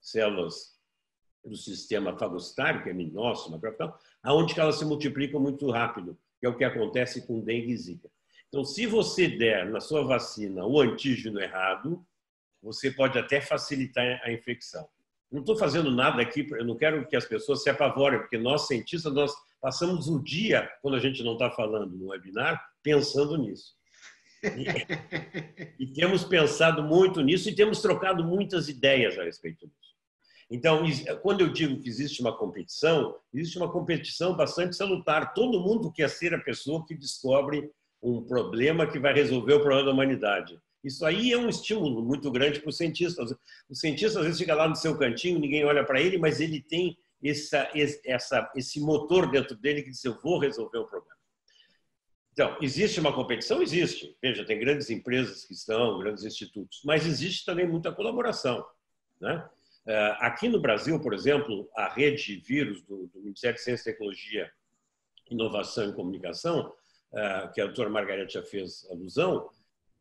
células 0.00 0.72
do 1.44 1.56
sistema 1.56 2.16
fagostário, 2.16 2.82
que 2.82 2.90
é 2.90 2.92
nosso, 2.92 3.50
macrofágico, 3.50 3.98
aonde 4.22 4.58
elas 4.58 4.76
se 4.76 4.84
multiplicam 4.84 5.40
muito 5.40 5.70
rápido, 5.70 6.18
que 6.38 6.46
é 6.46 6.48
o 6.48 6.56
que 6.56 6.64
acontece 6.64 7.26
com 7.26 7.40
dengue 7.40 7.72
e 7.72 7.76
zika. 7.76 8.08
Então, 8.48 8.64
se 8.64 8.86
você 8.86 9.26
der 9.26 9.70
na 9.70 9.80
sua 9.80 10.04
vacina 10.04 10.64
o 10.66 10.80
antígeno 10.80 11.40
errado, 11.40 12.04
você 12.62 12.90
pode 12.90 13.18
até 13.18 13.40
facilitar 13.40 14.20
a 14.22 14.30
infecção. 14.30 14.88
Não 15.30 15.40
estou 15.40 15.56
fazendo 15.56 15.90
nada 15.90 16.20
aqui, 16.20 16.46
eu 16.50 16.64
não 16.64 16.76
quero 16.76 17.08
que 17.08 17.16
as 17.16 17.24
pessoas 17.24 17.62
se 17.62 17.70
apavorem, 17.70 18.20
porque 18.20 18.36
nós 18.36 18.66
cientistas 18.66 19.12
nós 19.14 19.32
passamos 19.60 20.08
o 20.08 20.22
dia, 20.22 20.70
quando 20.82 20.96
a 20.96 21.00
gente 21.00 21.22
não 21.22 21.32
está 21.32 21.50
falando 21.50 21.96
no 21.96 22.08
webinar, 22.08 22.62
pensando 22.82 23.38
nisso. 23.38 23.74
E, 25.78 25.86
temos 25.86 26.24
pensado 26.24 26.82
muito 26.82 27.20
nisso 27.20 27.48
e 27.48 27.54
temos 27.54 27.80
trocado 27.80 28.24
muitas 28.24 28.68
ideias 28.68 29.18
a 29.18 29.24
respeito 29.24 29.66
disso. 29.66 29.92
Então, 30.50 30.82
quando 31.22 31.40
eu 31.40 31.52
digo 31.52 31.80
que 31.80 31.88
existe 31.88 32.20
uma 32.20 32.36
competição, 32.36 33.16
existe 33.32 33.56
uma 33.56 33.70
competição 33.70 34.36
bastante 34.36 34.76
salutar. 34.76 35.32
Todo 35.32 35.60
mundo 35.60 35.92
quer 35.92 36.10
ser 36.10 36.34
a 36.34 36.40
pessoa 36.40 36.84
que 36.84 36.94
descobre 36.94 37.70
um 38.02 38.22
problema 38.22 38.86
que 38.86 38.98
vai 38.98 39.14
resolver 39.14 39.54
o 39.54 39.60
problema 39.60 39.84
da 39.84 39.92
humanidade. 39.92 40.60
Isso 40.84 41.06
aí 41.06 41.32
é 41.32 41.38
um 41.38 41.48
estímulo 41.48 42.02
muito 42.02 42.30
grande 42.30 42.60
para 42.60 42.68
o 42.68 42.72
cientista. 42.72 43.24
O 43.68 43.74
cientista 43.74 44.18
às 44.18 44.24
vezes 44.24 44.40
fica 44.40 44.54
lá 44.54 44.68
no 44.68 44.74
seu 44.74 44.98
cantinho, 44.98 45.38
ninguém 45.38 45.64
olha 45.64 45.84
para 45.84 46.00
ele, 46.00 46.18
mas 46.18 46.40
ele 46.40 46.60
tem 46.60 46.98
essa, 47.24 47.70
essa, 48.04 48.50
esse 48.56 48.80
motor 48.80 49.30
dentro 49.30 49.56
dele 49.56 49.82
que 49.82 49.90
diz: 49.90 50.04
eu 50.04 50.20
vou 50.20 50.38
resolver 50.38 50.78
o 50.78 50.86
problema. 50.86 51.11
Então, 52.32 52.56
existe 52.62 52.98
uma 52.98 53.12
competição? 53.12 53.62
Existe. 53.62 54.16
Veja, 54.22 54.44
tem 54.44 54.58
grandes 54.58 54.88
empresas 54.88 55.44
que 55.44 55.52
estão, 55.52 55.98
grandes 55.98 56.24
institutos, 56.24 56.80
mas 56.84 57.06
existe 57.06 57.44
também 57.44 57.68
muita 57.68 57.92
colaboração. 57.92 58.64
Né? 59.20 59.48
É, 59.86 60.16
aqui 60.20 60.48
no 60.48 60.60
Brasil, 60.60 60.98
por 61.00 61.12
exemplo, 61.12 61.68
a 61.76 61.88
rede 61.88 62.36
vírus 62.36 62.82
do, 62.82 63.06
do 63.08 63.20
Ministério 63.20 63.56
de 63.56 63.62
Ciência 63.62 63.92
Tecnologia, 63.92 64.50
Inovação 65.30 65.90
e 65.90 65.92
Comunicação, 65.92 66.72
é, 67.12 67.50
que 67.52 67.60
a 67.60 67.66
doutora 67.66 67.90
Margarete 67.90 68.34
já 68.34 68.42
fez 68.42 68.86
alusão, 68.90 69.50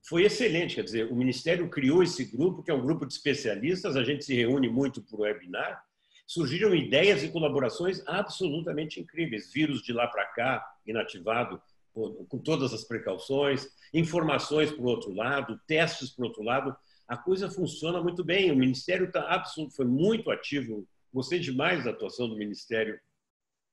foi 0.07 0.23
excelente. 0.23 0.75
Quer 0.75 0.83
dizer, 0.83 1.11
o 1.11 1.15
Ministério 1.15 1.69
criou 1.69 2.01
esse 2.01 2.23
grupo, 2.25 2.63
que 2.63 2.71
é 2.71 2.73
um 2.73 2.81
grupo 2.81 3.05
de 3.05 3.13
especialistas, 3.13 3.97
a 3.97 4.03
gente 4.03 4.23
se 4.23 4.33
reúne 4.33 4.69
muito 4.69 5.01
por 5.01 5.21
webinar, 5.21 5.83
surgiram 6.25 6.73
ideias 6.73 7.23
e 7.23 7.29
colaborações 7.29 8.01
absolutamente 8.07 9.01
incríveis. 9.01 9.51
Vírus 9.51 9.81
de 9.81 9.91
lá 9.91 10.07
para 10.07 10.25
cá, 10.27 10.65
inativado, 10.87 11.61
com 11.93 12.39
todas 12.39 12.73
as 12.73 12.83
precauções, 12.83 13.67
informações 13.93 14.71
para 14.71 14.81
o 14.81 14.87
outro 14.87 15.13
lado, 15.13 15.59
testes 15.67 16.11
para 16.11 16.23
o 16.23 16.27
outro 16.27 16.43
lado. 16.43 16.75
A 17.07 17.17
coisa 17.17 17.49
funciona 17.49 18.01
muito 18.01 18.23
bem. 18.23 18.51
O 18.51 18.55
Ministério 18.55 19.07
está 19.07 19.21
absoluto, 19.29 19.75
foi 19.75 19.85
muito 19.85 20.31
ativo. 20.31 20.87
Gostei 21.13 21.39
demais 21.39 21.83
da 21.83 21.91
atuação 21.91 22.29
do 22.29 22.37
Ministério 22.37 22.99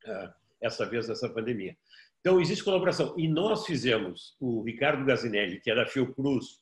uh, 0.04 0.28
essa 0.60 0.84
vez 0.84 1.08
nessa 1.08 1.28
pandemia. 1.28 1.76
Então, 2.20 2.40
existe 2.40 2.64
colaboração. 2.64 3.14
E 3.16 3.28
nós 3.28 3.64
fizemos, 3.64 4.36
o 4.40 4.62
Ricardo 4.62 5.04
Gazinelli, 5.04 5.60
que 5.60 5.70
é 5.70 5.74
da 5.74 5.86
Fiocruz 5.86 6.60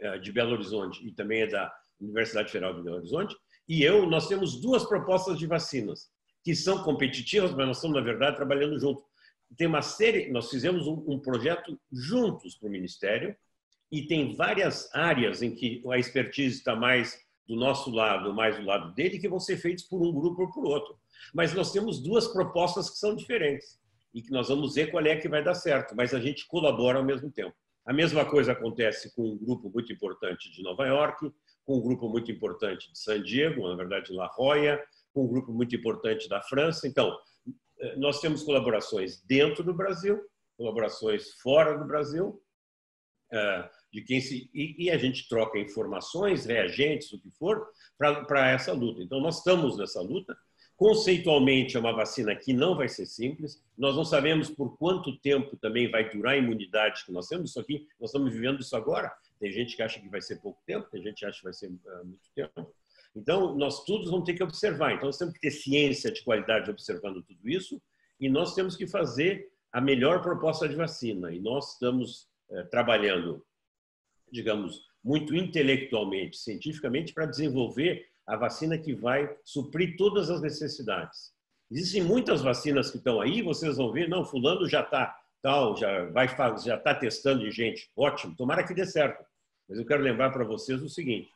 uh, 0.00 0.18
de 0.20 0.32
Belo 0.32 0.52
Horizonte 0.52 1.06
e 1.06 1.12
também 1.12 1.42
é 1.42 1.46
da 1.46 1.72
Universidade 2.00 2.50
Federal 2.50 2.74
de 2.74 2.82
Belo 2.82 2.96
Horizonte, 2.96 3.36
e 3.68 3.82
eu, 3.82 4.06
nós 4.06 4.26
temos 4.26 4.60
duas 4.60 4.84
propostas 4.84 5.38
de 5.38 5.46
vacinas 5.46 6.10
que 6.42 6.56
são 6.56 6.82
competitivas, 6.82 7.54
mas 7.54 7.66
nós 7.66 7.76
estamos, 7.76 7.96
na 7.96 8.02
verdade, 8.02 8.36
trabalhando 8.36 8.80
junto 8.80 9.04
tem 9.56 9.66
uma 9.66 9.82
série, 9.82 10.30
nós 10.30 10.50
fizemos 10.50 10.86
um, 10.86 11.02
um 11.06 11.18
projeto 11.18 11.78
juntos 11.92 12.56
para 12.56 12.68
o 12.68 12.72
Ministério 12.72 13.36
e 13.90 14.06
tem 14.06 14.34
várias 14.34 14.92
áreas 14.94 15.42
em 15.42 15.54
que 15.54 15.82
a 15.90 15.98
expertise 15.98 16.58
está 16.58 16.74
mais 16.74 17.18
do 17.46 17.56
nosso 17.56 17.90
lado, 17.90 18.32
mais 18.32 18.56
do 18.56 18.64
lado 18.64 18.94
dele, 18.94 19.18
que 19.18 19.28
vão 19.28 19.40
ser 19.40 19.56
feitos 19.56 19.84
por 19.84 20.00
um 20.00 20.12
grupo 20.12 20.42
ou 20.42 20.50
por 20.50 20.64
outro. 20.64 20.96
Mas 21.34 21.52
nós 21.52 21.72
temos 21.72 22.00
duas 22.00 22.28
propostas 22.28 22.88
que 22.88 22.96
são 22.96 23.14
diferentes 23.14 23.78
e 24.14 24.22
que 24.22 24.30
nós 24.30 24.48
vamos 24.48 24.74
ver 24.74 24.90
qual 24.90 25.04
é 25.04 25.16
que 25.16 25.28
vai 25.28 25.42
dar 25.42 25.54
certo, 25.54 25.94
mas 25.94 26.14
a 26.14 26.20
gente 26.20 26.46
colabora 26.46 26.98
ao 26.98 27.04
mesmo 27.04 27.30
tempo. 27.30 27.54
A 27.84 27.92
mesma 27.92 28.24
coisa 28.24 28.52
acontece 28.52 29.14
com 29.14 29.22
um 29.22 29.36
grupo 29.36 29.68
muito 29.68 29.92
importante 29.92 30.50
de 30.52 30.62
Nova 30.62 30.86
York, 30.86 31.32
com 31.64 31.78
um 31.78 31.80
grupo 31.80 32.08
muito 32.08 32.30
importante 32.30 32.90
de 32.92 32.98
San 32.98 33.22
Diego, 33.22 33.68
na 33.68 33.74
verdade 33.74 34.12
La 34.12 34.30
Jolla, 34.36 34.80
com 35.12 35.24
um 35.24 35.28
grupo 35.28 35.52
muito 35.52 35.74
importante 35.74 36.28
da 36.28 36.40
França. 36.42 36.86
Então, 36.86 37.16
nós 37.96 38.20
temos 38.20 38.42
colaborações 38.42 39.22
dentro 39.22 39.62
do 39.64 39.74
Brasil, 39.74 40.20
colaborações 40.56 41.32
fora 41.34 41.76
do 41.76 41.84
Brasil, 41.84 42.40
eh, 43.32 43.70
de 43.92 44.02
quem 44.02 44.20
se 44.20 44.50
e, 44.54 44.90
a 44.90 44.96
gente 44.96 45.28
troca 45.28 45.58
informações, 45.58 46.46
reagentes, 46.46 47.12
o 47.12 47.20
que 47.20 47.30
for, 47.30 47.66
para 47.98 48.50
essa 48.50 48.72
luta. 48.72 49.02
Então 49.02 49.20
nós 49.20 49.38
estamos 49.38 49.76
nessa 49.76 50.00
luta. 50.00 50.36
Conceitualmente 50.76 51.76
é 51.76 51.80
uma 51.80 51.92
vacina 51.92 52.34
que 52.34 52.52
não 52.52 52.74
vai 52.74 52.88
ser 52.88 53.06
simples. 53.06 53.62
Nós 53.76 53.94
não 53.94 54.04
sabemos 54.04 54.50
por 54.50 54.76
quanto 54.78 55.18
tempo 55.18 55.56
também 55.56 55.90
vai 55.90 56.10
durar 56.10 56.34
a 56.34 56.38
imunidade 56.38 57.04
que 57.04 57.12
nós 57.12 57.28
temos. 57.28 57.50
Isso 57.50 57.60
aqui, 57.60 57.86
nós 58.00 58.10
estamos 58.10 58.32
vivendo 58.32 58.60
isso 58.60 58.74
agora. 58.74 59.12
Tem 59.38 59.52
gente 59.52 59.76
que 59.76 59.82
acha 59.82 60.00
que 60.00 60.08
vai 60.08 60.22
ser 60.22 60.36
pouco 60.40 60.60
tempo, 60.66 60.88
tem 60.90 61.02
gente 61.02 61.18
que 61.20 61.26
acha 61.26 61.38
que 61.38 61.44
vai 61.44 61.52
ser 61.52 61.68
uh, 61.68 62.04
muito 62.04 62.30
tempo. 62.34 62.74
Então, 63.14 63.54
nós 63.54 63.84
todos 63.84 64.10
vamos 64.10 64.24
ter 64.24 64.34
que 64.34 64.42
observar. 64.42 64.92
Então, 64.92 65.06
nós 65.06 65.18
temos 65.18 65.34
que 65.34 65.40
ter 65.40 65.50
ciência 65.50 66.10
de 66.10 66.22
qualidade 66.22 66.70
observando 66.70 67.22
tudo 67.22 67.48
isso 67.48 67.80
e 68.18 68.28
nós 68.28 68.54
temos 68.54 68.76
que 68.76 68.86
fazer 68.86 69.50
a 69.72 69.80
melhor 69.80 70.22
proposta 70.22 70.68
de 70.68 70.74
vacina. 70.74 71.32
E 71.32 71.40
nós 71.40 71.74
estamos 71.74 72.28
é, 72.50 72.62
trabalhando, 72.64 73.44
digamos, 74.30 74.82
muito 75.02 75.34
intelectualmente, 75.34 76.36
cientificamente, 76.36 77.12
para 77.12 77.26
desenvolver 77.26 78.06
a 78.26 78.36
vacina 78.36 78.78
que 78.78 78.94
vai 78.94 79.34
suprir 79.44 79.96
todas 79.96 80.30
as 80.30 80.40
necessidades. 80.40 81.32
Existem 81.70 82.02
muitas 82.02 82.42
vacinas 82.42 82.90
que 82.90 82.98
estão 82.98 83.20
aí, 83.20 83.42
vocês 83.42 83.76
vão 83.76 83.90
ver, 83.90 84.08
não, 84.08 84.24
fulano 84.24 84.68
já 84.68 84.82
está 84.82 85.18
tal, 85.42 85.76
já 85.76 86.04
vai 86.10 86.28
já 86.62 86.76
está 86.76 86.94
testando 86.94 87.46
em 87.46 87.50
gente. 87.50 87.90
Ótimo, 87.96 88.36
tomara 88.36 88.62
que 88.62 88.74
dê 88.74 88.86
certo. 88.86 89.24
Mas 89.68 89.78
eu 89.78 89.86
quero 89.86 90.02
lembrar 90.02 90.30
para 90.30 90.44
vocês 90.44 90.82
o 90.82 90.88
seguinte: 90.88 91.30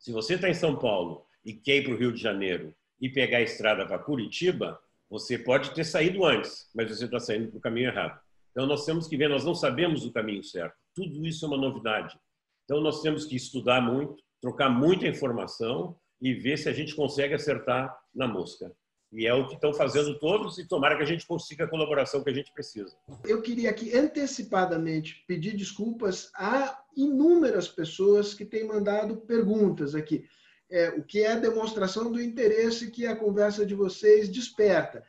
se 0.00 0.12
você 0.12 0.34
está 0.34 0.48
em 0.48 0.54
São 0.54 0.76
Paulo 0.76 1.26
e 1.44 1.52
quer 1.52 1.76
ir 1.76 1.84
para 1.84 1.92
o 1.92 1.96
Rio 1.96 2.10
de 2.10 2.20
Janeiro 2.20 2.74
e 2.98 3.08
pegar 3.08 3.38
a 3.38 3.42
estrada 3.42 3.86
para 3.86 3.98
Curitiba, 3.98 4.80
você 5.10 5.38
pode 5.38 5.74
ter 5.74 5.84
saído 5.84 6.24
antes, 6.24 6.70
mas 6.74 6.88
você 6.88 7.04
está 7.04 7.20
saindo 7.20 7.50
para 7.50 7.58
o 7.58 7.60
caminho 7.60 7.88
errado. 7.88 8.18
Então 8.50 8.66
nós 8.66 8.86
temos 8.86 9.06
que 9.06 9.16
ver, 9.16 9.28
nós 9.28 9.44
não 9.44 9.54
sabemos 9.54 10.06
o 10.06 10.12
caminho 10.12 10.42
certo. 10.42 10.74
Tudo 10.94 11.26
isso 11.26 11.44
é 11.44 11.48
uma 11.48 11.58
novidade. 11.58 12.18
Então 12.64 12.80
nós 12.80 13.02
temos 13.02 13.26
que 13.26 13.36
estudar 13.36 13.82
muito, 13.82 14.22
trocar 14.40 14.70
muita 14.70 15.06
informação 15.06 15.94
e 16.18 16.32
ver 16.32 16.56
se 16.56 16.68
a 16.70 16.72
gente 16.72 16.94
consegue 16.94 17.34
acertar 17.34 17.94
na 18.14 18.26
mosca. 18.26 18.72
E 19.12 19.26
é 19.26 19.34
o 19.34 19.46
que 19.46 19.54
estão 19.54 19.72
fazendo 19.72 20.18
todos 20.18 20.58
e 20.58 20.66
tomara 20.66 20.96
que 20.96 21.02
a 21.02 21.06
gente 21.06 21.26
consiga 21.26 21.64
a 21.64 21.68
colaboração 21.68 22.22
que 22.22 22.30
a 22.30 22.34
gente 22.34 22.52
precisa. 22.52 22.96
Eu 23.24 23.42
queria 23.42 23.70
aqui 23.70 23.96
antecipadamente 23.96 25.24
pedir 25.26 25.56
desculpas 25.56 26.30
a 26.34 26.80
inúmeras 26.96 27.66
pessoas 27.66 28.34
que 28.34 28.44
têm 28.44 28.64
mandado 28.64 29.16
perguntas 29.16 29.94
aqui, 29.96 30.24
é, 30.70 30.90
o 30.90 31.02
que 31.02 31.24
é 31.24 31.34
demonstração 31.34 32.12
do 32.12 32.22
interesse 32.22 32.90
que 32.90 33.04
a 33.04 33.16
conversa 33.16 33.66
de 33.66 33.74
vocês 33.74 34.28
desperta. 34.28 35.04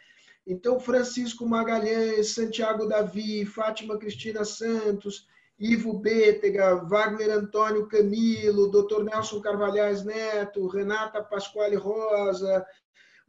Então, 0.48 0.80
Francisco 0.80 1.48
Magalhães, 1.48 2.30
Santiago 2.30 2.88
Davi, 2.88 3.46
Fátima 3.46 4.00
Cristina 4.00 4.44
Santos, 4.44 5.28
Ivo 5.60 5.94
Bétega, 5.94 6.74
Wagner 6.86 7.30
Antônio 7.30 7.88
Camilo, 7.88 8.72
Dr. 8.72 9.04
Nelson 9.04 9.40
Carvalhais 9.40 10.04
Neto, 10.04 10.66
Renata 10.66 11.22
Pasquale 11.22 11.76
Rosa, 11.76 12.66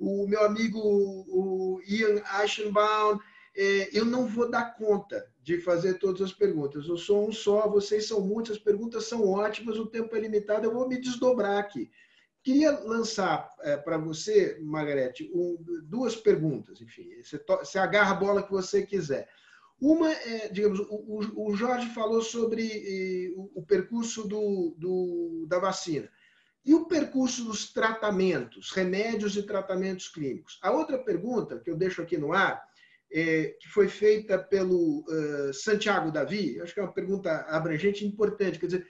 o 0.03 0.27
meu 0.27 0.45
amigo 0.45 0.79
o 0.81 1.81
Ian 1.87 2.21
Eichenbaum, 2.41 3.19
é, 3.55 3.97
eu 3.97 4.05
não 4.05 4.27
vou 4.27 4.51
dar 4.51 4.75
conta 4.75 5.31
de 5.43 5.61
fazer 5.61 5.95
todas 5.95 6.23
as 6.23 6.33
perguntas. 6.33 6.89
Eu 6.89 6.97
sou 6.97 7.29
um 7.29 7.33
só, 7.33 7.69
vocês 7.69 8.07
são 8.07 8.21
muitas, 8.21 8.57
as 8.57 8.63
perguntas 8.63 9.05
são 9.05 9.29
ótimas, 9.29 9.79
o 9.79 9.87
tempo 9.87 10.15
é 10.17 10.21
limitado, 10.21 10.67
eu 10.67 10.73
vou 10.73 10.89
me 10.89 11.01
desdobrar 11.01 11.59
aqui. 11.59 11.91
Queria 12.43 12.73
lançar 12.81 13.49
é, 13.61 13.77
para 13.77 13.97
você, 13.99 14.59
Margarete, 14.61 15.31
um, 15.33 15.57
duas 15.85 16.17
perguntas. 16.17 16.81
Enfim, 16.81 17.09
você, 17.23 17.39
to, 17.39 17.59
você, 17.59 17.79
agarra 17.79 18.13
a 18.13 18.19
bola 18.19 18.43
que 18.43 18.51
você 18.51 18.85
quiser. 18.85 19.29
Uma 19.81 20.11
é, 20.13 20.49
digamos, 20.49 20.81
o, 20.81 21.21
o 21.49 21.55
Jorge 21.55 21.89
falou 21.91 22.23
sobre 22.23 23.33
o, 23.37 23.61
o, 23.61 23.63
percurso 23.65 24.27
do, 24.27 24.75
do, 24.77 25.47
da 25.49 25.59
vacina. 25.59 26.09
E 26.65 26.75
o 26.75 26.87
percurso 26.87 27.45
dos 27.45 27.73
tratamentos, 27.73 28.71
remédios 28.71 29.37
e 29.37 29.43
tratamentos 29.43 30.09
clínicos? 30.09 30.61
A 30.63 30.71
outra 30.71 30.97
pergunta 30.99 31.59
que 31.59 31.69
eu 31.69 31.77
deixo 31.77 32.01
aqui 32.01 32.17
no 32.17 32.33
ar, 32.33 32.63
é, 33.13 33.57
que 33.61 33.69
foi 33.69 33.89
feita 33.89 34.39
pelo 34.39 35.01
uh, 35.01 35.53
Santiago 35.53 36.11
Davi, 36.11 36.61
acho 36.61 36.73
que 36.73 36.81
é 36.81 36.83
uma 36.83 36.93
pergunta 36.93 37.31
abrangente 37.49 38.05
e 38.05 38.09
importante, 38.09 38.59
quer 38.59 38.67
dizer, 38.67 38.87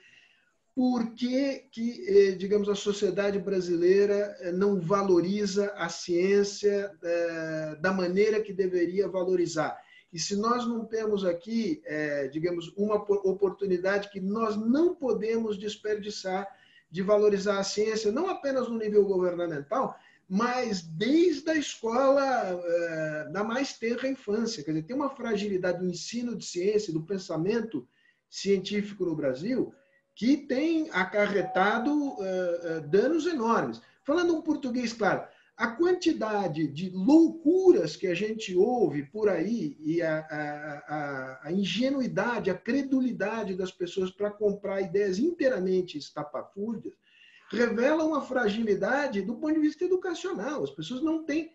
por 0.75 1.13
que, 1.13 1.67
que 1.71 2.03
eh, 2.07 2.31
digamos, 2.31 2.67
a 2.67 2.73
sociedade 2.73 3.37
brasileira 3.37 4.35
eh, 4.39 4.51
não 4.51 4.81
valoriza 4.81 5.71
a 5.75 5.87
ciência 5.87 6.91
da 7.79 7.93
maneira 7.93 8.41
que 8.41 8.51
deveria 8.51 9.07
valorizar? 9.07 9.79
E 10.11 10.17
se 10.17 10.35
nós 10.35 10.65
não 10.67 10.83
temos 10.83 11.23
aqui, 11.23 11.79
digamos, 12.31 12.73
uma 12.75 12.95
oportunidade 12.95 14.09
que 14.09 14.19
nós 14.19 14.55
não 14.55 14.95
podemos 14.95 15.59
desperdiçar 15.59 16.47
de 16.93 17.01
valorizar 17.01 17.57
a 17.57 17.63
ciência, 17.63 18.11
não 18.11 18.29
apenas 18.29 18.69
no 18.69 18.77
nível 18.77 19.03
governamental, 19.03 19.97
mas 20.29 20.83
desde 20.83 21.49
a 21.49 21.55
escola 21.55 22.23
da 23.31 23.43
mais 23.43 23.73
tenra 23.73 24.07
infância. 24.07 24.63
Quer 24.63 24.73
dizer, 24.73 24.85
tem 24.85 24.95
uma 24.95 25.09
fragilidade 25.09 25.79
do 25.79 25.87
ensino 25.87 26.35
de 26.37 26.45
ciência, 26.45 26.93
do 26.93 27.01
pensamento 27.01 27.87
científico 28.29 29.05
no 29.05 29.15
Brasil, 29.15 29.73
que 30.13 30.37
tem 30.37 30.87
acarretado 30.91 31.91
uh, 31.91 32.81
danos 32.87 33.25
enormes. 33.25 33.81
Falando 34.03 34.35
um 34.35 34.43
português 34.43 34.93
claro, 34.93 35.27
a 35.55 35.67
quantidade 35.67 36.67
de 36.67 36.89
loucuras 36.89 37.95
que 37.95 38.07
a 38.07 38.15
gente 38.15 38.55
ouve 38.55 39.03
por 39.03 39.29
aí 39.29 39.77
e 39.79 40.01
a, 40.01 40.19
a, 40.19 41.39
a 41.43 41.51
ingenuidade, 41.51 42.49
a 42.49 42.57
credulidade 42.57 43.55
das 43.55 43.71
pessoas 43.71 44.09
para 44.09 44.31
comprar 44.31 44.81
ideias 44.81 45.19
inteiramente 45.19 45.97
estapafúrdias, 45.97 46.95
revela 47.51 48.03
uma 48.03 48.21
fragilidade 48.21 49.21
do 49.21 49.35
ponto 49.35 49.53
de 49.53 49.59
vista 49.59 49.85
educacional. 49.85 50.63
As 50.63 50.71
pessoas 50.71 51.03
não 51.03 51.23
têm, 51.23 51.51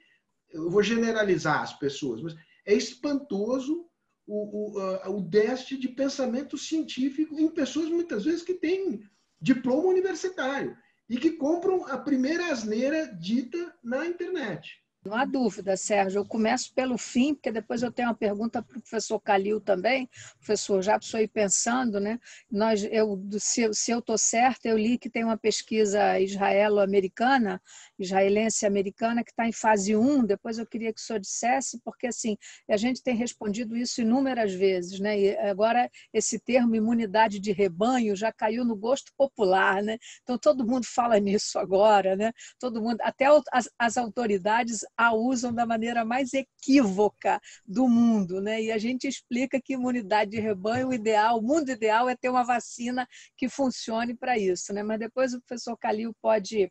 eu 0.51 0.71
vou 0.71 0.83
generalizar 0.83 1.63
as 1.63 1.77
pessoas, 1.77 2.23
mas 2.23 2.37
é 2.65 2.75
espantoso 2.75 3.85
o, 4.25 4.79
o, 4.79 5.17
o 5.17 5.21
déficit 5.23 5.81
de 5.81 5.89
pensamento 5.89 6.57
científico 6.57 7.37
em 7.39 7.49
pessoas 7.49 7.89
muitas 7.89 8.25
vezes 8.25 8.43
que 8.43 8.55
têm 8.55 9.03
diploma 9.41 9.89
universitário 9.89 10.77
e 11.09 11.17
que 11.17 11.33
compram 11.33 11.87
a 11.87 11.97
primeira 11.97 12.53
asneira 12.53 13.07
dita 13.15 13.75
na 13.83 14.07
internet. 14.07 14.83
Não 15.05 15.15
há 15.15 15.25
dúvida, 15.25 15.77
Sérgio. 15.77 16.19
Eu 16.19 16.27
começo 16.27 16.75
pelo 16.75 16.99
fim, 16.99 17.33
porque 17.33 17.53
depois 17.53 17.83
eu 17.83 17.93
tenho 17.93 18.09
uma 18.09 18.15
pergunta 18.15 18.61
para 18.61 18.77
o 18.77 18.81
professor 18.81 19.21
Calil 19.21 19.61
também. 19.61 20.11
Professor, 20.39 20.83
já 20.83 20.97
estou 20.97 21.19
aí 21.19 21.29
pensando, 21.29 22.01
né? 22.01 22.19
Nós, 22.51 22.83
eu, 22.91 23.19
se, 23.39 23.73
se 23.73 23.93
eu 23.93 24.01
estou 24.01 24.19
certa, 24.19 24.69
eu 24.69 24.77
li 24.77 24.99
que 24.99 25.09
tem 25.09 25.23
uma 25.23 25.37
pesquisa 25.39 26.19
israelo-americana, 26.19 27.63
israelense-americana, 27.99 29.23
que 29.23 29.31
está 29.31 29.47
em 29.47 29.53
fase 29.53 29.95
1. 29.97 30.25
Depois 30.27 30.59
eu 30.59 30.67
queria 30.67 30.93
que 30.93 31.01
o 31.01 31.03
senhor 31.03 31.21
dissesse, 31.21 31.81
porque 31.85 32.09
assim, 32.09 32.37
a 32.69 32.77
gente 32.77 33.03
tem 33.03 33.15
respondido 33.15 33.77
isso 33.77 34.03
inúmeras 34.03 34.53
vezes, 34.53 34.99
né? 34.99 35.19
E 35.19 35.39
agora 35.39 35.89
esse 36.13 36.41
termo 36.41 36.75
imunidade 36.75 37.39
de 37.39 37.53
rebanho 37.53 38.17
já 38.17 38.33
caiu 38.33 38.65
no 38.65 38.75
gosto 38.75 39.13
popular, 39.17 39.81
né? 39.81 39.97
Então 40.23 40.37
todo 40.37 40.67
mundo 40.67 40.85
fala 40.87 41.19
nisso 41.21 41.57
agora, 41.59 42.17
né? 42.17 42.33
Todo 42.59 42.83
mundo, 42.83 42.99
até 43.01 43.27
as, 43.53 43.71
as 43.79 43.97
autoridades 43.97 44.85
a 44.97 45.15
usam 45.15 45.53
da 45.53 45.67
maneira 45.67 46.05
mais 46.05 46.33
equívoca 46.33 47.41
do 47.67 47.89
mundo, 47.89 48.41
né? 48.41 48.63
E 48.63 48.73
a 48.73 48.79
gente 48.79 49.07
explica 49.07 49.61
que 49.61 49.75
imunidade 49.75 50.31
de 50.33 50.41
rebanho, 50.41 50.89
o 50.89 50.95
ideal, 50.95 51.39
o 51.39 51.43
mundo 51.43 51.71
ideal 51.71 52.09
é 52.09 52.17
ter 52.17 52.29
uma 52.29 52.45
vacina 52.45 53.07
que 53.37 53.49
funcione 53.49 54.15
para 54.15 54.39
isso, 54.39 54.73
né? 54.73 54.83
Mas 54.83 54.99
depois 54.99 55.35
o 55.35 55.41
professor 55.41 55.77
Calil 55.77 56.15
pode 56.21 56.71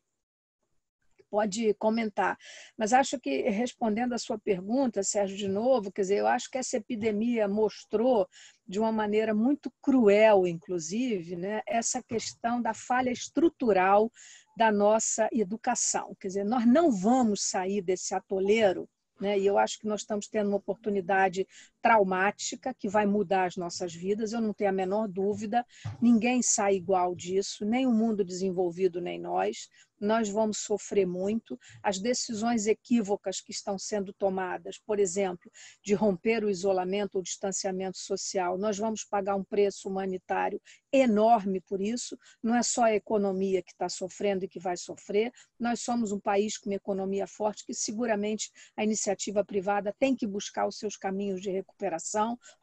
pode 1.30 1.74
comentar. 1.76 2.38
Mas 2.78 2.94
acho 2.94 3.20
que, 3.20 3.50
respondendo 3.50 4.14
a 4.14 4.18
sua 4.18 4.38
pergunta, 4.38 5.04
Sérgio, 5.04 5.38
de 5.38 5.48
novo, 5.48 5.92
quer 5.92 6.02
dizer, 6.02 6.18
eu 6.20 6.28
acho 6.28 6.50
que 6.50 6.58
essa 6.58 6.78
epidemia 6.78 7.48
mostrou 7.48 8.28
de 8.68 8.80
uma 8.80 8.92
maneira 8.92 9.34
muito 9.34 9.72
cruel, 9.82 10.48
inclusive, 10.48 11.36
né, 11.36 11.62
essa 11.68 12.02
questão 12.04 12.62
da 12.62 12.74
falha 12.74 13.10
estrutural 13.10 14.12
da 14.58 14.72
nossa 14.72 15.30
educação. 15.32 16.16
Quer 16.20 16.28
dizer, 16.30 16.44
nós 16.44 16.66
não 16.66 16.92
vamos 16.92 17.44
sair 17.44 17.82
desse 17.82 18.16
atoleiro 18.16 18.90
né? 19.20 19.38
E 19.38 19.46
eu 19.46 19.58
acho 19.58 19.80
que 19.80 19.88
nós 19.88 20.02
estamos 20.02 20.28
tendo 20.28 20.50
uma 20.50 20.58
oportunidade 20.58 21.48
traumática 21.88 22.74
que 22.74 22.90
vai 22.90 23.06
mudar 23.06 23.46
as 23.46 23.56
nossas 23.56 23.96
vidas, 23.96 24.34
eu 24.34 24.42
não 24.42 24.54
tenho 24.54 24.70
a 24.70 24.74
menor 24.74 25.08
dúvida. 25.08 25.66
Ninguém 26.02 26.42
sai 26.42 26.76
igual 26.76 27.16
disso, 27.16 27.64
nem 27.64 27.88
o 27.88 27.94
mundo 27.94 28.26
desenvolvido, 28.26 29.00
nem 29.00 29.18
nós 29.18 29.70
nós 30.00 30.30
vamos 30.30 30.60
sofrer 30.60 31.06
muito. 31.06 31.60
As 31.82 32.00
decisões 32.00 32.68
equívocas 32.68 33.42
que 33.42 33.52
estão 33.52 33.78
sendo 33.78 34.14
tomadas, 34.14 34.78
por 34.78 35.00
exemplo, 35.00 35.52
de 35.84 35.94
romper 35.94 36.44
o 36.44 36.50
isolamento 36.50 37.16
ou 37.16 37.22
distanciamento 37.22 37.98
social, 37.98 38.58
nós 38.58 38.78
vamos 38.78 39.04
pagar 39.04 39.36
um 39.36 39.44
preço 39.44 39.90
humanitário 39.90 40.62
enorme 40.92 41.62
por 41.62 41.82
isso. 41.82 42.18
Não 42.42 42.56
é 42.56 42.64
só 42.64 42.84
a 42.84 42.96
economia 42.96 43.62
que 43.62 43.72
está 43.72 43.90
sofrendo 43.90 44.46
e 44.46 44.48
que 44.48 44.60
vai 44.60 44.78
sofrer. 44.78 45.32
Nós 45.60 45.82
somos 45.82 46.12
um 46.12 46.20
país 46.20 46.58
com 46.58 46.70
uma 46.70 46.76
economia 46.76 47.28
forte 47.28 47.66
que 47.66 47.74
seguramente 47.74 48.52
a 48.76 48.84
iniciativa 48.84 49.44
privada 49.44 49.96
tem 50.00 50.16
que 50.16 50.28
buscar 50.28 50.68
os 50.68 50.78
seus 50.78 50.96
caminhos 50.96 51.42
de 51.42 51.50
recuperação, 51.50 51.77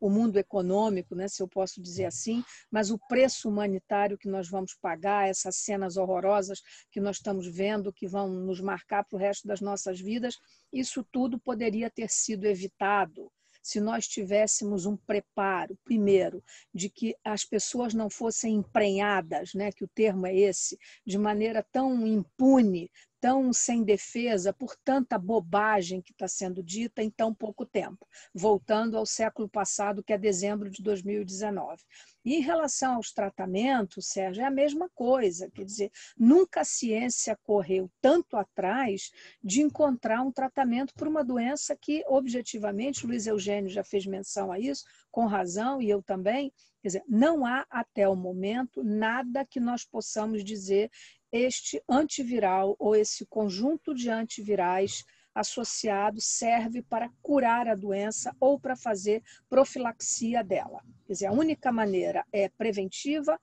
o 0.00 0.10
mundo 0.10 0.38
econômico, 0.38 1.14
né, 1.14 1.28
se 1.28 1.42
eu 1.42 1.48
posso 1.48 1.80
dizer 1.80 2.06
assim, 2.06 2.42
mas 2.70 2.90
o 2.90 2.98
preço 3.08 3.48
humanitário 3.48 4.18
que 4.18 4.28
nós 4.28 4.48
vamos 4.48 4.74
pagar, 4.74 5.28
essas 5.28 5.56
cenas 5.56 5.96
horrorosas 5.96 6.60
que 6.90 7.00
nós 7.00 7.16
estamos 7.16 7.46
vendo, 7.46 7.92
que 7.92 8.06
vão 8.06 8.28
nos 8.28 8.60
marcar 8.60 9.04
para 9.04 9.16
o 9.16 9.20
resto 9.20 9.46
das 9.46 9.60
nossas 9.60 10.00
vidas, 10.00 10.38
isso 10.72 11.04
tudo 11.12 11.38
poderia 11.38 11.90
ter 11.90 12.10
sido 12.10 12.44
evitado 12.44 13.30
se 13.64 13.80
nós 13.80 14.06
tivéssemos 14.06 14.84
um 14.84 14.94
preparo, 14.94 15.74
primeiro, 15.82 16.44
de 16.72 16.90
que 16.90 17.16
as 17.24 17.46
pessoas 17.46 17.94
não 17.94 18.10
fossem 18.10 18.56
emprenhadas, 18.56 19.54
né, 19.54 19.72
que 19.72 19.82
o 19.82 19.88
termo 19.88 20.26
é 20.26 20.36
esse, 20.36 20.78
de 21.04 21.16
maneira 21.16 21.62
tão 21.72 22.06
impune, 22.06 22.90
tão 23.24 23.54
sem 23.54 23.82
defesa 23.82 24.52
por 24.52 24.76
tanta 24.84 25.16
bobagem 25.16 26.02
que 26.02 26.12
está 26.12 26.28
sendo 26.28 26.62
dita 26.62 27.02
em 27.02 27.08
tão 27.08 27.32
pouco 27.32 27.64
tempo, 27.64 28.06
voltando 28.34 28.98
ao 28.98 29.06
século 29.06 29.48
passado, 29.48 30.02
que 30.02 30.12
é 30.12 30.18
dezembro 30.18 30.68
de 30.68 30.82
2019. 30.82 31.82
E 32.22 32.34
em 32.34 32.40
relação 32.40 32.96
aos 32.96 33.12
tratamentos, 33.14 34.08
Sérgio, 34.08 34.42
é 34.42 34.46
a 34.46 34.50
mesma 34.50 34.90
coisa. 34.94 35.50
Quer 35.50 35.64
dizer, 35.64 35.90
nunca 36.18 36.60
a 36.60 36.64
ciência 36.64 37.34
correu 37.42 37.90
tanto 37.98 38.36
atrás 38.36 39.10
de 39.42 39.62
encontrar 39.62 40.20
um 40.20 40.30
tratamento 40.30 40.92
para 40.92 41.08
uma 41.08 41.24
doença 41.24 41.74
que, 41.74 42.04
objetivamente, 42.06 43.06
Luiz 43.06 43.26
Eugênio 43.26 43.70
já 43.70 43.82
fez 43.82 44.04
menção 44.04 44.52
a 44.52 44.58
isso, 44.58 44.84
com 45.10 45.24
razão, 45.24 45.80
e 45.80 45.88
eu 45.88 46.02
também. 46.02 46.52
Quer 46.82 46.88
dizer, 46.88 47.04
não 47.08 47.46
há 47.46 47.64
até 47.70 48.06
o 48.06 48.14
momento 48.14 48.84
nada 48.84 49.46
que 49.46 49.58
nós 49.58 49.86
possamos 49.86 50.44
dizer 50.44 50.90
este 51.36 51.82
antiviral 51.88 52.76
ou 52.78 52.94
esse 52.94 53.26
conjunto 53.26 53.92
de 53.92 54.08
antivirais 54.08 55.04
associado 55.34 56.20
serve 56.20 56.80
para 56.80 57.10
curar 57.20 57.66
a 57.66 57.74
doença 57.74 58.32
ou 58.38 58.58
para 58.58 58.76
fazer 58.76 59.20
profilaxia 59.50 60.44
dela. 60.44 60.80
Quer 61.04 61.12
dizer, 61.12 61.26
a 61.26 61.32
única 61.32 61.72
maneira 61.72 62.24
é 62.32 62.48
preventiva, 62.48 63.36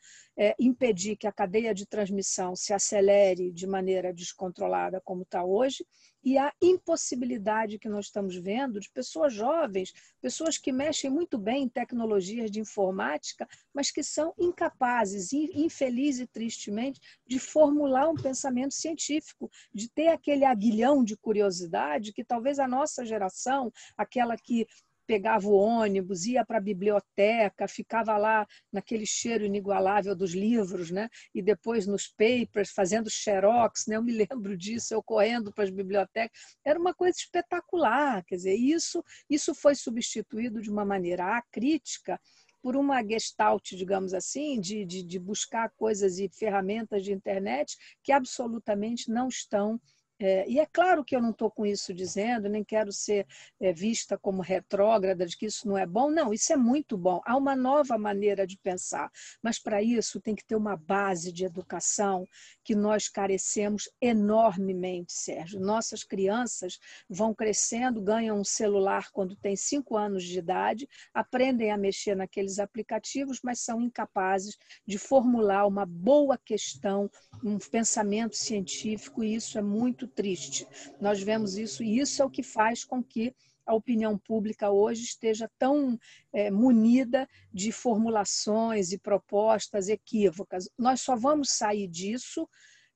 é 0.44 0.56
impedir 0.60 1.16
que 1.18 1.28
a 1.28 1.32
cadeia 1.32 1.72
de 1.72 1.86
transmissão 1.86 2.56
se 2.56 2.74
acelere 2.74 3.52
de 3.52 3.68
maneira 3.68 4.12
descontrolada 4.12 5.00
como 5.00 5.22
está 5.22 5.46
hoje, 5.46 5.86
e 6.24 6.36
a 6.36 6.52
impossibilidade 6.60 7.78
que 7.78 7.88
nós 7.88 8.06
estamos 8.06 8.36
vendo 8.36 8.80
de 8.80 8.90
pessoas 8.90 9.36
jovens, 9.36 9.94
pessoas 10.20 10.58
que 10.58 10.72
mexem 10.72 11.12
muito 11.12 11.38
bem 11.38 11.64
em 11.64 11.70
tecnologias 11.70 12.50
de 12.50 12.60
informática, 12.60 13.48
mas 13.72 13.92
que 13.92 14.04
são 14.04 14.34
incapazes, 14.36 15.32
infeliz 15.32 16.20
e 16.20 16.26
tristemente, 16.26 17.00
de 17.28 17.38
formular 17.38 18.10
um 18.10 18.16
pensamento 18.16 18.74
científico, 18.74 19.48
de 19.72 19.92
ter 19.92 20.08
aquele 20.08 20.44
aguilhão 20.44 21.04
de 21.04 21.16
curiosidade 21.16 22.14
que 22.14 22.24
talvez 22.24 22.58
a 22.58 22.68
nossa 22.68 23.06
geração, 23.06 23.72
aquela 23.96 24.36
que 24.36 24.66
pegava 25.12 25.46
o 25.46 25.54
ônibus, 25.54 26.26
ia 26.26 26.46
para 26.46 26.58
a 26.58 26.62
biblioteca, 26.62 27.68
ficava 27.68 28.18
lá 28.18 28.48
naquele 28.72 29.06
cheiro 29.06 29.44
inigualável 29.44 30.16
dos 30.16 30.32
livros, 30.34 30.90
né? 30.90 31.10
E 31.36 31.42
depois 31.42 31.86
nos 31.86 32.08
papers, 32.08 32.72
fazendo 32.72 33.10
xerox, 33.10 33.88
né? 33.88 33.98
Eu 33.98 34.04
me 34.04 34.14
lembro 34.26 34.56
disso, 34.56 34.94
eu 34.94 35.04
correndo 35.04 35.52
para 35.52 35.66
as 35.66 35.70
bibliotecas. 35.70 36.40
Era 36.64 36.80
uma 36.80 36.94
coisa 36.94 37.18
espetacular, 37.18 38.24
quer 38.24 38.36
dizer, 38.36 38.56
isso, 38.56 39.04
isso 39.30 39.54
foi 39.54 39.76
substituído 39.76 40.62
de 40.62 40.72
uma 40.72 40.86
maneira 40.86 41.36
acrítica 41.36 42.18
por 42.62 42.78
uma 42.78 43.04
gestalt, 43.04 43.72
digamos 43.72 44.14
assim, 44.14 44.62
de, 44.62 44.86
de, 44.86 45.04
de 45.04 45.20
buscar 45.20 45.72
coisas 45.72 46.20
e 46.20 46.30
ferramentas 46.30 47.04
de 47.04 47.12
internet 47.12 47.76
que 48.02 48.14
absolutamente 48.14 49.12
não 49.12 49.28
estão 49.28 49.78
é, 50.24 50.48
e 50.48 50.60
é 50.60 50.66
claro 50.66 51.04
que 51.04 51.16
eu 51.16 51.22
não 51.22 51.32
estou 51.32 51.50
com 51.50 51.66
isso 51.66 51.94
dizendo, 51.94 52.48
nem 52.48 52.64
quero 52.64 52.92
ser 52.92 53.26
é, 53.60 53.74
vista 53.74 54.18
como 54.18 54.42
retrógrada, 54.42 55.26
de 55.26 55.36
que 55.36 55.48
isso 55.48 55.68
não 55.68 55.78
é 55.78 55.86
bom. 55.86 56.12
Não, 56.12 56.34
isso 56.34 56.54
é 56.54 56.58
muito 56.58 56.98
bom. 56.98 57.20
Há 57.26 57.36
uma 57.36 57.56
nova 57.56 57.98
maneira 57.98 58.46
de 58.46 58.58
pensar, 58.58 59.10
mas 59.42 59.58
para 59.58 59.82
isso 59.82 60.22
tem 60.22 60.36
que 60.36 60.46
ter 60.46 60.56
uma 60.56 60.78
base 60.78 61.32
de 61.32 61.46
educação 61.46 62.28
que 62.64 62.76
nós 62.76 63.08
carecemos 63.08 63.90
enormemente, 64.00 65.14
Sérgio. 65.14 65.60
Nossas 65.60 66.04
crianças 66.04 66.78
vão 67.10 67.34
crescendo, 67.34 68.02
ganham 68.02 68.40
um 68.40 68.44
celular 68.44 69.10
quando 69.12 69.36
têm 69.36 69.56
cinco 69.56 69.98
anos 69.98 70.24
de 70.24 70.38
idade, 70.38 70.88
aprendem 71.14 71.72
a 71.72 71.78
mexer 71.78 72.16
naqueles 72.16 72.60
aplicativos, 72.60 73.40
mas 73.44 73.60
são 73.62 73.82
incapazes 73.82 74.58
de 74.86 74.98
formular 74.98 75.66
uma 75.66 75.86
boa 75.86 76.38
questão, 76.38 77.10
um 77.44 77.58
pensamento 77.58 78.36
científico, 78.36 79.24
e 79.24 79.36
isso 79.36 79.58
é 79.58 79.62
muito 79.62 80.11
triste. 80.12 80.68
Nós 81.00 81.22
vemos 81.22 81.58
isso, 81.58 81.84
e 81.84 82.00
isso 82.00 82.22
é 82.22 82.26
o 82.26 82.30
que 82.30 82.44
faz 82.44 82.84
com 82.84 83.04
que 83.04 83.36
a 83.66 83.74
opinião 83.74 84.18
pública 84.18 84.70
hoje 84.70 85.04
esteja 85.04 85.50
tão 85.58 85.98
é, 86.34 86.52
munida 86.52 87.28
de 87.54 87.72
formulações 87.72 88.92
e 88.92 88.98
propostas 88.98 89.88
equívocas. 89.88 90.70
Nós 90.78 91.02
só 91.02 91.16
vamos 91.16 91.52
sair 91.52 91.88
disso 91.88 92.48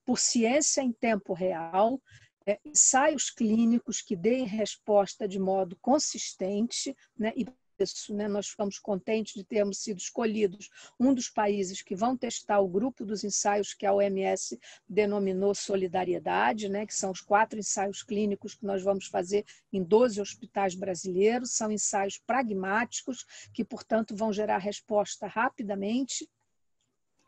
por 0.03 0.19
ciência 0.19 0.81
em 0.81 0.91
tempo 0.91 1.33
real, 1.33 2.01
é, 2.45 2.59
ensaios 2.63 3.29
clínicos 3.31 4.01
que 4.01 4.15
deem 4.15 4.45
resposta 4.45 5.27
de 5.27 5.39
modo 5.39 5.75
consistente 5.81 6.95
né, 7.17 7.33
e 7.35 7.45
isso, 7.83 8.13
né, 8.13 8.27
nós 8.27 8.47
ficamos 8.47 8.79
contentes 8.79 9.33
de 9.33 9.43
termos 9.43 9.79
sido 9.79 9.97
escolhidos. 9.97 10.69
Um 10.99 11.13
dos 11.13 11.29
países 11.29 11.81
que 11.81 11.95
vão 11.95 12.15
testar 12.15 12.59
o 12.59 12.67
grupo 12.67 13.05
dos 13.05 13.23
ensaios 13.23 13.73
que 13.73 13.85
a 13.85 13.93
OMS 13.93 14.59
denominou 14.87 15.53
solidariedade, 15.53 16.69
né, 16.69 16.85
que 16.85 16.95
são 16.95 17.11
os 17.11 17.21
quatro 17.21 17.59
ensaios 17.59 18.03
clínicos 18.03 18.55
que 18.55 18.65
nós 18.65 18.83
vamos 18.83 19.07
fazer 19.07 19.45
em 19.71 19.83
12 19.83 20.21
hospitais 20.21 20.75
brasileiros. 20.75 21.51
São 21.51 21.71
ensaios 21.71 22.17
pragmáticos 22.17 23.25
que, 23.53 23.63
portanto, 23.63 24.15
vão 24.15 24.31
gerar 24.31 24.57
resposta 24.57 25.27
rapidamente. 25.27 26.29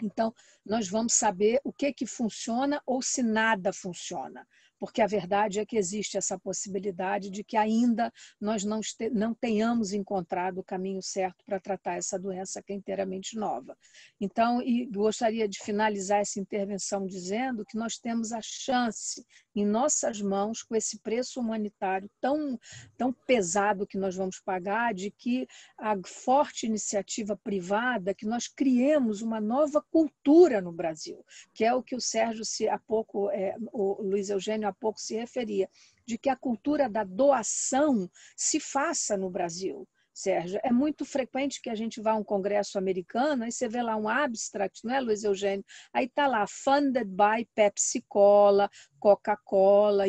Então, 0.02 0.34
nós 0.64 0.88
vamos 0.88 1.14
saber 1.14 1.60
o 1.64 1.74
que, 1.74 1.92
que 1.92 2.06
funciona 2.06 2.82
ou 2.86 3.02
se 3.02 3.24
nada 3.24 3.74
funciona 3.74 4.48
porque 4.80 5.02
a 5.02 5.08
verdade 5.08 5.60
é 5.60 5.66
que 5.66 5.78
existe 5.78 6.18
essa 6.18 6.38
possibilidade 6.38 7.30
de 7.30 7.44
que 7.44 7.58
ainda 7.58 8.12
nós 8.40 8.64
não, 8.64 8.80
não 9.12 9.34
tenhamos 9.34 9.94
encontrado 9.94 10.60
o 10.60 10.64
caminho 10.64 11.02
certo 11.02 11.44
para 11.46 11.60
tratar 11.60 11.96
essa 11.96 12.18
doença 12.18 12.62
que 12.62 12.74
é 12.74 12.76
inteiramente 12.76 13.38
nova. 13.38 13.78
Então, 14.20 14.62
e 14.62 14.86
gostaria 14.86 15.48
de 15.48 15.60
finalizar 15.60 16.20
essa 16.20 16.40
intervenção 16.40 17.06
dizendo 17.06 17.66
que 17.66 17.78
nós 17.78 17.98
temos 17.98 18.32
a 18.32 18.40
chance 18.42 19.26
em 19.62 19.66
nossas 19.66 20.22
mãos, 20.22 20.62
com 20.62 20.76
esse 20.76 21.00
preço 21.00 21.40
humanitário 21.40 22.10
tão, 22.22 22.60
tão 22.96 23.12
pesado 23.12 23.88
que 23.88 23.98
nós 23.98 24.16
vamos 24.16 24.40
pagar, 24.40 24.94
de 24.94 25.10
que 25.10 25.48
a 25.78 25.96
forte 26.06 26.66
iniciativa 26.66 27.36
privada, 27.36 28.14
que 28.14 28.26
nós 28.26 28.48
criemos 28.48 29.22
uma 29.22 29.42
nova 29.42 29.82
cultura 29.92 30.62
no 30.62 30.72
Brasil, 30.72 31.26
que 31.54 31.64
é 31.64 31.74
o 31.74 31.84
que 31.84 31.96
o 31.96 32.02
Sérgio, 32.02 32.46
se 32.46 32.68
há 32.68 32.78
pouco, 32.78 33.30
é, 33.32 33.56
o 33.74 34.02
Luiz 34.02 34.30
Eugênio 34.30 34.68
há 34.68 34.74
pouco 34.74 35.00
se 35.00 35.16
referia, 35.16 35.70
de 36.06 36.18
que 36.18 36.30
a 36.30 36.36
cultura 36.36 36.90
da 36.90 37.04
doação 37.04 38.10
se 38.36 38.60
faça 38.60 39.18
no 39.18 39.30
Brasil. 39.30 39.88
Sérgio, 40.18 40.60
é 40.64 40.72
muito 40.72 41.06
frequente 41.06 41.62
que 41.62 41.70
a 41.70 41.76
gente 41.76 42.02
vá 42.02 42.14
a 42.14 42.16
um 42.16 42.24
congresso 42.24 42.78
americano 42.78 43.46
e 43.46 43.52
você 43.52 43.70
vê 43.70 43.84
lá 43.84 43.96
um 43.96 44.10
abstract, 44.10 44.84
não 44.84 44.96
é, 44.96 45.00
Luiz 45.00 45.24
Eugênio? 45.24 45.64
Aí 45.94 46.06
está 46.06 46.26
lá, 46.26 46.46
funded 46.48 47.08
by 47.08 47.48
Pepsi 47.54 48.04
Cola, 48.08 48.68
Coca-Cola, 49.00 50.06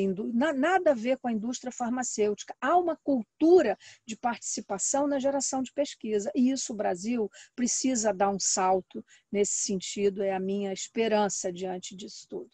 nada 0.55 0.93
a 0.93 0.95
ver 0.95 1.19
com 1.19 1.29
a 1.29 1.33
indústria 1.33 1.71
farmacêutica. 1.71 2.55
Há 2.59 2.79
uma 2.79 2.97
cultura 2.97 3.77
de 4.07 4.17
participação 4.17 5.07
na 5.07 5.19
geração 5.19 5.63
de 5.63 5.73
pesquisa, 5.75 6.33
e 6.35 6.51
isso 6.51 6.73
o 6.73 6.77
Brasil 6.77 7.31
precisa 7.55 8.11
dar 8.11 8.31
um 8.31 8.41
salto 8.41 9.05
nesse 9.31 9.59
sentido, 9.59 10.23
é 10.23 10.33
a 10.33 10.41
minha 10.41 10.73
esperança 10.73 11.53
diante 11.53 11.95
disso 11.95 12.27
tudo 12.31 12.49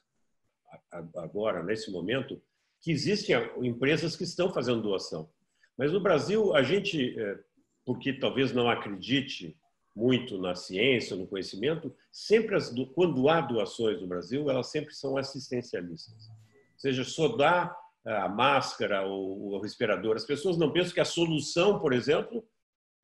agora, 0.90 1.62
nesse 1.62 1.88
momento, 1.90 2.42
que 2.80 2.90
existem 2.90 3.36
empresas 3.62 4.16
que 4.16 4.24
estão 4.24 4.52
fazendo 4.52 4.82
doação. 4.82 5.30
Mas 5.76 5.92
no 5.92 6.00
Brasil, 6.00 6.54
a 6.54 6.62
gente, 6.62 7.18
é, 7.18 7.38
porque 7.84 8.12
talvez 8.12 8.52
não 8.52 8.68
acredite 8.68 9.56
muito 9.94 10.38
na 10.38 10.54
ciência, 10.54 11.16
no 11.16 11.26
conhecimento, 11.26 11.94
sempre 12.10 12.56
as, 12.56 12.72
quando 12.94 13.28
há 13.28 13.40
doações 13.40 14.00
no 14.00 14.06
Brasil, 14.06 14.50
elas 14.50 14.68
sempre 14.68 14.94
são 14.94 15.16
assistencialistas. 15.16 16.28
Ou 16.28 16.78
seja, 16.78 17.04
só 17.04 17.28
dá 17.28 17.76
a 18.04 18.28
máscara 18.28 19.02
ou 19.02 19.54
o 19.54 19.60
respirador. 19.60 20.16
As 20.16 20.26
pessoas 20.26 20.58
não 20.58 20.70
pensam 20.70 20.94
que 20.94 21.00
a 21.00 21.04
solução, 21.04 21.78
por 21.78 21.92
exemplo, 21.92 22.44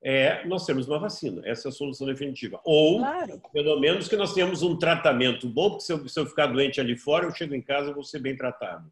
é 0.03 0.45
nós 0.45 0.65
temos 0.65 0.87
uma 0.87 0.99
vacina. 0.99 1.41
Essa 1.45 1.67
é 1.67 1.69
a 1.69 1.73
solução 1.73 2.05
definitiva. 2.07 2.59
Ou, 2.63 2.99
claro. 2.99 3.41
pelo 3.53 3.79
menos, 3.79 4.07
que 4.07 4.15
nós 4.15 4.33
tenhamos 4.33 4.61
um 4.61 4.77
tratamento 4.77 5.47
bom, 5.47 5.71
porque 5.71 5.85
se 5.85 5.93
eu, 5.93 6.07
se 6.07 6.19
eu 6.19 6.25
ficar 6.25 6.47
doente 6.47 6.79
ali 6.79 6.97
fora, 6.97 7.25
eu 7.25 7.31
chego 7.31 7.55
em 7.55 7.61
casa 7.61 7.89
e 7.89 7.93
vou 7.93 8.03
ser 8.03 8.19
bem 8.19 8.35
tratado. 8.35 8.91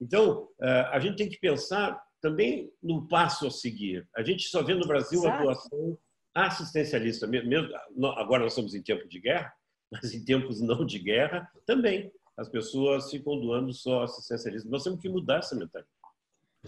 Então, 0.00 0.48
eh, 0.60 0.88
a 0.90 0.98
gente 0.98 1.16
tem 1.16 1.28
que 1.28 1.38
pensar 1.38 2.02
também 2.22 2.72
no 2.82 3.06
passo 3.08 3.46
a 3.46 3.50
seguir. 3.50 4.08
A 4.16 4.22
gente 4.22 4.44
só 4.44 4.62
vê 4.62 4.74
no 4.74 4.86
Brasil 4.86 5.20
Exato. 5.20 5.36
a 5.36 5.42
doação 5.42 5.98
assistencialista. 6.34 7.26
Mesmo, 7.26 7.68
agora 8.16 8.44
nós 8.44 8.52
estamos 8.52 8.74
em 8.74 8.82
tempo 8.82 9.06
de 9.08 9.20
guerra, 9.20 9.52
mas 9.92 10.14
em 10.14 10.24
tempos 10.24 10.62
não 10.62 10.86
de 10.86 10.98
guerra 10.98 11.46
também. 11.66 12.10
As 12.38 12.48
pessoas 12.48 13.10
ficam 13.10 13.38
doando 13.38 13.74
só 13.74 14.04
assistencialismo. 14.04 14.70
Nós 14.70 14.84
temos 14.84 15.00
que 15.00 15.08
mudar 15.08 15.40
essa 15.40 15.54
mentalidade. 15.54 15.92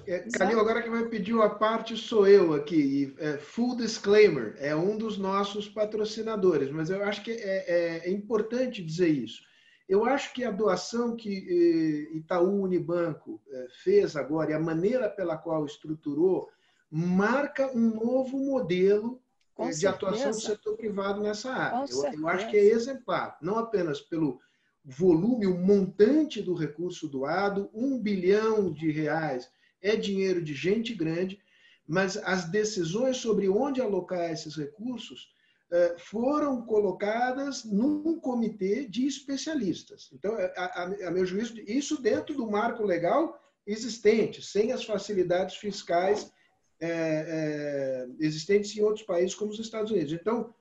É, 0.06 0.28
Calil, 0.32 0.58
agora 0.58 0.82
que 0.82 0.90
vai 0.90 1.08
pedir 1.08 1.40
a 1.40 1.48
parte 1.48 1.96
sou 1.96 2.26
eu 2.26 2.52
aqui. 2.52 3.14
É, 3.16 3.38
full 3.38 3.76
disclaimer, 3.76 4.56
é 4.58 4.74
um 4.74 4.98
dos 4.98 5.16
nossos 5.16 5.68
patrocinadores, 5.68 6.68
mas 6.70 6.90
eu 6.90 7.02
acho 7.04 7.22
que 7.22 7.30
é, 7.30 7.64
é, 7.68 8.08
é 8.08 8.10
importante 8.10 8.82
dizer 8.82 9.08
isso. 9.08 9.40
Eu 9.88 10.04
acho 10.04 10.32
que 10.32 10.44
a 10.44 10.50
doação 10.50 11.14
que 11.14 12.08
eh, 12.10 12.16
Itaú 12.16 12.62
Unibanco 12.62 13.40
eh, 13.50 13.66
fez 13.82 14.16
agora 14.16 14.50
e 14.50 14.54
a 14.54 14.60
maneira 14.60 15.10
pela 15.10 15.36
qual 15.36 15.66
estruturou 15.66 16.48
marca 16.90 17.70
um 17.76 17.90
novo 17.90 18.38
modelo 18.38 19.20
Com 19.54 19.68
de 19.68 19.74
certeza. 19.74 19.90
atuação 19.90 20.30
do 20.30 20.40
setor 20.40 20.76
privado 20.76 21.20
nessa 21.20 21.52
área. 21.52 21.86
Eu, 21.90 22.20
eu, 22.20 22.28
acho 22.28 22.48
que 22.50 22.56
é 22.56 22.64
exemplar, 22.64 23.36
não 23.42 23.58
apenas 23.58 24.00
pelo 24.00 24.40
volume, 24.84 25.46
o 25.46 25.58
montante 25.58 26.40
do 26.40 26.54
recurso 26.54 27.08
doado, 27.08 27.70
um 27.74 27.98
bilhão 27.98 28.70
de 28.72 28.90
reais 28.90 29.50
é 29.82 29.96
dinheiro 29.96 30.42
de 30.42 30.54
gente 30.54 30.94
grande, 30.94 31.40
mas 31.86 32.16
as 32.16 32.46
decisões 32.46 33.18
sobre 33.18 33.48
onde 33.48 33.80
alocar 33.80 34.30
esses 34.30 34.56
recursos 34.56 35.28
eh, 35.28 35.43
foram 35.98 36.62
colocadas 36.62 37.64
num 37.64 38.20
comitê 38.20 38.86
de 38.86 39.06
especialistas. 39.06 40.10
Então, 40.12 40.34
a, 40.34 40.64
a, 40.64 41.08
a, 41.08 41.10
meu 41.10 41.26
juízo, 41.26 41.58
isso 41.66 42.00
dentro 42.00 42.34
do 42.36 42.48
marco 42.48 42.84
legal 42.84 43.40
existente, 43.66 44.42
sem 44.42 44.72
as 44.72 44.84
facilidades 44.84 45.56
fiscais 45.56 46.30
é, 46.80 46.88
é, 46.88 48.06
existentes 48.20 48.76
em 48.76 48.82
outros 48.82 49.04
países 49.04 49.34
como 49.34 49.50
os 49.50 49.58
Estados 49.58 49.90
Unidos. 49.90 50.12
Então, 50.12 50.54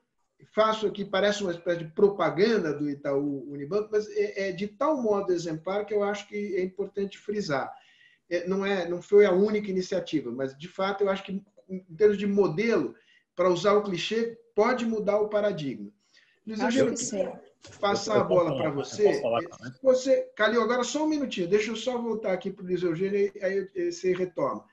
faço 0.52 0.86
aqui, 0.86 1.04
parece 1.04 1.42
uma 1.42 1.52
espécie 1.52 1.84
de 1.84 1.92
propaganda 1.92 2.72
do 2.72 2.88
Itaú 2.88 3.50
Unibanco, 3.50 3.88
mas 3.92 4.08
é, 4.08 4.48
é 4.48 4.52
de 4.52 4.68
tal 4.68 5.00
modo 5.00 5.32
exemplar 5.32 5.84
que 5.84 5.94
eu 5.94 6.02
acho 6.02 6.28
que 6.28 6.56
é 6.56 6.62
importante 6.62 7.18
frisar. 7.18 7.72
É, 8.30 8.46
não, 8.46 8.64
é, 8.64 8.88
não 8.88 9.02
foi 9.02 9.26
a 9.26 9.32
única 9.32 9.70
iniciativa, 9.70 10.30
mas 10.30 10.56
de 10.56 10.68
fato 10.68 11.02
eu 11.02 11.10
acho 11.10 11.24
que, 11.24 11.42
em 11.68 11.80
termos 11.96 12.18
de 12.18 12.26
modelo, 12.26 12.94
para 13.36 13.50
usar 13.50 13.74
o 13.74 13.82
clichê, 13.82 14.38
pode 14.54 14.86
mudar 14.86 15.18
o 15.18 15.28
paradigma. 15.28 15.90
Luiz 16.46 16.60
sim. 16.96 17.28
Passar 17.80 18.20
a 18.20 18.24
bola 18.24 18.56
para 18.56 18.70
você. 18.70 19.20
Falar, 19.22 19.40
você. 19.82 20.30
Calil, 20.36 20.60
agora 20.60 20.84
só 20.84 21.04
um 21.04 21.08
minutinho, 21.08 21.48
deixa 21.48 21.70
eu 21.70 21.76
só 21.76 21.96
voltar 21.96 22.32
aqui 22.32 22.50
para 22.50 22.62
o 22.62 22.66
Luiz 22.66 22.82
Eugênio 22.82 23.32
e 23.34 23.44
aí 23.44 23.90
você 23.90 24.12
retoma. 24.12 24.64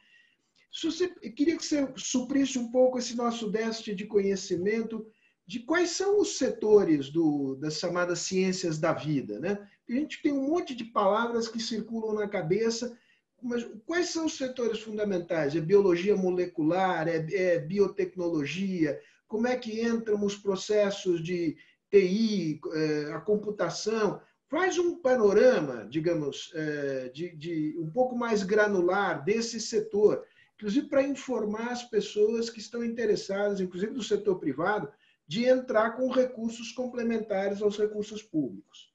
Você, 0.83 1.13
eu 1.21 1.33
queria 1.33 1.57
que 1.57 1.65
você 1.65 1.87
suprisse 1.95 2.59
um 2.59 2.69
pouco 2.71 2.97
esse 2.97 3.15
nosso 3.15 3.49
déficit 3.49 3.95
de 3.95 4.05
conhecimento 4.05 5.05
de 5.45 5.59
quais 5.59 5.91
são 5.91 6.19
os 6.19 6.37
setores 6.37 7.09
do, 7.09 7.55
das 7.55 7.77
chamadas 7.77 8.19
ciências 8.19 8.77
da 8.77 8.93
vida. 8.93 9.39
Né? 9.39 9.57
A 9.89 9.93
gente 9.93 10.21
tem 10.21 10.31
um 10.31 10.49
monte 10.49 10.75
de 10.75 10.85
palavras 10.85 11.47
que 11.47 11.59
circulam 11.59 12.13
na 12.13 12.27
cabeça 12.27 12.97
mas 13.41 13.67
quais 13.87 14.09
são 14.09 14.27
os 14.27 14.37
setores 14.37 14.79
fundamentais? 14.79 15.55
É 15.55 15.59
biologia 15.59 16.15
molecular? 16.15 17.07
É, 17.07 17.25
é 17.33 17.59
biotecnologia? 17.59 18.99
Como 19.31 19.47
é 19.47 19.55
que 19.55 19.81
entram 19.81 20.25
os 20.25 20.35
processos 20.35 21.23
de 21.23 21.55
TI, 21.89 22.59
é, 22.73 23.13
a 23.13 23.21
computação? 23.21 24.19
Faz 24.49 24.77
um 24.77 24.97
panorama, 24.97 25.87
digamos, 25.89 26.51
é, 26.53 27.07
de, 27.13 27.33
de 27.37 27.77
um 27.79 27.89
pouco 27.89 28.13
mais 28.13 28.43
granular 28.43 29.23
desse 29.23 29.57
setor, 29.61 30.25
inclusive 30.55 30.89
para 30.89 31.01
informar 31.01 31.69
as 31.69 31.81
pessoas 31.81 32.49
que 32.49 32.59
estão 32.59 32.83
interessadas, 32.83 33.61
inclusive 33.61 33.93
do 33.93 34.03
setor 34.03 34.37
privado, 34.37 34.91
de 35.25 35.45
entrar 35.45 35.91
com 35.91 36.11
recursos 36.11 36.73
complementares 36.73 37.61
aos 37.61 37.77
recursos 37.77 38.21
públicos. 38.21 38.93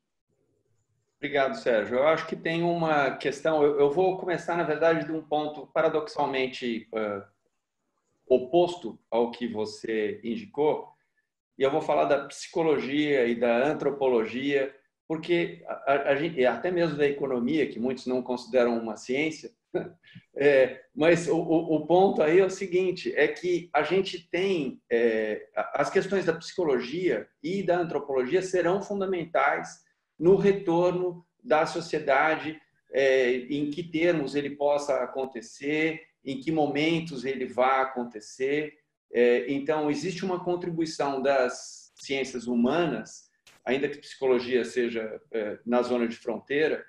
Obrigado, 1.16 1.54
Sérgio. 1.54 1.96
Eu 1.96 2.06
acho 2.06 2.26
que 2.26 2.36
tem 2.36 2.62
uma 2.62 3.12
questão. 3.16 3.62
Eu, 3.62 3.90
vou 3.90 4.18
começar, 4.18 4.54
na 4.54 4.64
verdade, 4.64 5.06
de 5.06 5.12
um 5.12 5.22
ponto 5.22 5.66
paradoxalmente 5.68 6.86
oposto 8.28 8.98
ao 9.10 9.30
que 9.30 9.46
você 9.46 10.20
indicou, 10.22 10.88
e 11.58 11.62
eu 11.62 11.70
vou 11.70 11.80
falar 11.80 12.04
da 12.04 12.26
psicologia 12.26 13.26
e 13.26 13.34
da 13.34 13.66
antropologia, 13.66 14.74
porque 15.08 15.64
a, 15.66 16.10
a, 16.10 16.16
gente, 16.16 16.44
até 16.44 16.70
mesmo 16.70 16.98
da 16.98 17.06
economia, 17.06 17.66
que 17.66 17.78
muitos 17.78 18.06
não 18.06 18.22
consideram 18.22 18.76
uma 18.78 18.96
ciência, 18.96 19.50
é, 20.36 20.82
mas 20.94 21.28
o, 21.28 21.38
o, 21.38 21.86
ponto 21.86 22.22
aí 22.22 22.40
é 22.40 22.44
o 22.44 22.50
seguinte: 22.50 23.12
é 23.14 23.28
que 23.28 23.70
a 23.72 23.82
gente 23.82 24.28
tem 24.28 24.80
é, 24.90 25.46
as 25.74 25.88
questões 25.88 26.24
da 26.24 26.34
psicologia 26.34 27.28
e 27.42 27.62
da 27.62 27.78
antropologia 27.78 28.42
serão 28.42 28.82
fundamentais 28.82 29.84
no 30.18 30.36
retorno 30.36 31.24
da 31.42 31.64
sociedade, 31.64 32.60
é, 32.90 33.30
em 33.50 33.70
que 33.70 33.82
termos 33.82 34.34
ele 34.34 34.50
possa 34.50 35.02
acontecer, 35.02 36.02
em 36.26 36.40
que 36.40 36.50
momentos 36.50 37.24
ele 37.24 37.46
vai 37.46 37.82
acontecer. 37.82 38.74
É, 39.12 39.50
então, 39.50 39.88
existe 39.88 40.24
uma 40.24 40.42
contribuição 40.42 41.22
das 41.22 41.92
ciências 41.94 42.48
humanas, 42.48 43.30
ainda 43.64 43.88
que 43.88 43.98
psicologia 43.98 44.64
seja 44.64 45.20
é, 45.32 45.58
na 45.64 45.80
zona 45.82 46.08
de 46.08 46.16
fronteira, 46.16 46.84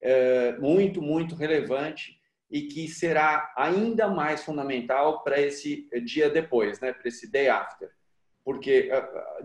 é, 0.00 0.58
muito, 0.58 1.00
muito 1.00 1.34
relevante 1.34 2.20
e 2.50 2.62
que 2.62 2.86
será 2.86 3.50
ainda 3.56 4.08
mais 4.08 4.44
fundamental 4.44 5.24
para 5.24 5.40
esse 5.40 5.88
dia 6.04 6.28
depois, 6.28 6.78
né, 6.80 6.92
para 6.92 7.08
esse 7.08 7.30
day 7.30 7.48
after 7.48 7.90
porque 8.44 8.90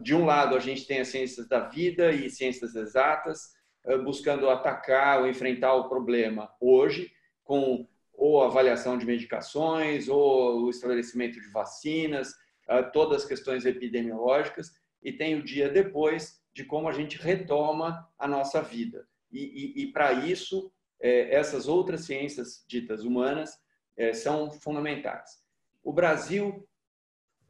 de 0.02 0.16
um 0.16 0.26
lado 0.26 0.56
a 0.56 0.60
gente 0.60 0.86
tem 0.86 1.00
as 1.00 1.10
ciências 1.10 1.48
da 1.48 1.60
vida 1.60 2.12
e 2.12 2.30
ciências 2.30 2.76
exatas 2.76 3.54
buscando 4.04 4.50
atacar 4.50 5.22
ou 5.22 5.28
enfrentar 5.28 5.74
o 5.76 5.88
problema 5.88 6.52
hoje 6.60 7.12
com 7.44 7.88
ou 8.18 8.44
avaliação 8.44 8.98
de 8.98 9.06
medicações 9.06 10.10
ou 10.10 10.64
o 10.64 10.70
estabelecimento 10.70 11.40
de 11.40 11.48
vacinas, 11.50 12.34
todas 12.92 13.22
as 13.22 13.26
questões 13.26 13.66
epidemiológicas 13.66 14.74
e 15.02 15.14
tem 15.14 15.36
o 15.36 15.44
dia 15.44 15.70
depois 15.70 16.42
de 16.54 16.66
como 16.66 16.90
a 16.90 16.92
gente 16.92 17.18
retoma 17.18 18.10
a 18.18 18.28
nossa 18.28 18.62
vida. 18.62 19.08
E, 19.32 19.76
e, 19.78 19.84
e 19.84 19.92
para 19.92 20.12
isso, 20.12 20.72
é, 21.00 21.34
essas 21.34 21.68
outras 21.68 22.02
ciências 22.02 22.66
ditas 22.68 23.04
humanas 23.04 23.58
é, 23.96 24.12
são 24.14 24.52
fundamentais. 24.52 25.42
O 25.84 25.94
Brasil 25.94 26.68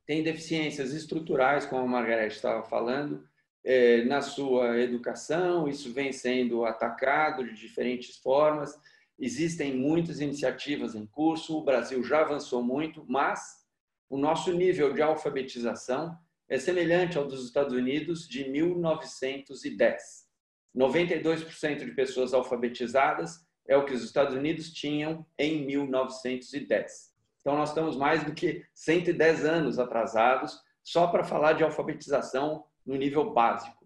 tem 0.05 0.23
deficiências 0.23 0.93
estruturais, 0.93 1.65
como 1.65 1.81
a 1.81 1.87
Margareth 1.87 2.27
estava 2.27 2.63
falando, 2.63 3.27
é, 3.63 4.03
na 4.03 4.21
sua 4.21 4.79
educação, 4.79 5.67
isso 5.67 5.91
vem 5.91 6.13
sendo 6.13 6.63
atacado 6.65 7.43
de 7.43 7.53
diferentes 7.53 8.17
formas. 8.17 8.79
Existem 9.19 9.75
muitas 9.75 10.19
iniciativas 10.19 10.93
em 10.93 11.05
curso, 11.05 11.57
o 11.57 11.63
Brasil 11.63 12.03
já 12.03 12.21
avançou 12.21 12.61
muito, 12.63 13.03
mas 13.07 13.65
o 14.09 14.17
nosso 14.17 14.53
nível 14.53 14.93
de 14.93 15.01
alfabetização 15.01 16.17
é 16.47 16.57
semelhante 16.57 17.17
ao 17.17 17.27
dos 17.27 17.43
Estados 17.45 17.73
Unidos 17.73 18.27
de 18.27 18.47
1910. 18.49 20.27
92% 20.75 21.85
de 21.85 21.91
pessoas 21.91 22.33
alfabetizadas 22.33 23.45
é 23.67 23.75
o 23.75 23.83
que 23.83 23.93
os 23.93 24.03
Estados 24.03 24.35
Unidos 24.35 24.71
tinham 24.71 25.25
em 25.37 25.65
1910. 25.65 27.13
Então, 27.41 27.57
nós 27.57 27.69
estamos 27.69 27.97
mais 27.97 28.23
do 28.23 28.33
que 28.33 28.63
110 28.73 29.45
anos 29.45 29.79
atrasados 29.79 30.61
só 30.83 31.07
para 31.07 31.23
falar 31.23 31.53
de 31.53 31.63
alfabetização 31.63 32.65
no 32.85 32.95
nível 32.95 33.33
básico. 33.33 33.85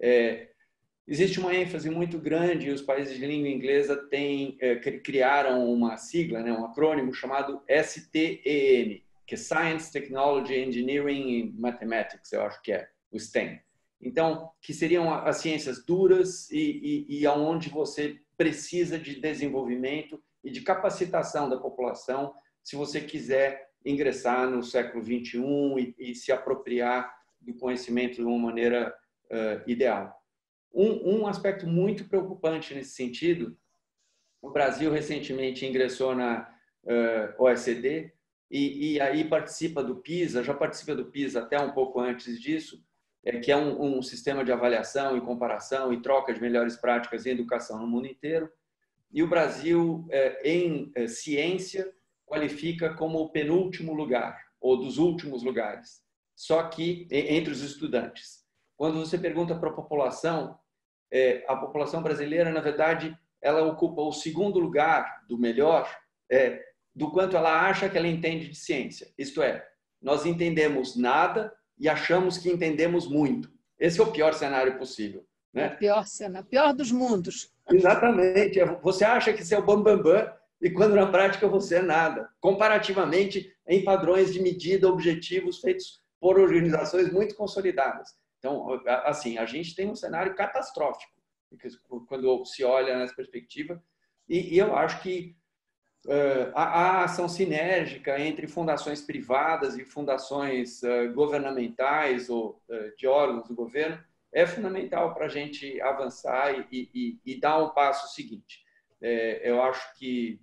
É, 0.00 0.50
existe 1.06 1.38
uma 1.38 1.54
ênfase 1.54 1.90
muito 1.90 2.18
grande, 2.18 2.70
os 2.70 2.82
países 2.82 3.16
de 3.16 3.26
língua 3.26 3.48
inglesa 3.48 3.96
têm, 4.08 4.56
é, 4.60 4.76
criaram 4.76 5.70
uma 5.70 5.96
sigla, 5.96 6.42
né, 6.42 6.52
um 6.52 6.64
acrônimo 6.64 7.12
chamado 7.12 7.62
STEM, 7.68 9.02
que 9.26 9.34
é 9.34 9.36
Science, 9.36 9.92
Technology, 9.92 10.54
Engineering 10.54 11.42
and 11.42 11.60
Mathematics, 11.60 12.32
eu 12.32 12.42
acho 12.42 12.60
que 12.62 12.72
é 12.72 12.88
o 13.10 13.18
STEM. 13.18 13.60
Então, 14.00 14.50
que 14.60 14.74
seriam 14.74 15.12
as 15.12 15.38
ciências 15.38 15.84
duras 15.84 16.50
e, 16.50 17.06
e, 17.08 17.20
e 17.20 17.26
aonde 17.26 17.70
você 17.70 18.18
precisa 18.36 18.98
de 18.98 19.18
desenvolvimento 19.18 20.22
e 20.42 20.50
de 20.50 20.60
capacitação 20.60 21.48
da 21.48 21.56
população 21.56 22.34
se 22.62 22.76
você 22.76 23.00
quiser 23.00 23.70
ingressar 23.84 24.48
no 24.48 24.62
século 24.62 25.02
21 25.02 25.78
e, 25.78 25.94
e 25.98 26.14
se 26.14 26.32
apropriar 26.32 27.14
do 27.40 27.54
conhecimento 27.54 28.16
de 28.16 28.22
uma 28.22 28.38
maneira 28.38 28.94
uh, 29.30 29.70
ideal. 29.70 30.14
Um, 30.74 31.20
um 31.20 31.26
aspecto 31.26 31.66
muito 31.66 32.04
preocupante 32.08 32.74
nesse 32.74 32.90
sentido, 32.90 33.56
o 34.42 34.50
Brasil 34.50 34.90
recentemente 34.90 35.64
ingressou 35.64 36.14
na 36.14 36.52
uh, 36.82 37.42
OECD 37.42 38.12
e, 38.50 38.94
e, 38.94 39.00
aí 39.00 39.24
participa 39.24 39.82
do 39.82 39.96
PISA, 39.96 40.42
já 40.42 40.52
participa 40.52 40.94
do 40.94 41.06
PISA 41.06 41.40
até 41.40 41.58
um 41.58 41.72
pouco 41.72 42.00
antes 42.00 42.40
disso, 42.40 42.84
é, 43.24 43.38
que 43.38 43.50
é 43.50 43.56
um, 43.56 43.98
um, 43.98 44.02
sistema 44.02 44.44
de 44.44 44.52
avaliação 44.52 45.16
e 45.16 45.20
comparação 45.20 45.92
e 45.92 46.02
troca 46.02 46.34
de 46.34 46.40
melhores 46.40 46.76
práticas 46.76 47.24
em 47.24 47.30
educação 47.30 47.78
no 47.80 47.86
mundo 47.86 48.06
inteiro. 48.06 48.50
E 49.10 49.22
o 49.22 49.28
Brasil, 49.28 50.06
é, 50.10 50.40
em 50.48 50.92
é, 50.94 51.06
ciência, 51.06 51.90
qualifica 52.26 52.92
como 52.94 53.18
o 53.20 53.30
penúltimo 53.30 53.94
lugar, 53.94 54.38
ou 54.60 54.76
dos 54.76 54.98
últimos 54.98 55.42
lugares, 55.42 56.02
só 56.34 56.62
que 56.64 57.06
entre 57.10 57.52
os 57.52 57.60
estudantes. 57.60 58.44
Quando 58.76 58.98
você 58.98 59.16
pergunta 59.16 59.54
para 59.54 59.70
a 59.70 59.74
população, 59.74 60.58
é, 61.12 61.44
a 61.48 61.56
população 61.56 62.02
brasileira, 62.02 62.50
na 62.50 62.60
verdade, 62.60 63.16
ela 63.40 63.62
ocupa 63.64 64.02
o 64.02 64.12
segundo 64.12 64.58
lugar 64.58 65.22
do 65.28 65.38
melhor, 65.38 65.88
é, 66.30 66.62
do 66.94 67.10
quanto 67.10 67.36
ela 67.36 67.68
acha 67.68 67.88
que 67.88 67.98
ela 67.98 68.08
entende 68.08 68.48
de 68.48 68.54
ciência. 68.54 69.12
Isto 69.18 69.42
é, 69.42 69.66
nós 70.00 70.24
entendemos 70.24 70.96
nada 70.96 71.52
e 71.78 71.88
achamos 71.88 72.38
que 72.38 72.50
entendemos 72.50 73.06
muito. 73.06 73.52
Esse 73.78 74.00
é 74.00 74.02
o 74.02 74.12
pior 74.12 74.32
cenário 74.34 74.78
possível. 74.78 75.26
Né? 75.52 75.68
O 75.74 75.78
pior 75.78 76.06
cenário, 76.06 76.48
pior 76.48 76.72
dos 76.72 76.90
mundos. 76.90 77.52
Exatamente. 77.70 78.58
Você 78.82 79.04
acha 79.04 79.32
que 79.32 79.44
você 79.44 79.54
é 79.54 79.58
o 79.58 79.62
bambambam 79.62 80.02
bam, 80.02 80.24
bam, 80.24 80.32
e 80.60 80.70
quando 80.70 80.94
na 80.94 81.06
prática 81.06 81.46
você 81.46 81.76
é 81.76 81.82
nada. 81.82 82.28
Comparativamente 82.40 83.52
em 83.66 83.84
padrões 83.84 84.32
de 84.32 84.40
medida 84.40 84.88
objetivos 84.88 85.60
feitos 85.60 86.02
por 86.20 86.38
organizações 86.38 87.12
muito 87.12 87.34
consolidadas. 87.34 88.14
Então, 88.44 88.78
assim, 89.04 89.38
a 89.38 89.46
gente 89.46 89.74
tem 89.74 89.88
um 89.88 89.94
cenário 89.94 90.34
catastrófico 90.34 91.10
quando 92.06 92.44
se 92.44 92.62
olha 92.62 92.98
nessa 92.98 93.14
perspectiva. 93.14 93.82
E, 94.28 94.54
e 94.54 94.58
eu 94.58 94.76
acho 94.76 95.00
que 95.00 95.34
uh, 96.04 96.52
a, 96.54 96.64
a, 96.64 97.04
ação 97.04 97.26
sinérgica 97.26 98.20
entre 98.20 98.46
fundações 98.46 99.00
privadas 99.00 99.78
e 99.78 99.84
fundações 99.86 100.82
uh, 100.82 101.10
governamentais 101.14 102.28
ou 102.28 102.60
uh, 102.68 102.94
de 102.98 103.06
órgãos 103.06 103.48
do 103.48 103.54
governo 103.54 103.98
é 104.30 104.44
fundamental 104.44 105.14
para 105.14 105.24
a 105.24 105.30
gente 105.30 105.80
avançar 105.80 106.52
e, 106.70 106.90
e, 106.92 107.18
e, 107.24 107.40
dar 107.40 107.64
um 107.64 107.70
passo 107.70 108.14
seguinte. 108.14 108.62
É, 109.00 109.48
eu 109.48 109.62
acho 109.62 109.96
que 109.96 110.38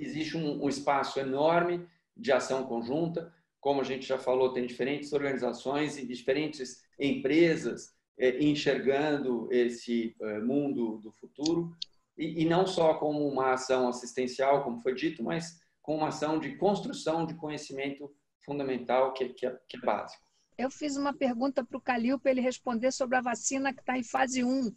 existe 0.00 0.36
um, 0.36 0.64
um 0.64 0.68
espaço 0.68 1.20
enorme 1.20 1.86
de 2.16 2.32
ação 2.32 2.66
conjunta 2.66 3.32
como 3.60 3.80
a 3.80 3.84
gente 3.84 4.06
já 4.06 4.18
falou, 4.18 4.52
tem 4.52 4.66
diferentes 4.66 5.12
organizações 5.12 5.98
e 5.98 6.06
diferentes 6.06 6.82
empresas 6.98 7.94
é, 8.18 8.42
enxergando 8.42 9.48
esse 9.50 10.16
é, 10.20 10.40
mundo 10.40 10.98
do 10.98 11.12
futuro, 11.12 11.76
e, 12.18 12.46
não 12.46 12.66
só 12.66 12.94
como 12.94 13.28
uma 13.28 13.52
ação 13.52 13.88
assistencial, 13.88 14.64
como 14.64 14.80
foi 14.80 14.94
dito, 14.94 15.22
mas 15.22 15.58
com 15.82 15.96
uma 15.96 16.08
ação 16.08 16.38
de 16.38 16.56
construção 16.56 17.26
de 17.26 17.34
conhecimento 17.34 18.10
fundamental 18.42 19.12
que, 19.12 19.28
que, 19.30 19.46
é, 19.46 19.58
que 19.68 19.76
é 19.76 19.80
básico. 19.80 20.24
Eu 20.56 20.70
fiz 20.70 20.96
uma 20.96 21.12
pergunta 21.12 21.62
para 21.62 21.76
o 21.76 21.80
Calil 21.80 22.18
para 22.18 22.30
ele 22.30 22.40
responder 22.40 22.90
sobre 22.90 23.18
a 23.18 23.20
vacina 23.20 23.74
que 23.74 23.80
está 23.80 23.98
em 23.98 24.02
fase 24.02 24.42
1. 24.42 24.74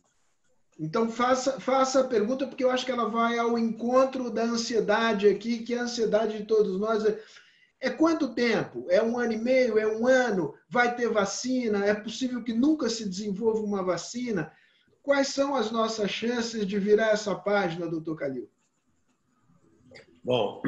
Então, 0.77 1.09
faça, 1.09 1.59
faça 1.59 2.01
a 2.01 2.07
pergunta, 2.07 2.45
porque 2.45 2.63
eu 2.63 2.71
acho 2.71 2.85
que 2.85 2.91
ela 2.91 3.09
vai 3.09 3.37
ao 3.37 3.57
encontro 3.57 4.29
da 4.29 4.43
ansiedade 4.43 5.27
aqui, 5.27 5.59
que 5.59 5.73
é 5.73 5.79
a 5.79 5.83
ansiedade 5.83 6.37
de 6.37 6.45
todos 6.45 6.79
nós. 6.79 7.05
É 7.05 7.21
quanto 7.87 8.33
tempo? 8.33 8.85
É 8.89 9.01
um 9.01 9.17
ano 9.17 9.33
e 9.33 9.37
meio? 9.37 9.77
É 9.77 9.87
um 9.87 10.07
ano? 10.07 10.53
Vai 10.67 10.95
ter 10.95 11.07
vacina? 11.09 11.85
É 11.85 11.93
possível 11.93 12.43
que 12.43 12.51
nunca 12.51 12.89
se 12.89 13.07
desenvolva 13.07 13.61
uma 13.61 13.83
vacina? 13.83 14.51
Quais 15.01 15.29
são 15.29 15.55
as 15.55 15.71
nossas 15.71 16.11
chances 16.11 16.67
de 16.67 16.77
virar 16.77 17.11
essa 17.11 17.33
página, 17.33 17.87
doutor 17.87 18.17
Calil? 18.17 18.49
Bom, 20.21 20.61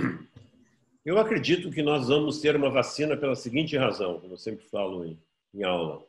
eu 1.05 1.19
acredito 1.19 1.69
que 1.69 1.81
nós 1.81 2.07
vamos 2.07 2.39
ter 2.39 2.55
uma 2.55 2.69
vacina 2.69 3.17
pela 3.17 3.35
seguinte 3.35 3.75
razão, 3.75 4.19
como 4.19 4.33
eu 4.33 4.37
sempre 4.37 4.65
falo 4.65 5.03
em, 5.05 5.19
em 5.53 5.63
aula. 5.63 6.01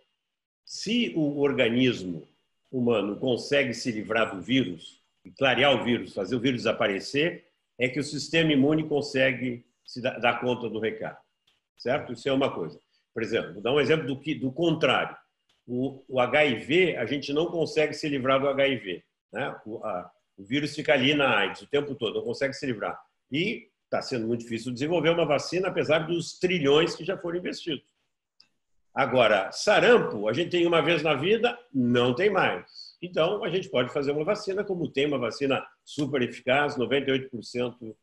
Se 0.65 1.13
o 1.17 1.41
organismo 1.41 2.29
humano 2.71 3.17
consegue 3.17 3.75
se 3.75 3.91
livrar 3.91 4.35
do 4.35 4.41
vírus, 4.41 5.03
clarear 5.37 5.81
o 5.81 5.85
vírus, 5.85 6.15
fazer 6.15 6.37
o 6.37 6.41
vírus 6.41 6.61
desaparecer, 6.61 7.45
é 7.79 7.89
que 7.89 7.99
o 7.99 8.05
sistema 8.05 8.53
imune 8.53 8.89
consegue 8.89 9.65
se 9.93 10.01
dá, 10.01 10.35
conta 10.39 10.69
do 10.69 10.79
recado. 10.79 11.19
Certo? 11.77 12.13
Isso 12.13 12.29
é 12.29 12.33
uma 12.33 12.53
coisa. 12.53 12.81
Por 13.13 13.23
exemplo, 13.23 13.55
vou 13.55 13.63
dar 13.63 13.73
um 13.73 13.81
exemplo 13.81 14.07
do, 14.07 14.19
que, 14.19 14.35
do 14.35 14.51
contrário. 14.51 15.17
O, 15.67 16.03
o 16.09 16.21
HIV, 16.21 16.97
a 16.97 17.05
gente 17.05 17.33
não 17.33 17.47
consegue 17.47 17.93
se 17.93 18.09
livrar 18.09 18.41
do 18.41 18.49
HIV. 18.49 19.05
Né? 19.33 19.61
O, 19.67 19.85
a, 19.85 20.11
o 20.37 20.45
vírus 20.45 20.75
fica 20.75 20.95
ali 20.95 21.15
na 21.15 21.37
AIDS 21.39 21.63
o 21.63 21.67
tempo 21.67 21.95
todo, 21.95 22.15
não 22.15 22.25
consegue 22.25 22.55
se 22.55 22.65
livrar. 22.65 22.99
E 23.31 23.69
está 23.85 24.01
sendo 24.01 24.27
muito 24.27 24.41
difícil 24.41 24.73
desenvolver 24.73 25.11
uma 25.11 25.27
vacina, 25.27 25.69
apesar 25.69 26.01
dos 26.01 26.39
trilhões 26.39 26.97
que 26.97 27.05
já 27.05 27.19
foram 27.19 27.39
investidos. 27.39 27.85
Agora, 28.95 29.51
sarampo, 29.53 30.29
a 30.29 30.33
gente 30.33 30.51
tem 30.51 30.67
uma 30.67 30.83
vez 30.83 31.03
na 31.03 31.15
vida, 31.15 31.59
não 31.73 32.15
tem 32.15 32.31
mais. 32.31 32.97
Então, 33.01 33.43
a 33.45 33.51
gente 33.51 33.69
pode 33.69 33.93
fazer 33.93 34.13
uma 34.13 34.25
vacina, 34.25 34.65
como 34.65 34.91
tem 34.91 35.07
uma 35.07 35.19
vacina 35.19 35.65
super 35.85 36.23
eficaz, 36.23 36.77
98% 36.77 37.97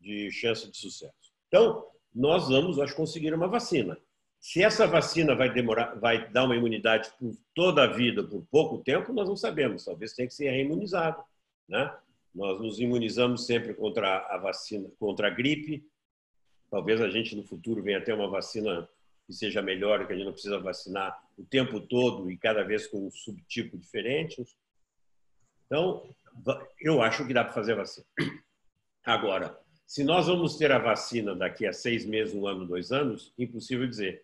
de 0.00 0.30
chance 0.30 0.70
de 0.70 0.76
sucesso. 0.76 1.25
Então, 1.56 1.86
nós 2.14 2.50
vamos, 2.50 2.78
acho, 2.78 2.94
conseguir 2.94 3.32
uma 3.32 3.48
vacina. 3.48 3.98
Se 4.38 4.62
essa 4.62 4.86
vacina 4.86 5.34
vai 5.34 5.50
demorar, 5.50 5.98
vai 5.98 6.30
dar 6.30 6.44
uma 6.44 6.54
imunidade 6.54 7.10
por 7.18 7.34
toda 7.54 7.84
a 7.84 7.86
vida, 7.86 8.22
por 8.22 8.46
pouco 8.50 8.84
tempo, 8.84 9.10
nós 9.10 9.26
não 9.26 9.36
sabemos. 9.36 9.82
Talvez 9.82 10.12
tenha 10.12 10.28
que 10.28 10.34
ser 10.34 10.50
reimunizado, 10.50 11.24
né? 11.66 11.96
Nós 12.34 12.60
nos 12.60 12.78
imunizamos 12.78 13.46
sempre 13.46 13.72
contra 13.72 14.18
a 14.26 14.36
vacina, 14.36 14.90
contra 14.98 15.28
a 15.28 15.30
gripe. 15.30 15.82
Talvez 16.70 17.00
a 17.00 17.08
gente 17.08 17.34
no 17.34 17.42
futuro 17.42 17.82
venha 17.82 18.04
ter 18.04 18.12
uma 18.12 18.28
vacina 18.28 18.86
que 19.26 19.32
seja 19.32 19.62
melhor, 19.62 20.06
que 20.06 20.12
a 20.12 20.16
gente 20.16 20.26
não 20.26 20.32
precisa 20.32 20.58
vacinar 20.58 21.18
o 21.38 21.44
tempo 21.44 21.80
todo 21.80 22.30
e 22.30 22.36
cada 22.36 22.62
vez 22.64 22.86
com 22.86 23.06
um 23.06 23.10
subtipo 23.10 23.78
diferente. 23.78 24.44
Então, 25.64 26.06
eu 26.78 27.00
acho 27.00 27.26
que 27.26 27.32
dá 27.32 27.42
para 27.42 27.54
fazer 27.54 27.74
vacina. 27.74 28.06
Agora, 29.02 29.58
se 29.86 30.02
nós 30.02 30.26
vamos 30.26 30.56
ter 30.56 30.72
a 30.72 30.78
vacina 30.78 31.34
daqui 31.34 31.66
a 31.66 31.72
seis 31.72 32.04
meses, 32.04 32.34
um 32.34 32.46
ano, 32.46 32.66
dois 32.66 32.90
anos, 32.90 33.32
impossível 33.38 33.86
dizer. 33.86 34.22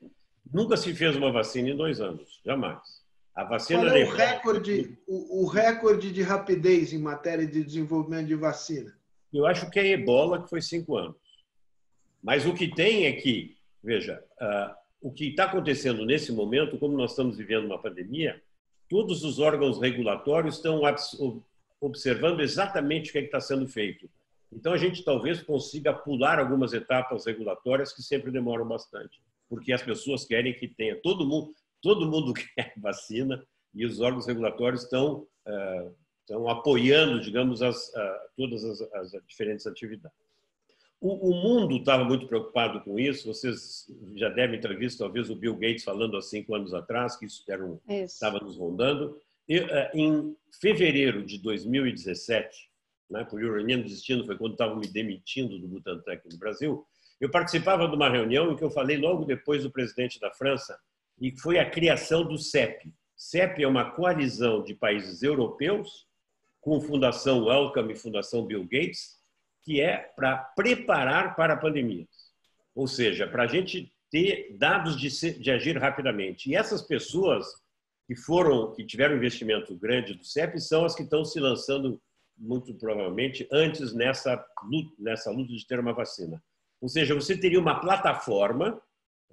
Nunca 0.52 0.76
se 0.76 0.92
fez 0.92 1.14
uma 1.14 1.30
vacina 1.30 1.70
em 1.70 1.76
dois 1.76 2.00
anos, 2.00 2.40
jamais. 2.44 3.00
A 3.34 3.44
vacina 3.44 3.84
Qual 3.84 3.96
é 3.96 4.04
o 4.04 4.10
recorde, 4.10 4.98
o, 5.06 5.42
o 5.42 5.46
recorde 5.46 6.12
de 6.12 6.20
rapidez 6.20 6.92
em 6.92 6.98
matéria 6.98 7.46
de 7.46 7.62
desenvolvimento 7.62 8.26
de 8.26 8.34
vacina? 8.34 8.92
Eu 9.32 9.46
acho 9.46 9.70
que 9.70 9.78
é 9.78 9.92
ebola, 9.92 10.42
que 10.42 10.50
foi 10.50 10.60
cinco 10.60 10.96
anos. 10.96 11.16
Mas 12.22 12.44
o 12.44 12.52
que 12.52 12.68
tem 12.68 13.06
é 13.06 13.12
que, 13.12 13.56
veja, 13.82 14.22
uh, 14.40 14.74
o 15.00 15.10
que 15.10 15.28
está 15.28 15.44
acontecendo 15.44 16.04
nesse 16.04 16.32
momento, 16.32 16.76
como 16.76 16.96
nós 16.96 17.12
estamos 17.12 17.36
vivendo 17.36 17.64
uma 17.64 17.80
pandemia, 17.80 18.42
todos 18.88 19.24
os 19.24 19.38
órgãos 19.38 19.80
regulatórios 19.80 20.56
estão 20.56 20.82
observando 21.80 22.40
exatamente 22.40 23.08
o 23.08 23.12
que 23.12 23.18
é 23.18 23.22
está 23.22 23.40
sendo 23.40 23.66
feito. 23.66 24.10
Então, 24.52 24.72
a 24.72 24.76
gente 24.76 25.02
talvez 25.02 25.42
consiga 25.42 25.92
pular 25.92 26.38
algumas 26.38 26.72
etapas 26.72 27.24
regulatórias 27.24 27.92
que 27.92 28.02
sempre 28.02 28.30
demoram 28.30 28.66
bastante, 28.66 29.20
porque 29.48 29.72
as 29.72 29.82
pessoas 29.82 30.24
querem 30.24 30.54
que 30.54 30.68
tenha 30.68 31.00
todo 31.00 31.26
mundo, 31.26 31.54
todo 31.80 32.10
mundo 32.10 32.34
quer 32.54 32.72
vacina 32.76 33.42
e 33.74 33.86
os 33.86 34.00
órgãos 34.00 34.26
regulatórios 34.26 34.82
estão, 34.82 35.26
uh, 35.46 35.94
estão 36.20 36.48
apoiando, 36.48 37.20
digamos, 37.20 37.62
as, 37.62 37.88
uh, 37.88 38.28
todas 38.36 38.62
as, 38.64 38.80
as, 38.94 39.12
diferentes 39.26 39.66
atividades. 39.66 40.16
O, 41.00 41.30
o 41.30 41.34
mundo 41.34 41.78
estava 41.78 42.04
muito 42.04 42.28
preocupado 42.28 42.80
com 42.82 42.96
isso. 42.96 43.26
Vocês 43.26 43.86
já 44.14 44.28
devem 44.28 44.60
ter 44.60 44.76
visto, 44.78 44.98
talvez, 44.98 45.30
o 45.30 45.34
Bill 45.34 45.56
Gates 45.56 45.82
falando 45.82 46.16
há 46.16 46.22
cinco 46.22 46.54
anos 46.54 46.72
atrás 46.72 47.16
que 47.16 47.26
isso, 47.26 47.42
um, 47.48 47.80
estava 48.04 48.38
nos 48.38 48.56
rondando. 48.56 49.18
E, 49.48 49.58
uh, 49.58 49.66
em 49.94 50.36
fevereiro 50.60 51.24
de 51.24 51.38
2017, 51.38 52.70
né, 53.12 53.24
por 53.24 53.40
ironia 53.40 53.78
destino, 53.78 54.24
foi 54.24 54.36
quando 54.36 54.52
estavam 54.52 54.76
me 54.76 54.88
demitindo 54.88 55.58
do 55.58 55.68
Butantan 55.68 56.12
aqui 56.12 56.28
no 56.30 56.38
Brasil, 56.38 56.84
eu 57.20 57.30
participava 57.30 57.86
de 57.86 57.94
uma 57.94 58.08
reunião 58.08 58.50
em 58.50 58.56
que 58.56 58.64
eu 58.64 58.70
falei 58.70 58.96
logo 58.96 59.24
depois 59.24 59.62
do 59.62 59.70
presidente 59.70 60.18
da 60.18 60.32
França, 60.32 60.76
e 61.20 61.30
foi 61.38 61.58
a 61.58 61.70
criação 61.70 62.24
do 62.24 62.36
CEP. 62.36 62.92
CEP 63.14 63.62
é 63.62 63.68
uma 63.68 63.92
coalizão 63.92 64.64
de 64.64 64.74
países 64.74 65.22
europeus, 65.22 66.08
com 66.60 66.80
Fundação 66.80 67.44
Wellcome 67.44 67.92
e 67.92 67.96
Fundação 67.96 68.44
Bill 68.44 68.64
Gates, 68.64 69.20
que 69.62 69.80
é 69.80 69.98
para 70.16 70.36
preparar 70.36 71.36
para 71.36 71.56
pandemias. 71.56 72.08
Ou 72.74 72.86
seja, 72.86 73.28
para 73.28 73.44
a 73.44 73.46
gente 73.46 73.92
ter 74.10 74.56
dados 74.58 74.96
de, 74.98 75.10
ser, 75.10 75.38
de 75.38 75.50
agir 75.50 75.76
rapidamente. 75.76 76.50
E 76.50 76.54
essas 76.54 76.82
pessoas 76.82 77.46
que 78.06 78.14
foram, 78.16 78.72
que 78.74 78.84
tiveram 78.84 79.16
investimento 79.16 79.74
grande 79.76 80.14
do 80.14 80.24
CEP, 80.24 80.60
são 80.60 80.84
as 80.84 80.94
que 80.94 81.02
estão 81.02 81.24
se 81.24 81.38
lançando 81.38 82.00
muito 82.42 82.74
provavelmente 82.74 83.46
antes 83.52 83.94
nessa 83.94 84.44
luta, 84.64 84.94
nessa 84.98 85.30
luta 85.30 85.52
de 85.52 85.64
ter 85.64 85.78
uma 85.78 85.92
vacina. 85.92 86.42
Ou 86.80 86.88
seja, 86.88 87.14
você 87.14 87.38
teria 87.38 87.60
uma 87.60 87.80
plataforma 87.80 88.82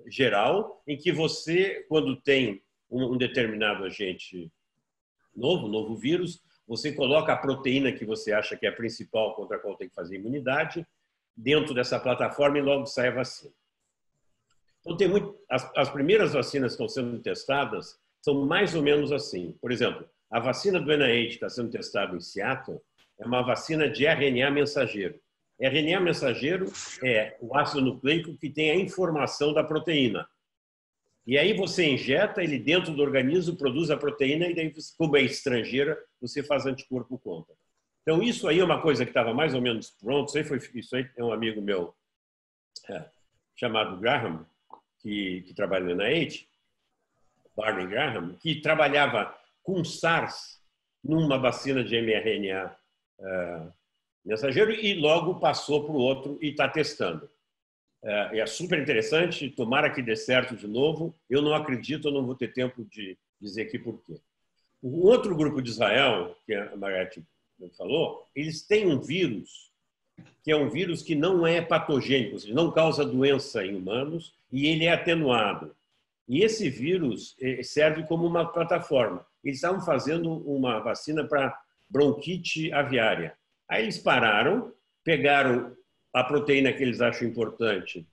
geral 0.08 0.84
em 0.88 0.96
que 0.96 1.12
você, 1.12 1.86
quando 1.90 2.22
tem 2.22 2.62
um 2.90 3.18
determinado 3.18 3.84
agente 3.84 4.52
novo, 5.36 5.68
novo 5.68 5.96
vírus, 5.96 6.42
você 6.68 6.92
coloca 6.92 7.34
a 7.34 7.38
proteína 7.38 7.92
que 7.92 8.06
você 8.06 8.32
acha 8.32 8.56
que 8.56 8.66
é 8.66 8.70
a 8.70 8.76
principal 8.76 9.36
contra 9.36 9.58
a 9.58 9.60
qual 9.60 9.76
tem 9.76 9.90
que 9.90 9.96
fazer 9.96 10.18
imunidade 10.18 10.86
dentro 11.36 11.74
dessa 11.74 12.00
plataforma 12.00 12.60
e 12.60 12.62
logo 12.62 12.86
sai 12.86 13.08
a 13.08 13.16
vacina. 13.16 13.54
Então, 14.82 14.96
tem 14.96 15.08
muito, 15.08 15.36
as, 15.50 15.70
as 15.76 15.90
primeiras 15.90 16.34
vacinas 16.34 16.76
que 16.76 16.84
estão 16.84 16.88
sendo 16.88 17.20
testadas 17.22 18.00
são 18.22 18.46
mais 18.46 18.76
ou 18.76 18.84
menos 18.84 19.12
assim. 19.12 19.58
Por 19.60 19.72
exemplo, 19.72 20.08
a 20.30 20.40
vacina 20.40 20.80
do 20.80 20.96
NIH 20.96 21.28
que 21.28 21.34
está 21.34 21.50
sendo 21.50 21.72
testada 21.72 22.16
em 22.16 22.22
Seattle 22.22 22.80
é 23.20 23.26
uma 23.26 23.42
vacina 23.42 23.90
de 23.90 24.06
RNA 24.06 24.50
mensageiro. 24.52 25.20
RNA 25.60 26.00
mensageiro 26.00 26.72
é 27.04 27.38
o 27.42 27.56
ácido 27.56 27.82
nucleico 27.82 28.38
que 28.38 28.50
tem 28.50 28.72
a 28.72 28.76
informação 28.76 29.54
da 29.54 29.64
proteína. 29.64 30.28
E 31.28 31.38
aí 31.38 31.54
você 31.54 31.86
injeta 31.86 32.42
ele 32.42 32.58
dentro 32.58 32.94
do 32.94 33.02
organismo, 33.02 33.58
produz 33.58 33.92
a 33.92 33.98
proteína 33.98 34.48
e 34.48 34.56
daí, 34.56 34.74
como 34.98 35.18
é 35.18 35.22
estrangeira, 35.22 36.02
você 36.20 36.42
faz 36.42 36.66
anticorpo 36.66 37.20
contra. 37.20 37.54
Então 38.02 38.24
isso 38.24 38.48
aí 38.48 38.60
é 38.60 38.64
uma 38.64 38.82
coisa 38.82 39.04
que 39.04 39.12
estava 39.12 39.34
mais 39.34 39.54
ou 39.54 39.62
menos 39.62 39.92
pronto. 39.92 40.30
Isso 40.30 40.38
aí, 40.38 40.44
foi, 40.46 40.58
isso 40.76 40.96
aí 40.96 41.08
é 41.18 41.24
um 41.24 41.34
amigo 41.34 41.62
meu 41.62 41.94
é, 42.90 43.06
chamado 43.56 44.00
Graham, 44.00 44.46
que, 45.00 45.42
que 45.42 45.54
trabalha 45.54 45.94
na 45.94 46.10
NIH, 46.10 46.46
Barney 47.56 47.88
Graham, 47.88 48.36
que 48.36 48.62
trabalhava 48.62 49.38
com 49.62 49.84
SARS 49.84 50.64
numa 51.04 51.38
vacina 51.38 51.84
de 51.84 52.02
mRNA 52.02 52.79
mensageiro 54.26 54.72
e 54.72 54.94
logo 54.96 55.40
passou 55.40 55.84
para 55.84 55.94
o 55.94 56.00
outro 56.00 56.38
e 56.42 56.50
está 56.50 56.68
testando. 56.68 57.30
É, 58.02 58.40
é, 58.40 58.46
super 58.46 58.80
interessante, 58.80 59.50
tomara 59.50 59.90
que 59.90 60.02
dê 60.02 60.16
certo 60.16 60.56
de 60.56 60.68
novo. 60.68 61.14
Eu 61.30 61.42
não 61.42 61.54
acredito, 61.54 62.08
eu 62.08 62.12
não 62.12 62.26
vou 62.26 62.36
ter 62.36 62.54
tempo 62.54 62.86
de 62.86 63.18
dizer 63.40 63.64
aqui 63.64 63.78
por 63.78 64.02
quê. 64.04 64.20
O 64.82 65.08
outro 65.08 65.36
grupo 65.36 65.62
de 65.62 65.70
Israel, 65.70 66.36
que 66.46 66.54
a 66.54 66.76
Margarete 66.76 67.24
falou, 67.78 68.26
eles 68.34 68.62
têm 68.66 68.88
um 68.88 69.00
vírus 69.00 69.70
que 70.44 70.52
é 70.52 70.56
um 70.56 70.70
vírus 70.70 71.02
que 71.02 71.16
não 71.16 71.46
é 71.46 71.62
patogênico, 71.62 72.34
ou 72.34 72.40
seja, 72.40 72.54
não 72.54 72.72
causa 72.72 73.06
doença 73.06 73.66
em 73.66 73.76
humanos 73.76 74.34
e 74.52 74.68
ele 74.68 74.86
é 74.86 74.92
atenuado. 74.92 75.76
E 76.28 76.44
esse 76.44 76.70
vírus 76.70 77.36
eh, 77.42 77.64
serve 77.64 78.04
como 78.04 78.26
uma 78.26 78.46
plataforma. 78.46 79.26
Eles 79.44 79.58
estavam 79.58 79.82
fazendo 79.82 80.32
uma 80.50 80.80
vacina 80.80 81.24
para 81.24 81.58
bronquite 81.90 82.72
aviária. 82.72 83.36
Aí 83.70 83.84
eles 83.84 83.98
pararam, 83.98 84.74
pegaram 85.04 85.76
a 86.14 86.24
proteína 86.24 86.74
que 86.74 86.84
eles 86.84 87.02
acham 87.02 87.28
importante 87.28 88.08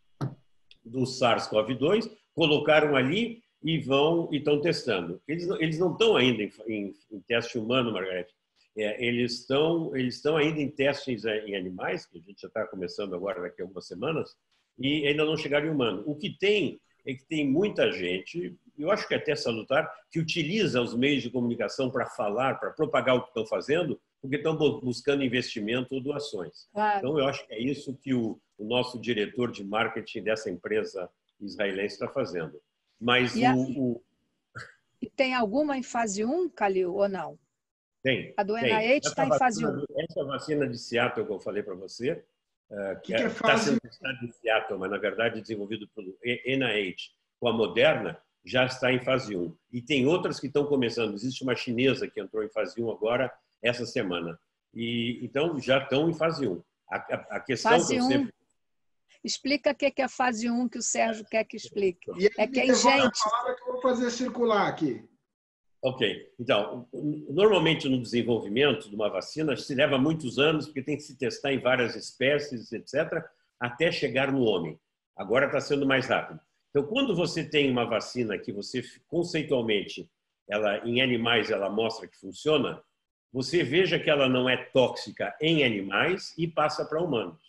do 0.85 1.03
SARS-CoV-2, 1.03 2.11
colocaram 2.35 2.95
ali 2.95 3.43
e 3.63 3.79
vão 3.79 4.29
e 4.33 4.37
estão 4.37 4.61
testando. 4.61 5.21
Eles, 5.27 5.49
eles 5.59 5.79
não 5.79 5.93
estão 5.93 6.17
ainda 6.17 6.43
em, 6.43 6.53
em, 6.69 6.95
em 7.11 7.21
teste 7.21 7.59
humano, 7.59 7.93
Margarete. 7.93 8.35
É, 8.77 9.05
eles 9.05 9.41
estão 9.41 9.97
eles 9.97 10.17
estão 10.17 10.37
ainda 10.37 10.61
em 10.61 10.71
testes 10.71 11.25
em 11.25 11.57
animais, 11.57 12.05
que 12.05 12.19
a 12.19 12.21
gente 12.21 12.43
já 12.43 12.49
está 12.49 12.67
começando 12.67 13.15
agora 13.15 13.41
daqui 13.41 13.63
a 13.63 13.65
algumas 13.65 13.87
semanas, 13.87 14.37
e 14.79 15.07
ainda 15.07 15.25
não 15.25 15.37
chegaram 15.37 15.67
em 15.67 15.71
humano. 15.71 16.03
O 16.07 16.15
que 16.15 16.37
tem 16.39 16.79
é 17.07 17.15
que 17.15 17.25
tem 17.25 17.49
muita 17.49 17.91
gente, 17.91 18.55
eu 18.79 18.91
acho 18.91 19.07
que 19.07 19.15
é 19.15 19.17
até 19.17 19.35
salutar, 19.35 19.91
que 20.11 20.19
utiliza 20.19 20.81
os 20.81 20.95
meios 20.95 21.23
de 21.23 21.31
comunicação 21.31 21.91
para 21.91 22.07
falar, 22.07 22.59
para 22.59 22.71
propagar 22.71 23.17
o 23.17 23.23
que 23.23 23.29
estão 23.29 23.47
fazendo, 23.47 24.01
porque 24.21 24.37
estão 24.37 24.57
buscando 24.57 25.25
investimento 25.25 25.95
ou 25.95 26.01
doações. 26.01 26.69
Claro. 26.73 26.99
Então, 26.99 27.19
eu 27.19 27.27
acho 27.27 27.47
que 27.47 27.55
é 27.55 27.61
isso 27.61 27.97
que 27.97 28.15
o, 28.15 28.41
o, 28.59 28.65
nosso 28.65 29.01
diretor 29.01 29.51
de 29.51 29.65
marketing 29.65 30.23
dessa 30.23 30.51
empresa 30.51 31.09
israelense 31.41 31.95
está 31.95 32.09
fazendo. 32.09 32.61
Mas 33.01 33.37
e, 33.37 33.47
o, 33.47 33.81
o... 33.81 34.03
e 35.01 35.09
tem 35.09 35.35
alguma 35.35 35.77
em 35.77 35.83
fase 35.83 36.25
1, 36.25 36.49
Calil, 36.51 36.95
ou 36.95 37.09
não? 37.09 37.39
Tem. 38.03 38.33
A 38.37 38.43
do 38.43 38.57
NIH 38.57 39.09
está 39.09 39.27
em 39.27 39.39
fase 39.39 39.67
1. 39.67 39.85
Essa 39.99 40.25
vacina 40.25 40.69
de 40.69 40.79
Seattle 40.79 41.27
que 41.27 41.33
eu 41.33 41.41
falei 41.41 41.63
para 41.63 41.75
você, 41.75 42.25
uh, 42.71 43.01
que 43.03 43.13
é 43.15 43.27
está 43.27 43.59
sendo 43.59 43.81
testada 43.81 44.19
em 44.23 44.31
Seattle, 44.31 44.79
mas 44.79 44.91
na 44.91 44.99
verdade 44.99 45.41
desenvolvido 45.41 45.89
pelo 45.89 46.17
NIH 46.23 47.11
com 47.41 47.49
a 47.49 47.53
Moderna, 47.53 48.21
já 48.47 48.65
está 48.65 48.93
em 48.93 49.01
fase 49.01 49.37
1. 49.37 49.55
E 49.73 49.83
tem 49.83 50.07
outras 50.07 50.39
que 50.39 50.47
estão 50.47 50.65
começando. 50.65 51.15
Existe 51.15 51.43
uma 51.43 51.57
chinesa 51.57 52.09
que 52.09 52.21
entrou 52.21 52.45
em 52.45 52.49
fase 52.49 52.81
1 52.81 52.91
agora, 52.91 53.33
essa 53.61 53.85
semana. 53.85 54.39
E 54.73 55.19
então 55.23 55.59
já 55.61 55.79
estão 55.79 56.09
em 56.09 56.15
fase 56.15 56.47
1. 56.47 56.63
A, 56.89 56.97
a, 56.97 57.37
a 57.37 57.41
questão 57.41 57.73
fase 57.73 57.95
que 57.95 58.01
eu 58.01 58.05
sempre... 58.05 58.37
Explica 59.25 59.73
o 59.73 59.75
que 59.75 59.93
é 59.97 60.05
a 60.05 60.09
fase 60.09 60.49
1 60.49 60.69
que 60.69 60.79
o 60.79 60.83
Sérgio 60.83 61.25
quer 61.29 61.43
que 61.43 61.57
explique. 61.57 62.09
é 62.39 62.47
que 62.47 62.61
é 62.61 62.67
gente. 62.73 63.21
que 63.21 63.63
eu 63.69 63.73
vou 63.73 63.83
fazer 63.83 64.09
circular 64.13 64.69
aqui. 64.69 65.05
Ok. 65.83 66.33
Então, 66.39 66.89
normalmente 67.29 67.89
no 67.89 68.01
desenvolvimento 68.01 68.89
de 68.89 68.95
uma 68.95 69.11
vacina 69.11 69.57
se 69.57 69.75
leva 69.75 69.99
muitos 69.99 70.39
anos, 70.39 70.67
porque 70.67 70.83
tem 70.83 70.97
que 70.97 71.03
se 71.03 71.17
testar 71.17 71.53
em 71.53 71.59
várias 71.59 71.97
espécies, 71.97 72.71
etc., 72.73 73.25
até 73.59 73.91
chegar 73.91 74.31
no 74.31 74.43
homem. 74.43 74.79
Agora 75.17 75.47
está 75.47 75.61
sendo 75.61 75.87
mais 75.87 76.07
rápido. 76.07 76.41
Então, 76.77 76.87
quando 76.87 77.17
você 77.17 77.43
tem 77.43 77.71
uma 77.71 77.87
vacina 77.87 78.37
que 78.37 78.53
você 78.53 78.85
conceitualmente, 79.09 80.11
ela 80.47 80.87
em 80.87 81.01
animais 81.01 81.51
ela 81.51 81.71
mostra 81.71 82.07
que 82.07 82.19
funciona, 82.19 82.83
você 83.33 83.65
veja 83.65 83.99
que 83.99 84.11
ela 84.11 84.29
não 84.29 84.47
é 84.47 84.59
tóxica 84.59 85.35
em 85.41 85.65
animais 85.65 86.35
e 86.37 86.47
passa 86.47 86.85
para 86.85 87.03
humanos. 87.03 87.41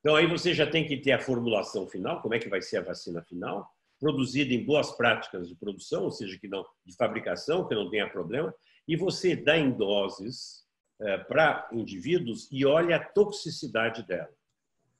Então 0.00 0.16
aí 0.16 0.26
você 0.26 0.52
já 0.52 0.68
tem 0.68 0.84
que 0.84 0.96
ter 0.96 1.12
a 1.12 1.20
formulação 1.20 1.86
final, 1.86 2.20
como 2.20 2.34
é 2.34 2.40
que 2.40 2.48
vai 2.48 2.60
ser 2.60 2.78
a 2.78 2.82
vacina 2.82 3.22
final, 3.22 3.70
produzida 4.00 4.52
em 4.52 4.64
boas 4.64 4.90
práticas 4.90 5.48
de 5.48 5.54
produção, 5.54 6.02
ou 6.02 6.10
seja, 6.10 6.36
que 6.36 6.48
não 6.48 6.66
de 6.84 6.96
fabricação, 6.96 7.68
que 7.68 7.74
não 7.76 7.88
tenha 7.88 8.10
problema, 8.10 8.52
e 8.88 8.96
você 8.96 9.36
dá 9.36 9.56
em 9.56 9.70
doses 9.70 10.66
é, 11.00 11.18
para 11.18 11.68
indivíduos 11.70 12.48
e 12.50 12.66
olha 12.66 12.96
a 12.96 13.04
toxicidade 13.04 14.02
dela. 14.02 14.35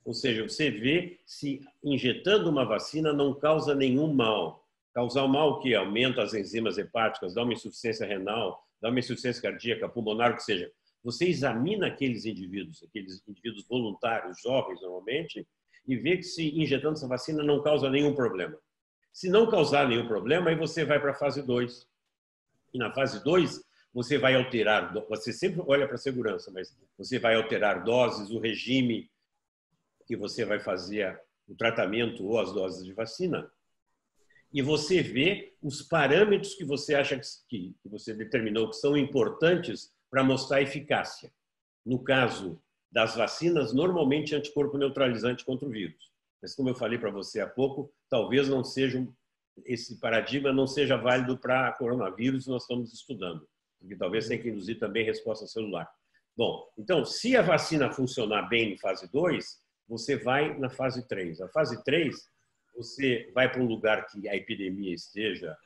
Ou 0.07 0.15
seja, 0.15 0.49
você 0.49 0.71
vê 0.71 1.19
se 1.27 1.61
injetando 1.83 2.49
uma 2.49 2.65
vacina 2.65 3.13
não 3.13 3.35
causa 3.35 3.75
nenhum 3.75 4.15
mal. 4.15 4.65
Causar 4.95 5.27
mal 5.27 5.59
que 5.61 5.75
aumenta 5.75 6.23
as 6.23 6.33
enzimas 6.33 6.79
hepáticas, 6.79 7.35
dá 7.35 7.43
uma 7.43 7.53
insuficiência 7.53 8.07
renal, 8.07 8.65
dá 8.81 8.89
uma 8.89 9.01
insuficiência 9.01 9.43
cardíaca, 9.43 9.89
pulmonar, 9.89 10.33
o 10.33 10.37
que 10.37 10.45
seja. 10.45 10.71
Você 11.03 11.27
examina 11.27 11.89
aqueles 11.89 12.25
indivíduos, 12.25 12.85
aqueles 12.85 13.21
indivíduos 13.27 13.67
voluntários, 13.67 14.41
jovens 14.41 14.81
normalmente, 14.81 15.45
e 15.87 15.97
vê 15.97 16.17
que 16.17 16.23
se 16.23 16.57
injetando 16.57 16.95
essa 16.95 17.09
vacina 17.09 17.43
não 17.43 17.61
causa 17.61 17.91
nenhum 17.91 18.15
problema. 18.15 18.57
Se 19.13 19.29
não 19.29 19.51
causar 19.51 19.89
nenhum 19.89 20.07
problema, 20.07 20.51
aí 20.51 20.57
você 20.57 20.85
vai 20.85 21.01
para 21.01 21.11
a 21.11 21.15
fase 21.15 21.43
2. 21.43 21.85
E 22.73 22.79
na 22.79 22.93
fase 22.93 23.25
2, 23.25 23.61
você 23.93 24.19
vai 24.19 24.37
alterar, 24.37 24.95
você 25.09 25.33
sempre 25.33 25.63
olha 25.67 25.87
para 25.87 25.97
a 25.97 25.99
segurança, 25.99 26.51
mas 26.53 26.77
você 26.97 27.19
vai 27.19 27.35
alterar 27.35 27.83
doses, 27.83 28.31
o 28.31 28.39
regime 28.39 29.11
que 30.07 30.17
você 30.17 30.45
vai 30.45 30.59
fazer 30.59 31.21
o 31.49 31.55
tratamento 31.55 32.25
ou 32.25 32.39
as 32.39 32.53
doses 32.53 32.85
de 32.85 32.93
vacina. 32.93 33.51
e 34.53 34.63
você 34.63 35.03
vê 35.03 35.55
os 35.61 35.83
parâmetros 35.83 36.55
que 36.55 36.65
você 36.65 36.95
acha 36.95 37.21
que, 37.49 37.77
que 37.83 37.89
você 37.89 38.15
determinou 38.15 38.71
que 38.71 38.77
são 38.77 38.97
importantes 38.97 39.93
para 40.09 40.25
mostrar 40.25 40.63
eficácia. 40.63 41.33
No 41.85 42.03
caso 42.03 42.61
das 42.91 43.17
vacinas, 43.17 43.75
normalmente 43.75 44.35
anticorpo 44.35 44.79
neutralizante 44.79 45.45
contra 45.45 45.69
o 45.69 45.71
vírus. 45.71 46.11
Mas 46.41 46.55
como 46.55 46.69
eu 46.71 46.75
falei 46.75 46.99
para 46.99 47.11
você 47.11 47.41
há 47.41 47.47
pouco, 47.47 47.93
talvez 48.09 48.49
não 48.49 48.65
seja 48.65 49.07
esse 49.65 49.99
paradigma 49.99 50.53
não 50.53 50.67
seja 50.67 50.97
válido 50.97 51.39
para 51.39 51.73
coronavírus, 51.73 52.47
nós 52.47 52.63
estamos 52.63 52.93
estudando, 52.93 53.49
porque 53.79 53.97
talvez 53.97 54.29
tenha 54.29 54.41
que 54.41 54.49
induzir 54.49 54.79
também 54.79 55.05
resposta 55.05 55.47
celular. 55.47 55.89
Bom, 56.37 56.69
então, 56.77 57.05
se 57.05 57.37
a 57.37 57.43
vacina 57.43 57.91
funcionar 57.91 58.43
bem 58.43 58.75
em 58.75 58.79
fase 58.79 59.11
2, 59.11 59.59
você 59.89 60.17
vai 60.17 60.59
na 60.59 60.69
fase 60.69 61.07
3. 61.07 61.41
A 61.41 61.49
fase 61.49 61.83
3, 61.85 62.29
você 62.77 63.31
vai 63.35 63.51
para 63.51 63.63
um 63.63 63.67
lugar 63.67 64.07
que 64.07 64.29
a 64.29 64.37
epidemia 64.37 64.95
esteja 64.95 65.57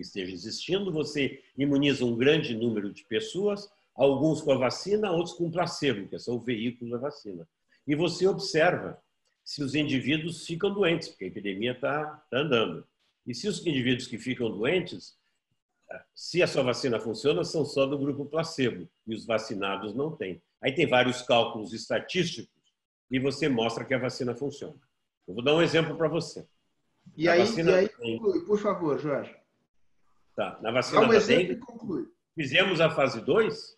esteja 0.00 0.32
existindo, 0.32 0.92
você 0.92 1.42
imuniza 1.56 2.04
um 2.04 2.16
grande 2.16 2.54
número 2.56 2.92
de 2.92 3.04
pessoas, 3.04 3.68
alguns 3.96 4.40
com 4.40 4.52
a 4.52 4.56
vacina, 4.56 5.10
outros 5.10 5.34
com 5.34 5.50
placebo, 5.50 6.08
que 6.08 6.14
é 6.14 6.18
o 6.28 6.38
veículo 6.38 6.92
da 6.92 6.98
vacina. 6.98 7.48
E 7.84 7.96
você 7.96 8.26
observa 8.26 9.02
se 9.44 9.62
os 9.62 9.74
indivíduos 9.74 10.46
ficam 10.46 10.72
doentes, 10.72 11.08
porque 11.08 11.24
a 11.24 11.28
epidemia 11.28 11.72
está 11.72 12.04
tá 12.30 12.38
andando. 12.38 12.86
E 13.26 13.34
se 13.34 13.48
os 13.48 13.66
indivíduos 13.66 14.06
que 14.06 14.18
ficam 14.18 14.50
doentes, 14.50 15.16
se 16.14 16.42
a 16.42 16.46
sua 16.46 16.62
vacina 16.62 17.00
funciona, 17.00 17.42
são 17.44 17.64
só 17.64 17.86
do 17.86 17.98
grupo 17.98 18.24
placebo 18.26 18.88
e 19.06 19.14
os 19.14 19.24
vacinados 19.24 19.94
não 19.94 20.14
têm. 20.14 20.40
Aí 20.60 20.72
tem 20.72 20.86
vários 20.86 21.22
cálculos 21.22 21.72
estatísticos 21.72 22.57
e 23.10 23.18
você 23.18 23.48
mostra 23.48 23.84
que 23.84 23.94
a 23.94 23.98
vacina 23.98 24.34
funciona. 24.34 24.76
Eu 25.26 25.34
vou 25.34 25.44
dar 25.44 25.54
um 25.54 25.62
exemplo 25.62 25.96
para 25.96 26.08
você. 26.08 26.46
E 27.16 27.28
aí, 27.28 27.40
e 27.40 27.70
aí 27.70 27.88
conclui, 27.88 28.44
por 28.44 28.58
favor, 28.58 28.98
Jorge. 28.98 29.34
Tá. 30.34 30.58
Na 30.62 30.70
vacina 30.70 31.00
Dá 31.00 31.06
um 31.06 31.10
da 31.10 31.18
dengue, 31.18 31.56
conclui. 31.56 32.06
fizemos 32.34 32.80
a 32.80 32.90
fase 32.90 33.20
2, 33.20 33.76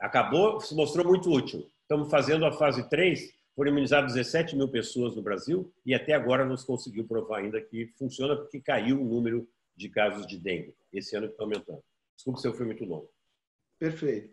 acabou, 0.00 0.60
se 0.60 0.74
mostrou 0.74 1.06
muito 1.06 1.30
útil. 1.30 1.68
Estamos 1.82 2.10
fazendo 2.10 2.44
a 2.44 2.52
fase 2.52 2.88
3, 2.88 3.34
foram 3.54 3.70
imunizadas 3.70 4.12
17 4.14 4.54
mil 4.54 4.68
pessoas 4.68 5.16
no 5.16 5.22
Brasil 5.22 5.72
e 5.84 5.94
até 5.94 6.12
agora 6.12 6.44
não 6.44 6.56
se 6.56 6.66
conseguiu 6.66 7.06
provar 7.06 7.38
ainda 7.38 7.60
que 7.60 7.86
funciona 7.98 8.36
porque 8.36 8.60
caiu 8.60 9.00
o 9.00 9.04
número 9.04 9.48
de 9.74 9.88
casos 9.88 10.26
de 10.26 10.38
dengue. 10.38 10.74
Esse 10.92 11.16
ano 11.16 11.26
está 11.26 11.42
aumentando. 11.42 11.82
Desculpe 12.14 12.40
se 12.40 12.48
eu 12.48 12.54
fui 12.54 12.66
muito 12.66 12.84
longo. 12.84 13.10
Perfeito. 13.78 14.30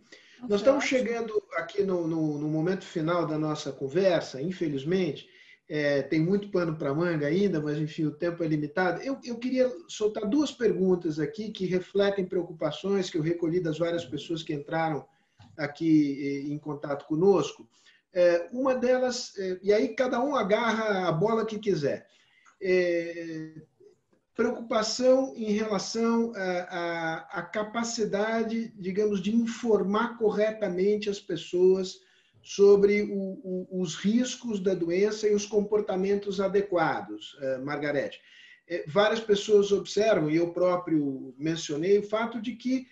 Nós 0.47 0.59
estamos 0.59 0.83
chegando 0.83 1.41
aqui 1.55 1.83
no, 1.83 2.05
no, 2.05 2.37
no 2.37 2.47
momento 2.49 2.83
final 2.83 3.25
da 3.25 3.37
nossa 3.37 3.71
conversa, 3.71 4.41
infelizmente. 4.41 5.29
É, 5.69 6.01
tem 6.01 6.19
muito 6.19 6.49
pano 6.51 6.75
para 6.75 6.93
manga 6.93 7.27
ainda, 7.27 7.61
mas 7.61 7.77
enfim, 7.77 8.05
o 8.05 8.11
tempo 8.11 8.43
é 8.43 8.47
limitado. 8.47 9.01
Eu, 9.01 9.17
eu 9.23 9.37
queria 9.37 9.71
soltar 9.87 10.27
duas 10.27 10.51
perguntas 10.51 11.17
aqui 11.17 11.49
que 11.49 11.65
refletem 11.65 12.25
preocupações 12.25 13.09
que 13.09 13.17
eu 13.17 13.21
recolhi 13.21 13.61
das 13.61 13.79
várias 13.79 14.03
pessoas 14.03 14.43
que 14.43 14.53
entraram 14.53 15.05
aqui 15.57 16.45
em 16.49 16.57
contato 16.57 17.05
conosco. 17.05 17.67
É, 18.13 18.49
uma 18.51 18.75
delas, 18.75 19.37
é, 19.37 19.59
e 19.63 19.71
aí 19.71 19.95
cada 19.95 20.21
um 20.21 20.35
agarra 20.35 21.07
a 21.07 21.11
bola 21.11 21.45
que 21.45 21.57
quiser. 21.57 22.05
Preocupação 24.35 25.33
em 25.35 25.51
relação 25.51 26.31
à 26.35 27.41
capacidade, 27.53 28.73
digamos, 28.75 29.21
de 29.21 29.35
informar 29.35 30.17
corretamente 30.17 31.09
as 31.09 31.19
pessoas 31.19 31.99
sobre 32.41 33.03
o, 33.03 33.39
o, 33.43 33.81
os 33.81 33.95
riscos 33.95 34.59
da 34.59 34.73
doença 34.73 35.27
e 35.27 35.33
os 35.33 35.45
comportamentos 35.45 36.41
adequados, 36.41 37.37
é, 37.41 37.57
Margarete. 37.59 38.19
É, 38.67 38.83
várias 38.87 39.21
pessoas 39.21 39.71
observam, 39.71 40.29
e 40.29 40.35
eu 40.35 40.51
próprio 40.51 41.33
mencionei, 41.37 41.99
o 41.99 42.03
fato 42.03 42.41
de 42.41 42.55
que 42.55 42.87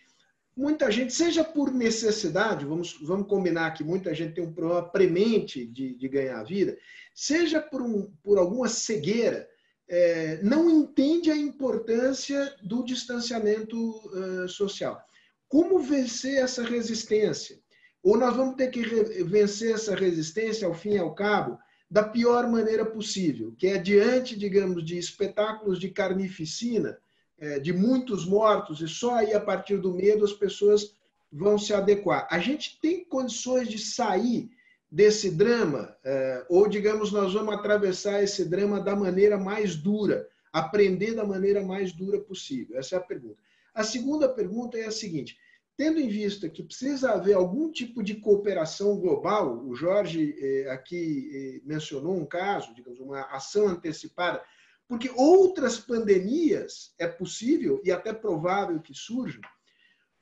muita 0.56 0.90
gente, 0.90 1.14
seja 1.14 1.44
por 1.44 1.72
necessidade, 1.74 2.66
vamos, 2.66 2.98
vamos 3.02 3.28
combinar 3.28 3.72
que 3.72 3.84
muita 3.84 4.14
gente 4.14 4.36
tem 4.36 4.44
um 4.44 4.54
problema 4.54 4.90
premente 4.90 5.66
de, 5.66 5.96
de 5.96 6.08
ganhar 6.08 6.40
a 6.40 6.44
vida, 6.44 6.78
seja 7.14 7.60
por, 7.60 7.82
um, 7.82 8.10
por 8.24 8.38
alguma 8.38 8.70
cegueira, 8.70 9.50
é, 9.94 10.40
não 10.42 10.70
entende 10.70 11.30
a 11.30 11.36
importância 11.36 12.56
do 12.64 12.82
distanciamento 12.82 13.78
uh, 13.78 14.48
social. 14.48 15.06
Como 15.50 15.80
vencer 15.80 16.42
essa 16.42 16.64
resistência? 16.64 17.60
Ou 18.02 18.18
nós 18.18 18.34
vamos 18.34 18.56
ter 18.56 18.70
que 18.70 18.82
vencer 19.26 19.76
essa 19.76 19.94
resistência, 19.94 20.66
ao 20.66 20.74
fim 20.74 20.92
e 20.92 20.98
ao 20.98 21.14
cabo, 21.14 21.60
da 21.90 22.04
pior 22.06 22.50
maneira 22.50 22.86
possível, 22.86 23.54
que 23.58 23.68
é 23.68 23.78
diante, 23.78 24.40
digamos, 24.40 24.86
de 24.86 24.98
espetáculos 24.98 25.78
de 25.78 25.90
carnificina, 25.90 26.98
é, 27.38 27.60
de 27.60 27.74
muitos 27.74 28.26
mortos, 28.26 28.80
e 28.80 28.88
só 28.88 29.16
aí, 29.16 29.34
a 29.34 29.42
partir 29.42 29.76
do 29.76 29.94
medo, 29.94 30.24
as 30.24 30.32
pessoas 30.32 30.96
vão 31.30 31.58
se 31.58 31.74
adequar. 31.74 32.26
A 32.32 32.40
gente 32.40 32.80
tem 32.82 33.04
condições 33.04 33.68
de 33.68 33.78
sair 33.78 34.50
desse 34.92 35.32
drama, 35.32 35.96
é, 36.04 36.46
ou, 36.50 36.68
digamos, 36.68 37.12
nós 37.12 37.34
vamos 37.34 37.54
atravessar 37.54 38.22
esse 38.22 38.44
drama 38.44 38.82
da 38.82 38.96
maneira 38.96 39.38
mais 39.38 39.76
dura, 39.76 40.28
aprender 40.52 41.14
da 41.14 41.26
maneira 41.26 41.64
mais 41.64 41.94
dura 41.94 42.20
possível? 42.20 42.78
Essa 42.78 42.96
é 42.96 42.98
a 42.98 43.02
pergunta. 43.02 43.38
A 43.74 43.84
segunda 43.84 44.28
pergunta 44.28 44.78
é 44.78 44.86
a 44.86 44.92
seguinte: 44.92 45.38
tendo 45.78 46.00
em 46.00 46.10
vista 46.10 46.50
que 46.50 46.62
precisa 46.62 47.12
haver 47.12 47.34
algum 47.34 47.72
tipo 47.72 48.04
de 48.04 48.16
cooperação 48.16 49.00
global, 49.00 49.64
o 49.66 49.74
Jorge 49.74 50.36
é, 50.38 50.70
aqui 50.72 51.62
mencionou 51.64 52.18
um 52.18 52.26
caso, 52.26 52.76
digamos, 52.76 53.00
uma 53.00 53.22
ação 53.34 53.68
antecipada 53.68 54.44
porque 54.92 55.10
outras 55.16 55.80
pandemias 55.80 56.94
é 57.00 57.08
possível 57.08 57.82
e 57.82 57.90
até 57.94 58.12
provável 58.12 58.78
que 58.82 58.94
surjam. 58.94 59.40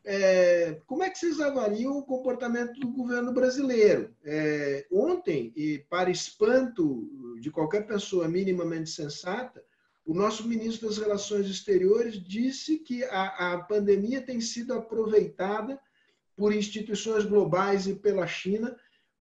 É, 0.04 0.80
como 0.86 1.04
é 1.04 1.10
que 1.10 1.20
vocês 1.20 1.40
avaliam 1.40 1.98
o 1.98 2.04
comportamento 2.04 2.80
do 2.80 2.88
governo 2.88 3.34
brasileiro? 3.34 4.16
É, 4.24 4.88
ontem, 4.92 5.52
e 5.56 5.80
para 5.90 6.10
espanto 6.10 7.38
de 7.40 7.52
qualquer 7.52 7.86
pessoa 7.86 8.28
minimamente 8.28 8.90
sensata, 8.90 9.64
o 10.06 10.14
nosso 10.14 10.48
ministro 10.48 10.88
das 10.88 10.98
Relações 10.98 11.48
Exteriores 11.48 12.16
disse 12.16 12.80
que 12.80 13.04
a, 13.04 13.54
a 13.54 13.58
pandemia 13.60 14.22
tem 14.22 14.42
sido 14.42 14.74
aproveitada 14.74 15.80
por 16.36 16.54
instituições 16.54 17.26
globais 17.26 17.86
e 17.86 17.94
pela 17.94 18.26
China 18.26 18.76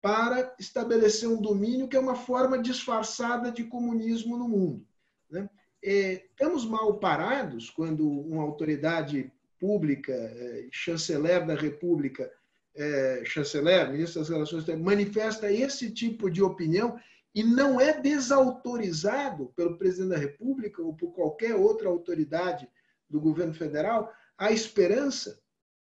para 0.02 0.54
estabelecer 0.60 1.30
um 1.30 1.40
domínio 1.40 1.88
que 1.88 1.96
é 1.96 2.00
uma 2.00 2.16
forma 2.16 2.58
disfarçada 2.58 3.52
de 3.52 3.64
comunismo 3.64 4.36
no 4.36 4.50
mundo. 4.50 4.86
Né? 5.30 5.50
É, 5.82 6.26
estamos 6.30 6.66
mal 6.66 7.00
parados 7.00 7.70
quando 7.70 8.06
uma 8.06 8.44
autoridade 8.44 9.32
pública, 9.64 10.12
é, 10.12 10.68
chanceler 10.70 11.48
da 11.48 11.56
República, 11.56 12.30
é, 12.76 13.24
chanceler, 13.24 13.90
ministro 13.90 14.20
das 14.20 14.28
Relações 14.28 14.60
Exteriores, 14.60 14.86
manifesta 14.86 15.50
esse 15.50 15.90
tipo 15.90 16.30
de 16.30 16.44
opinião 16.44 17.00
e 17.34 17.46
não 17.46 17.80
é 17.80 17.98
desautorizado 17.98 19.54
pelo 19.56 19.78
presidente 19.78 20.10
da 20.10 20.18
República 20.18 20.82
ou 20.82 20.94
por 20.94 21.14
qualquer 21.14 21.56
outra 21.56 21.88
autoridade 21.88 22.68
do 23.10 23.22
governo 23.22 23.54
federal, 23.54 24.12
a 24.38 24.52
esperança? 24.52 25.40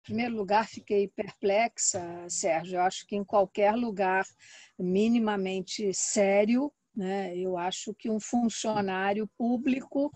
Em 0.01 0.03
primeiro 0.03 0.35
lugar, 0.35 0.67
fiquei 0.67 1.07
perplexa, 1.07 2.27
Sérgio. 2.29 2.75
Eu 2.75 2.81
acho 2.81 3.07
que 3.07 3.15
em 3.15 3.23
qualquer 3.23 3.73
lugar 3.73 4.23
minimamente 4.77 5.91
sério, 5.95 6.71
né? 6.95 7.35
Eu 7.35 7.57
acho 7.57 7.91
que 7.95 8.07
um 8.07 8.19
funcionário 8.19 9.27
público 9.35 10.11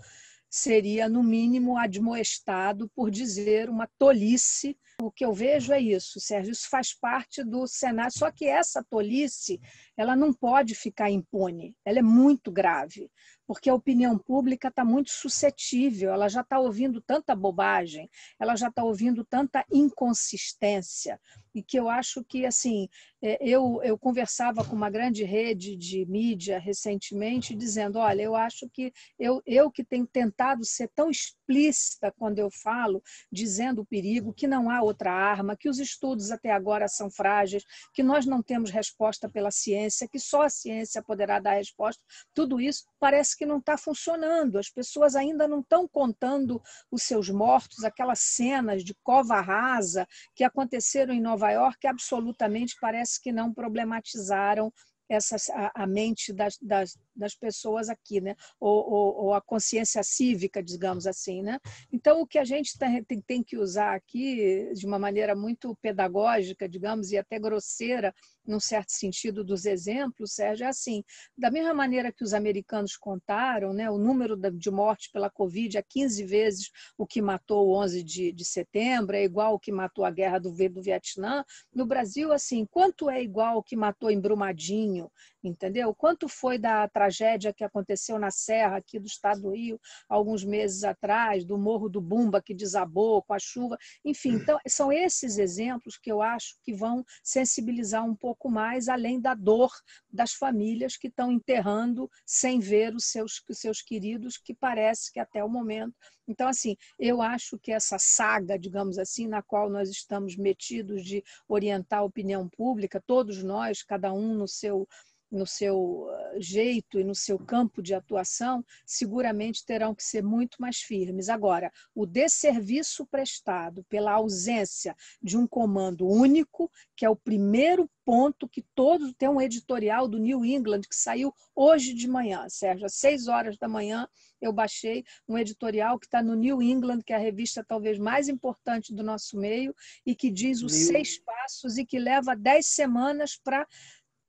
seria, 0.49 1.10
no 1.10 1.24
mínimo, 1.24 1.78
admoestado 1.78 2.90
por 2.95 3.11
dizer 3.11 3.69
uma 3.69 3.88
tolice. 3.98 4.78
O 5.02 5.11
que 5.11 5.26
eu 5.26 5.34
vejo 5.34 5.74
é 5.74 5.80
isso, 5.80 6.19
Sérgio, 6.19 6.52
isso 6.52 6.69
faz 6.69 6.94
parte 6.94 7.44
do 7.44 7.68
cenário. 7.68 8.11
Só 8.11 8.32
que 8.32 8.45
essa 8.45 8.84
tolice, 8.84 9.60
ela 9.95 10.15
não 10.15 10.34
pode 10.34 10.74
ficar 10.74 11.11
impune, 11.11 11.76
ela 11.86 11.99
é 11.99 12.03
muito 12.03 12.52
grave 12.52 13.10
porque 13.48 13.69
a 13.69 13.74
opinião 13.74 14.18
pública 14.18 14.68
está 14.68 14.84
muito 14.84 15.10
suscetível, 15.10 16.11
ela 16.11 16.28
já 16.28 16.41
está 16.41 16.60
ouvindo 16.60 17.02
tanta 17.02 17.34
bobagem, 17.34 18.10
ela 18.38 18.57
já 18.57 18.68
está 18.68 18.84
ouvindo 18.84 19.24
tanta 19.24 19.65
inconsistência, 19.72 21.18
e 21.57 21.63
que 21.63 21.77
eu 21.79 21.89
acho 21.89 22.23
que, 22.23 22.45
assim, 22.45 22.88
é, 23.19 23.38
eu, 23.41 23.81
eu 23.84 23.97
conversava 23.97 24.63
com 24.63 24.75
uma 24.75 24.91
grande 24.91 25.23
rede 25.23 25.75
de 25.75 26.05
mídia 26.05 26.59
recentemente, 26.59 27.55
dizendo, 27.55 27.97
olha, 27.97 28.21
eu 28.21 28.35
acho 28.35 28.69
que 28.69 28.93
eu, 29.17 29.41
eu 29.43 29.71
que 29.71 29.84
tenho 29.84 30.05
tentado 30.05 30.63
ser 30.63 30.88
tão 30.95 31.09
explícita 31.09 32.13
quando 32.15 32.38
eu 32.38 32.49
falo, 32.51 33.01
dizendo 33.31 33.81
o 33.81 33.85
perigo, 33.85 34.34
que 34.34 34.45
não 34.45 34.69
há 34.69 34.84
outra 34.84 35.11
arma, 35.11 35.57
que 35.57 35.67
os 35.67 35.79
estudos 35.79 36.29
até 36.29 36.51
agora 36.51 36.88
são 36.88 37.09
frágeis, 37.09 37.63
que 37.91 38.03
nós 38.03 38.27
não 38.27 38.43
temos 38.43 38.69
resposta 38.69 39.27
pela 39.27 39.49
ciência, 39.49 40.07
que 40.07 40.19
só 40.19 40.43
a 40.43 40.49
ciência 40.49 41.01
poderá 41.01 41.39
dar 41.39 41.55
resposta, 41.55 42.03
tudo 42.35 42.61
isso 42.61 42.84
parece 42.99 43.35
que 43.35 43.47
não 43.47 43.57
está 43.57 43.77
funcionando. 43.77 44.59
As 44.59 44.69
pessoas 44.69 45.15
ainda 45.15 45.47
não 45.47 45.61
estão 45.61 45.88
contando 45.88 46.61
os 46.91 47.01
seus 47.01 47.29
mortos, 47.29 47.84
aquelas 47.84 48.19
cenas 48.19 48.84
de 48.84 48.93
cova 49.03 49.41
rasa 49.41 50.07
que 50.35 50.43
aconteceram 50.43 51.13
em 51.13 51.21
Nova 51.21 51.47
York, 51.52 51.88
absolutamente 51.88 52.76
parece 52.80 53.22
que 53.22 53.32
não 53.32 53.53
problematizaram 53.53 54.72
essa, 55.10 55.38
a, 55.53 55.84
a 55.84 55.88
mente 55.88 56.34
das, 56.34 56.57
das, 56.61 56.98
das 57.15 57.34
pessoas 57.34 57.90
aqui, 57.90 58.19
né? 58.19 58.36
Ou, 58.60 58.91
ou, 58.91 59.26
ou, 59.26 59.34
a 59.34 59.41
consciência 59.41 60.03
cívica, 60.03 60.61
digamos 60.61 61.07
assim, 61.07 61.41
né? 61.41 61.60
Então, 61.91 62.22
o 62.22 62.28
que 62.28 62.38
a 62.38 62.44
gente 62.44 62.78
tem, 62.78 63.03
tem, 63.03 63.22
tem 63.22 63.44
que 63.44 63.57
usar 63.57 63.95
aqui 63.95 64.69
de 64.74 64.86
uma 64.86 64.99
maneira 64.99 65.36
muito 65.36 65.76
pedagógica, 65.82 66.68
digamos, 66.68 67.11
e 67.11 67.18
até 67.18 67.40
grosseira, 67.40 68.14
num 68.48 68.60
certo 68.60 68.91
sentido, 68.91 69.44
dos 69.44 69.65
exemplos, 69.65 70.34
Sérgio, 70.34 70.65
é 70.65 70.69
assim, 70.69 71.03
da 71.38 71.52
mesma 71.52 71.74
maneira 71.74 72.11
que 72.11 72.24
os 72.24 72.34
americanos 72.34 72.95
contaram, 72.95 73.74
né, 73.74 73.90
o 73.90 73.98
número 73.98 74.38
de 74.38 74.72
mortes 74.72 75.11
pela 75.11 75.30
Covid 75.30 75.78
é 75.78 75.84
15 75.84 76.24
vezes 76.24 76.72
o 76.98 77.06
que 77.06 77.22
matou 77.22 77.68
o 77.68 77.76
11 77.76 78.03
de, 78.03 78.32
de 78.32 78.45
setembro, 78.45 79.15
é 79.15 79.24
igual 79.24 79.56
o 79.56 79.60
que 79.60 79.72
matou 79.72 80.06
a 80.06 80.11
guerra 80.11 80.40
do, 80.40 80.52
do 80.52 80.82
Vietnã. 80.82 81.44
No 81.74 81.86
Brasil, 81.86 82.32
assim, 82.32 82.65
quanto 82.65 83.10
é 83.10 83.22
igual 83.22 83.57
o 83.57 83.64
que 83.64 83.76
matou 83.76 84.10
em 84.10 84.19
Brumadinho, 84.19 85.11
entendeu? 85.43 85.93
Quanto 85.93 86.27
foi 86.27 86.57
da 86.57 86.88
tragédia 86.88 87.53
que 87.53 87.64
aconteceu 87.64 88.18
na 88.19 88.31
Serra, 88.31 88.77
aqui 88.77 88.99
do 88.99 89.07
estado 89.07 89.41
do 89.41 89.51
Rio, 89.51 89.80
alguns 90.09 90.43
meses 90.43 90.84
atrás, 90.84 91.45
do 91.45 91.57
Morro 91.57 91.89
do 91.89 92.01
Bumba, 92.01 92.41
que 92.41 92.53
desabou 92.53 93.22
com 93.23 93.34
a 93.34 93.39
chuva. 93.39 93.77
Enfim, 94.03 94.35
então, 94.35 94.59
são 94.68 94.91
esses 94.91 95.38
exemplos 95.38 95.97
que 95.97 96.11
eu 96.11 96.22
acho 96.22 96.55
que 96.64 96.73
vão 96.73 97.03
sensibilizar 97.23 98.05
um 98.05 98.15
pouco 98.15 98.49
mais, 98.49 98.88
além 98.88 99.19
da 99.19 99.34
dor 99.34 99.72
das 100.11 100.34
famílias 100.34 100.97
que 100.97 101.07
estão 101.07 101.31
enterrando 101.31 102.09
sem 102.26 102.59
ver 102.59 102.95
os 102.95 103.05
seus, 103.05 103.43
os 103.49 103.59
seus 103.59 103.81
queridos, 103.81 104.38
que 104.38 104.53
parece 104.53 105.11
que 105.11 105.19
até 105.19 105.43
o 105.43 105.49
momento. 105.49 105.95
Então, 106.27 106.47
assim, 106.47 106.76
eu 106.99 107.22
acho 107.22 107.57
que 107.57 107.72
essa 107.72 107.97
saga, 107.97 108.59
digamos 108.59 108.97
assim, 108.97 109.27
na 109.27 109.41
qual 109.41 109.69
nós 109.69 109.89
estamos 109.89 110.35
metidos 110.35 111.03
de 111.03 111.23
orientar 111.47 111.99
a 111.99 112.03
opinião 112.03 112.49
pública, 112.49 113.01
todos 113.05 113.41
nós, 113.43 113.81
cada 113.81 114.11
um 114.11 114.34
no 114.35 114.47
seu 114.47 114.88
no 115.31 115.45
seu 115.45 116.09
ah, 116.09 116.33
jeito 116.39 116.99
e 116.99 117.03
no 117.03 117.15
seu 117.15 117.37
campo 117.37 117.81
de 117.81 117.93
atuação, 117.93 118.63
seguramente 118.85 119.65
terão 119.65 119.93
que 119.93 120.03
ser 120.03 120.23
muito 120.23 120.57
mais 120.59 120.77
firmes. 120.77 121.29
Agora, 121.29 121.71
o 121.93 122.05
desserviço 122.05 123.05
prestado 123.05 123.83
pela 123.89 124.13
ausência 124.13 124.95
de 125.21 125.37
um 125.37 125.47
comando 125.47 126.07
único, 126.07 126.71
que 126.95 127.05
é 127.05 127.09
o 127.09 127.15
primeiro 127.15 127.89
ponto 128.05 128.47
que 128.47 128.61
todos 128.73 129.13
tem 129.17 129.27
um 129.27 129.41
editorial 129.41 130.07
do 130.07 130.17
New 130.17 130.45
England 130.45 130.81
que 130.81 130.95
saiu 130.95 131.33
hoje 131.53 131.93
de 131.93 132.07
manhã, 132.07 132.47
Sérgio, 132.47 132.85
às 132.85 132.95
seis 132.95 133.27
horas 133.27 133.57
da 133.57 133.67
manhã 133.67 134.07
eu 134.39 134.53
baixei 134.53 135.03
um 135.27 135.37
editorial 135.37 135.99
que 135.99 136.05
está 136.05 136.21
no 136.21 136.35
New 136.35 136.61
England, 136.61 137.01
que 137.01 137.13
é 137.13 137.15
a 137.15 137.19
revista 137.19 137.63
talvez 137.63 137.97
mais 137.97 138.29
importante 138.29 138.93
do 138.93 139.03
nosso 139.03 139.37
meio 139.37 139.75
e 140.05 140.15
que 140.15 140.29
diz 140.29 140.61
os 140.61 140.73
seis 140.73 141.19
passos 141.19 141.77
e 141.77 141.85
que 141.85 141.99
leva 141.99 142.35
dez 142.35 142.67
semanas 142.67 143.39
para 143.43 143.67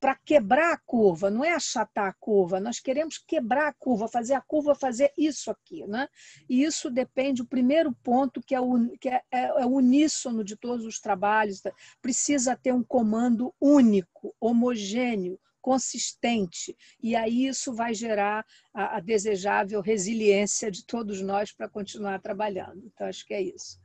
para 0.00 0.14
quebrar 0.14 0.72
a 0.72 0.78
curva, 0.78 1.30
não 1.30 1.44
é 1.44 1.52
achatar 1.52 2.06
a 2.06 2.12
curva, 2.12 2.60
nós 2.60 2.78
queremos 2.78 3.18
quebrar 3.18 3.68
a 3.68 3.72
curva, 3.72 4.08
fazer 4.08 4.34
a 4.34 4.40
curva 4.40 4.74
fazer 4.74 5.12
isso 5.16 5.50
aqui. 5.50 5.86
Né? 5.86 6.08
E 6.48 6.62
isso 6.62 6.90
depende, 6.90 7.42
o 7.42 7.46
primeiro 7.46 7.92
ponto, 8.02 8.40
que 8.40 8.54
é 8.54 8.60
o, 8.60 8.88
que 8.98 9.08
é, 9.08 9.22
é, 9.30 9.44
é 9.62 9.66
uníssono 9.66 10.44
de 10.44 10.56
todos 10.56 10.84
os 10.86 11.00
trabalhos, 11.00 11.62
precisa 12.00 12.56
ter 12.56 12.72
um 12.72 12.84
comando 12.84 13.54
único, 13.60 14.34
homogêneo, 14.40 15.38
consistente. 15.60 16.76
E 17.02 17.14
aí 17.14 17.46
isso 17.46 17.74
vai 17.74 17.92
gerar 17.92 18.46
a, 18.72 18.96
a 18.96 19.00
desejável 19.00 19.80
resiliência 19.80 20.70
de 20.70 20.84
todos 20.86 21.20
nós 21.20 21.52
para 21.52 21.68
continuar 21.68 22.20
trabalhando. 22.20 22.82
Então, 22.86 23.06
acho 23.06 23.26
que 23.26 23.34
é 23.34 23.42
isso. 23.42 23.78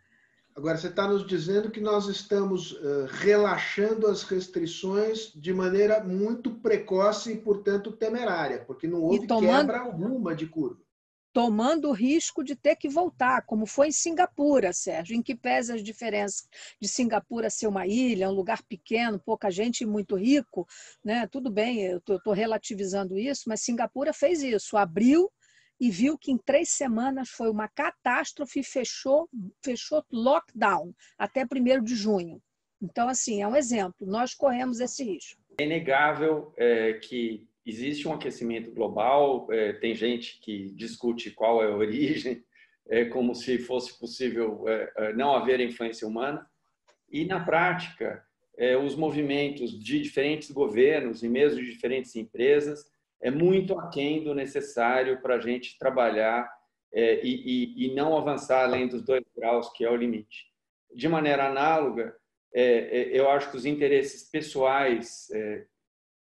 Agora, 0.56 0.78
você 0.78 0.88
está 0.88 1.08
nos 1.08 1.26
dizendo 1.26 1.72
que 1.72 1.82
nós 1.82 2.08
estamos 2.08 2.74
uh, 2.74 3.08
relaxando 3.10 4.06
as 4.06 4.22
restrições 4.24 5.32
de 5.34 5.52
maneira 5.52 6.04
muito 6.04 6.52
precoce 6.52 7.32
e, 7.32 7.38
portanto, 7.38 7.92
temerária, 7.92 8.64
porque 8.66 8.88
não 8.88 9.02
houve 9.02 9.26
tomando, 9.26 9.48
quebra 9.48 9.80
alguma 9.80 10.36
de 10.36 10.46
curva. 10.46 10.80
Tomando 11.34 11.90
o 11.90 11.94
risco 11.94 12.44
de 12.44 12.56
ter 12.56 12.76
que 12.76 12.88
voltar, 12.88 13.42
como 13.48 13.66
foi 13.66 13.88
em 13.88 13.92
Singapura, 13.92 14.72
Sérgio, 14.72 15.16
em 15.16 15.24
que 15.24 15.34
pesa 15.34 15.74
as 15.74 15.84
diferenças 15.84 16.48
de 16.80 16.88
Singapura 16.88 17.50
ser 17.50 17.66
uma 17.66 17.88
ilha, 17.88 18.30
um 18.30 18.34
lugar 18.34 18.62
pequeno, 18.62 19.20
pouca 19.20 19.50
gente 19.50 19.82
e 19.82 19.88
muito 19.88 20.16
rico. 20.16 20.68
Né? 21.04 21.26
Tudo 21.26 21.50
bem, 21.50 21.82
eu 21.82 21.98
estou 21.98 22.34
relativizando 22.34 23.18
isso, 23.18 23.46
mas 23.48 23.62
Singapura 23.62 24.14
fez 24.14 24.44
isso, 24.44 24.78
abriu 24.78 25.32
e 25.84 25.92
viu 25.92 26.18
que 26.18 26.32
em 26.32 26.38
três 26.38 26.70
semanas 26.70 27.30
foi 27.30 27.50
uma 27.50 27.68
catástrofe 27.68 28.62
e 28.62 28.64
fechou, 28.64 29.28
fechou 29.62 30.02
lockdown 30.10 30.96
até 31.18 31.44
1 31.44 31.84
de 31.84 31.94
junho. 31.94 32.42
Então, 32.82 33.10
assim, 33.10 33.42
é 33.42 33.48
um 33.50 33.54
exemplo. 33.54 34.08
Nós 34.08 34.34
corremos 34.34 34.80
esse 34.80 35.04
risco. 35.04 35.42
É 35.58 35.66
inegável 35.66 36.54
é, 36.56 36.94
que 36.94 37.46
existe 37.66 38.08
um 38.08 38.14
aquecimento 38.14 38.72
global, 38.72 39.52
é, 39.52 39.74
tem 39.74 39.94
gente 39.94 40.40
que 40.40 40.72
discute 40.72 41.32
qual 41.32 41.62
é 41.62 41.68
a 41.68 41.76
origem, 41.76 42.42
é, 42.88 43.04
como 43.04 43.36
se 43.36 43.58
fosse 43.58 44.00
possível 44.00 44.64
é, 44.70 44.94
é, 44.96 45.14
não 45.14 45.36
haver 45.36 45.60
influência 45.60 46.08
humana. 46.08 46.50
E, 47.12 47.26
na 47.26 47.44
prática, 47.44 48.26
é, 48.58 48.78
os 48.78 48.96
movimentos 48.96 49.78
de 49.78 50.02
diferentes 50.02 50.50
governos 50.50 51.24
e 51.24 51.28
mesmo 51.28 51.60
de 51.60 51.70
diferentes 51.70 52.16
empresas 52.16 52.93
é 53.24 53.32
muito 53.32 53.80
aquém 53.80 54.22
do 54.22 54.36
necessário 54.36 55.22
para 55.22 55.36
a 55.36 55.40
gente 55.40 55.78
trabalhar 55.80 56.52
é, 56.94 57.26
e, 57.26 57.76
e, 57.78 57.88
e, 57.88 57.96
não 57.96 58.16
avançar 58.18 58.66
além 58.66 58.88
dos 58.88 59.02
dois 59.02 59.24
graus, 59.36 59.70
que 59.70 59.86
é 59.86 59.90
o 59.90 59.96
limite. 59.96 60.46
De 60.94 61.08
maneira 61.08 61.48
análoga, 61.48 62.16
é, 62.54 62.64
é, 62.64 63.20
eu 63.20 63.30
acho 63.30 63.50
que 63.50 63.58
os 63.58 63.66
interesses 63.66 64.30
pessoais, 64.30 65.30
é, 65.32 65.66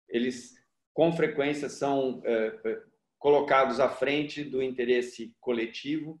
eles 0.08 0.54
com 0.94 1.12
frequência 1.12 1.68
são 1.68 2.22
é, 2.24 2.58
é, 2.64 2.82
colocados 3.18 3.78
à 3.78 3.90
frente 3.90 4.42
do 4.42 4.62
interesse 4.62 5.36
coletivo 5.38 6.18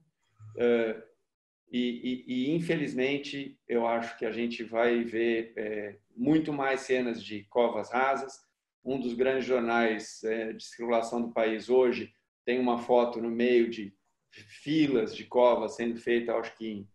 e, 1.72 2.24
e, 2.26 2.54
infelizmente, 2.54 3.58
eu 3.66 3.86
acho 3.86 4.16
que 4.18 4.24
a 4.24 4.30
gente 4.30 4.62
vai 4.62 5.02
ver 5.02 6.00
muito 6.14 6.52
mais 6.52 6.82
cenas 6.82 7.22
de 7.22 7.44
covas 7.44 7.90
rasas, 7.90 8.40
um 8.86 9.00
dos 9.00 9.14
grandes 9.14 9.44
jornais 9.44 10.22
é, 10.22 10.52
de 10.52 10.64
circulação 10.64 11.20
do 11.20 11.32
país 11.32 11.68
hoje 11.68 12.14
tem 12.44 12.60
uma 12.60 12.78
foto 12.78 13.20
no 13.20 13.28
meio 13.28 13.68
de 13.68 13.92
filas 14.30 15.14
de 15.14 15.24
covas 15.24 15.74
sendo 15.74 15.96
feita, 15.96 16.34
acho 16.34 16.56
que 16.56 16.68
em 16.68 16.88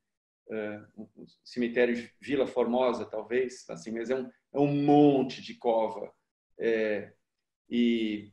uh, 0.47 0.87
um 0.97 1.25
cemitério 1.43 1.93
de 1.93 2.09
Vila 2.21 2.47
Formosa, 2.47 3.05
talvez, 3.05 3.69
assim, 3.69 3.91
mas 3.91 4.09
é 4.09 4.15
um, 4.15 4.29
é 4.53 4.59
um 4.59 4.73
monte 4.73 5.41
de 5.41 5.55
cova. 5.55 6.13
É, 6.57 7.11
e, 7.69 8.31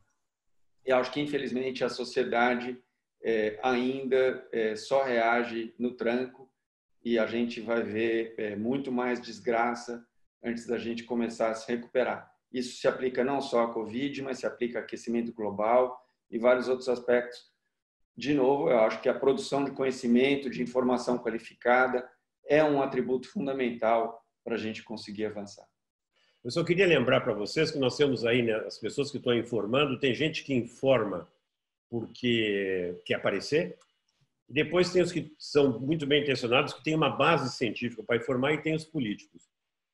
acho 0.89 1.11
que, 1.11 1.21
infelizmente, 1.21 1.83
a 1.83 1.89
sociedade 1.89 2.81
é, 3.23 3.59
ainda 3.63 4.47
é, 4.53 4.77
só 4.77 5.03
reage 5.03 5.75
no 5.79 5.95
tranco 5.95 6.49
e 7.05 7.19
a 7.19 7.27
gente 7.27 7.61
vai 7.61 7.83
ver 7.83 8.35
é, 8.39 8.55
muito 8.55 8.93
mais 8.93 9.21
desgraça 9.21 10.07
antes 10.43 10.67
da 10.67 10.79
gente 10.79 11.05
começar 11.05 11.51
a 11.51 11.55
se 11.55 11.71
recuperar. 11.71 12.38
Isso 12.53 12.81
se 12.81 12.89
aplica 12.89 13.23
não 13.23 13.41
só 13.41 13.65
à 13.65 13.73
Covid, 13.73 14.23
mas 14.23 14.39
se 14.39 14.47
aplica 14.47 14.79
a 14.79 14.83
aquecimento 14.83 15.33
global 15.33 15.99
e 16.31 16.39
vários 16.39 16.69
outros 16.69 16.89
aspectos. 16.89 17.51
De 18.17 18.35
novo, 18.35 18.69
eu 18.71 18.81
acho 18.81 19.01
que 19.01 19.09
a 19.09 19.15
produção 19.15 19.65
de 19.65 19.71
conhecimento, 19.71 20.51
de 20.51 20.63
informação 20.63 21.19
qualificada, 21.19 22.09
é 22.47 22.65
um 22.65 22.83
atributo 22.83 23.31
fundamental 23.31 24.25
para 24.43 24.55
a 24.55 24.59
gente 24.59 24.83
conseguir 24.83 25.27
avançar. 25.27 25.67
Eu 26.43 26.51
só 26.51 26.65
queria 26.65 26.87
lembrar 26.87 27.21
para 27.21 27.35
vocês 27.35 27.71
que 27.71 27.79
nós 27.79 27.97
temos 27.97 28.25
aí 28.25 28.43
né, 28.43 28.55
as 28.67 28.79
pessoas 28.79 29.11
que 29.11 29.19
estão 29.19 29.35
informando, 29.35 29.99
tem 29.99 30.15
gente 30.15 30.43
que 30.45 30.55
informa 30.55 31.29
porque 31.91 33.01
quer 33.05 33.15
aparecer, 33.15 33.79
e 34.49 34.53
depois 34.53 34.91
tem 34.91 35.03
os 35.03 35.13
que 35.13 35.35
são 35.39 35.79
muito 35.79 36.07
bem 36.07 36.23
intencionados, 36.23 36.73
que 36.73 36.83
têm 36.83 36.95
uma 36.95 37.11
base 37.11 37.55
científica 37.55 38.03
para 38.03 38.17
informar, 38.17 38.53
e 38.55 38.63
tem 38.63 38.75
os 38.75 38.85
políticos. 38.85 39.49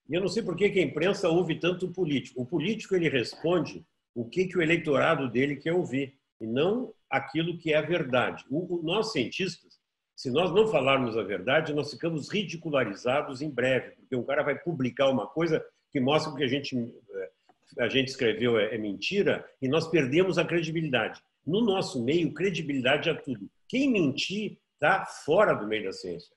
E 0.09 0.15
eu 0.15 0.21
não 0.21 0.29
sei 0.29 0.43
por 0.43 0.57
que, 0.57 0.65
a 0.65 0.83
imprensa 0.83 1.29
ouve 1.29 1.59
tanto 1.59 1.87
o 1.87 1.93
político. 1.93 2.41
O 2.41 2.47
político 2.47 2.95
ele 2.95 3.09
responde 3.09 3.85
o 4.15 4.25
que, 4.25 4.47
que 4.47 4.59
o 4.59 4.63
eleitorado 4.63 5.31
dele 5.31 5.57
quer 5.57 5.73
ouvir 5.73 6.15
e 6.41 6.47
não 6.47 6.93
aquilo 7.09 7.59
que 7.59 7.73
é 7.73 7.77
a 7.77 7.83
verdade. 7.83 8.45
O, 8.51 8.77
o, 8.77 8.83
nós 8.83 9.13
cientistas, 9.13 9.79
se 10.15 10.31
nós 10.31 10.53
não 10.53 10.67
falarmos 10.67 11.17
a 11.17 11.23
verdade, 11.23 11.73
nós 11.73 11.91
ficamos 11.91 12.31
ridicularizados 12.31 13.41
em 13.41 13.51
breve, 13.51 13.93
porque 13.97 14.15
um 14.17 14.25
cara 14.25 14.43
vai 14.43 14.59
publicar 14.59 15.09
uma 15.09 15.27
coisa 15.27 15.65
que 15.91 16.01
mostra 16.01 16.35
que 16.35 16.45
a 16.45 16.49
gente 16.49 16.77
eh, 16.77 17.31
a 17.79 17.89
gente 17.89 18.09
escreveu 18.09 18.59
é, 18.59 18.75
é 18.75 18.79
mentira 18.79 19.45
e 19.61 19.69
nós 19.69 19.89
perdemos 19.89 20.39
a 20.39 20.45
credibilidade. 20.45 21.21
No 21.47 21.61
nosso 21.61 22.03
meio, 22.03 22.33
credibilidade 22.33 23.09
é 23.09 23.15
tudo. 23.15 23.49
Quem 23.69 23.91
mentir 23.91 24.59
está 24.75 25.05
fora 25.05 25.55
do 25.55 25.67
meio 25.67 25.85
da 25.85 25.93
ciência. 25.93 26.35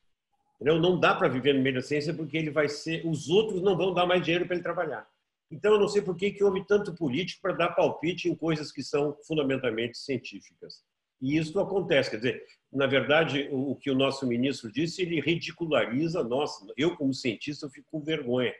Entendeu? 0.59 0.81
Não 0.81 0.99
dá 0.99 1.13
para 1.13 1.27
viver 1.27 1.53
no 1.53 1.61
meio 1.61 1.75
da 1.75 1.81
ciência 1.81 2.13
porque 2.13 2.35
ele 2.35 2.49
vai 2.49 2.67
ser, 2.67 3.05
os 3.05 3.29
outros 3.29 3.61
não 3.61 3.77
vão 3.77 3.93
dar 3.93 4.05
mais 4.05 4.23
dinheiro 4.23 4.45
para 4.45 4.55
ele 4.55 4.63
trabalhar. 4.63 5.07
Então 5.49 5.73
eu 5.73 5.79
não 5.79 5.87
sei 5.87 6.01
por 6.01 6.15
que 6.15 6.31
que 6.31 6.43
houve 6.43 6.65
tanto 6.65 6.93
político 6.93 7.41
para 7.41 7.53
dar 7.53 7.69
palpite 7.69 8.27
em 8.27 8.35
coisas 8.35 8.71
que 8.71 8.83
são 8.83 9.15
fundamentalmente 9.25 9.97
científicas. 9.97 10.83
E 11.21 11.37
isso 11.37 11.59
acontece, 11.59 12.11
quer 12.11 12.17
dizer, 12.17 12.43
na 12.71 12.85
verdade, 12.85 13.47
o 13.51 13.75
que 13.75 13.89
o 13.89 13.95
nosso 13.95 14.27
ministro 14.27 14.71
disse, 14.71 15.01
ele 15.01 15.19
ridiculariza 15.19 16.23
nós. 16.23 16.51
Eu 16.75 16.95
como 16.95 17.13
cientista 17.13 17.65
eu 17.65 17.69
fico 17.69 17.87
com 17.89 18.01
vergonha, 18.01 18.53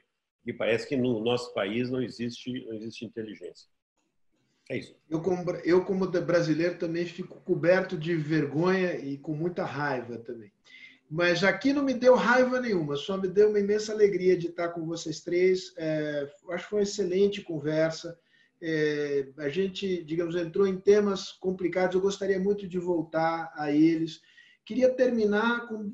e 0.46 0.54
parece 0.54 0.88
que 0.88 0.96
no 0.96 1.20
nosso 1.20 1.54
país 1.54 1.90
não 1.90 2.02
existe 2.02 2.66
não 2.66 2.74
existe 2.76 3.06
inteligência. 3.06 3.68
É 4.70 4.78
isso. 4.78 4.96
Eu 5.10 5.22
como, 5.22 5.50
eu, 5.64 5.86
como 5.86 6.08
brasileiro, 6.08 6.78
também 6.78 7.06
fico 7.06 7.40
coberto 7.42 7.98
de 7.98 8.16
vergonha 8.16 8.98
e 8.98 9.18
com 9.18 9.34
muita 9.34 9.64
raiva 9.64 10.18
também. 10.18 10.52
Mas 11.10 11.42
aqui 11.44 11.72
não 11.72 11.84
me 11.84 11.94
deu 11.94 12.16
raiva 12.16 12.60
nenhuma, 12.60 12.98
só 12.98 13.18
me 13.18 13.30
deu 13.30 13.50
uma 13.50 13.60
imensa 13.60 13.94
alegria 13.94 14.38
de 14.38 14.48
estar 14.48 14.70
com 14.70 14.86
vocês 14.86 15.22
três. 15.22 15.74
É, 15.78 16.30
acho 16.50 16.64
que 16.66 16.70
foi 16.70 16.80
uma 16.80 16.84
excelente 16.84 17.42
conversa. 17.42 18.18
É, 18.62 19.30
a 19.38 19.48
gente, 19.48 20.04
digamos, 20.04 20.36
entrou 20.36 20.68
em 20.68 20.78
temas 20.78 21.32
complicados, 21.32 21.96
eu 21.96 22.02
gostaria 22.02 22.40
muito 22.40 22.68
de 22.68 22.78
voltar 22.78 23.54
a 23.56 23.72
eles. 23.72 24.22
Queria 24.66 24.90
terminar 24.90 25.68
com. 25.68 25.94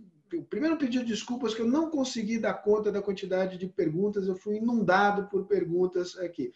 Primeiro, 0.49 0.77
pedir 0.77 1.05
desculpas 1.05 1.53
que 1.53 1.61
eu 1.61 1.67
não 1.67 1.91
consegui 1.91 2.39
dar 2.39 2.55
conta 2.55 2.91
da 2.91 3.03
quantidade 3.03 3.55
de 3.55 3.67
perguntas, 3.67 4.27
eu 4.27 4.35
fui 4.35 4.55
inundado 4.55 5.27
por 5.29 5.45
perguntas 5.45 6.17
aqui. 6.17 6.51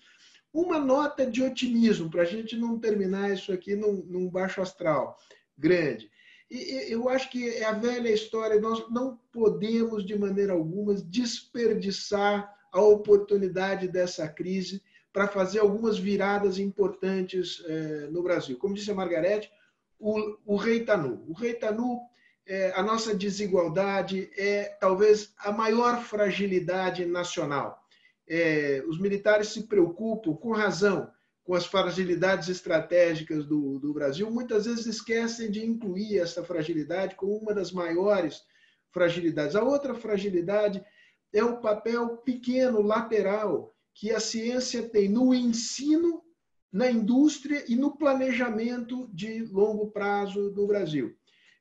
Uma 0.51 0.79
nota 0.79 1.29
de 1.29 1.43
otimismo, 1.43 2.09
para 2.09 2.23
a 2.23 2.25
gente 2.25 2.57
não 2.57 2.79
terminar 2.79 3.31
isso 3.31 3.51
aqui 3.51 3.75
num, 3.75 4.03
num 4.07 4.27
baixo 4.27 4.61
astral 4.61 5.15
grande. 5.55 6.09
E 6.49 6.91
eu 6.91 7.09
acho 7.09 7.29
que 7.29 7.49
é 7.49 7.65
a 7.65 7.73
velha 7.73 8.09
história, 8.09 8.59
nós 8.59 8.89
não 8.89 9.19
podemos, 9.31 10.05
de 10.05 10.17
maneira 10.17 10.53
alguma, 10.53 10.93
desperdiçar 10.95 12.53
a 12.71 12.81
oportunidade 12.81 13.87
dessa 13.87 14.27
crise 14.27 14.81
para 15.11 15.27
fazer 15.27 15.59
algumas 15.59 15.97
viradas 15.97 16.57
importantes 16.59 17.63
eh, 17.65 18.07
no 18.11 18.23
Brasil. 18.23 18.57
Como 18.57 18.73
disse 18.73 18.91
a 18.91 18.95
Margarete, 18.95 19.51
o, 19.99 20.37
o 20.45 20.55
rei 20.55 20.81
está 20.81 20.95
nu. 20.95 21.25
O 21.27 21.33
rei 21.33 21.51
está 21.51 21.71
nu, 21.71 21.99
é, 22.47 22.71
a 22.75 22.81
nossa 22.81 23.13
desigualdade 23.13 24.29
é 24.37 24.65
talvez 24.79 25.33
a 25.39 25.51
maior 25.51 26.01
fragilidade 26.01 27.05
nacional. 27.05 27.83
É, 28.27 28.83
os 28.87 28.99
militares 28.99 29.49
se 29.49 29.63
preocupam, 29.63 30.33
com 30.33 30.51
razão, 30.53 31.11
com 31.47 31.53
as 31.53 31.65
fragilidades 31.65 32.49
estratégicas 32.49 33.45
do, 33.45 33.79
do 33.79 33.93
Brasil, 33.93 34.29
muitas 34.29 34.65
vezes 34.65 34.85
esquecem 34.85 35.49
de 35.49 35.65
incluir 35.65 36.19
essa 36.19 36.43
fragilidade 36.43 37.15
como 37.15 37.37
uma 37.37 37.53
das 37.53 37.71
maiores 37.71 38.43
fragilidades. 38.91 39.55
A 39.55 39.63
outra 39.63 39.95
fragilidade 39.95 40.83
é 41.31 41.41
o 41.41 41.61
papel 41.61 42.17
pequeno, 42.17 42.81
lateral, 42.81 43.73
que 43.95 44.11
a 44.11 44.19
ciência 44.19 44.89
tem 44.89 45.07
no 45.07 45.33
ensino, 45.33 46.21
na 46.69 46.91
indústria 46.91 47.63
e 47.65 47.77
no 47.77 47.95
planejamento 47.95 49.09
de 49.13 49.45
longo 49.45 49.89
prazo 49.89 50.51
do 50.51 50.67
Brasil. 50.67 51.15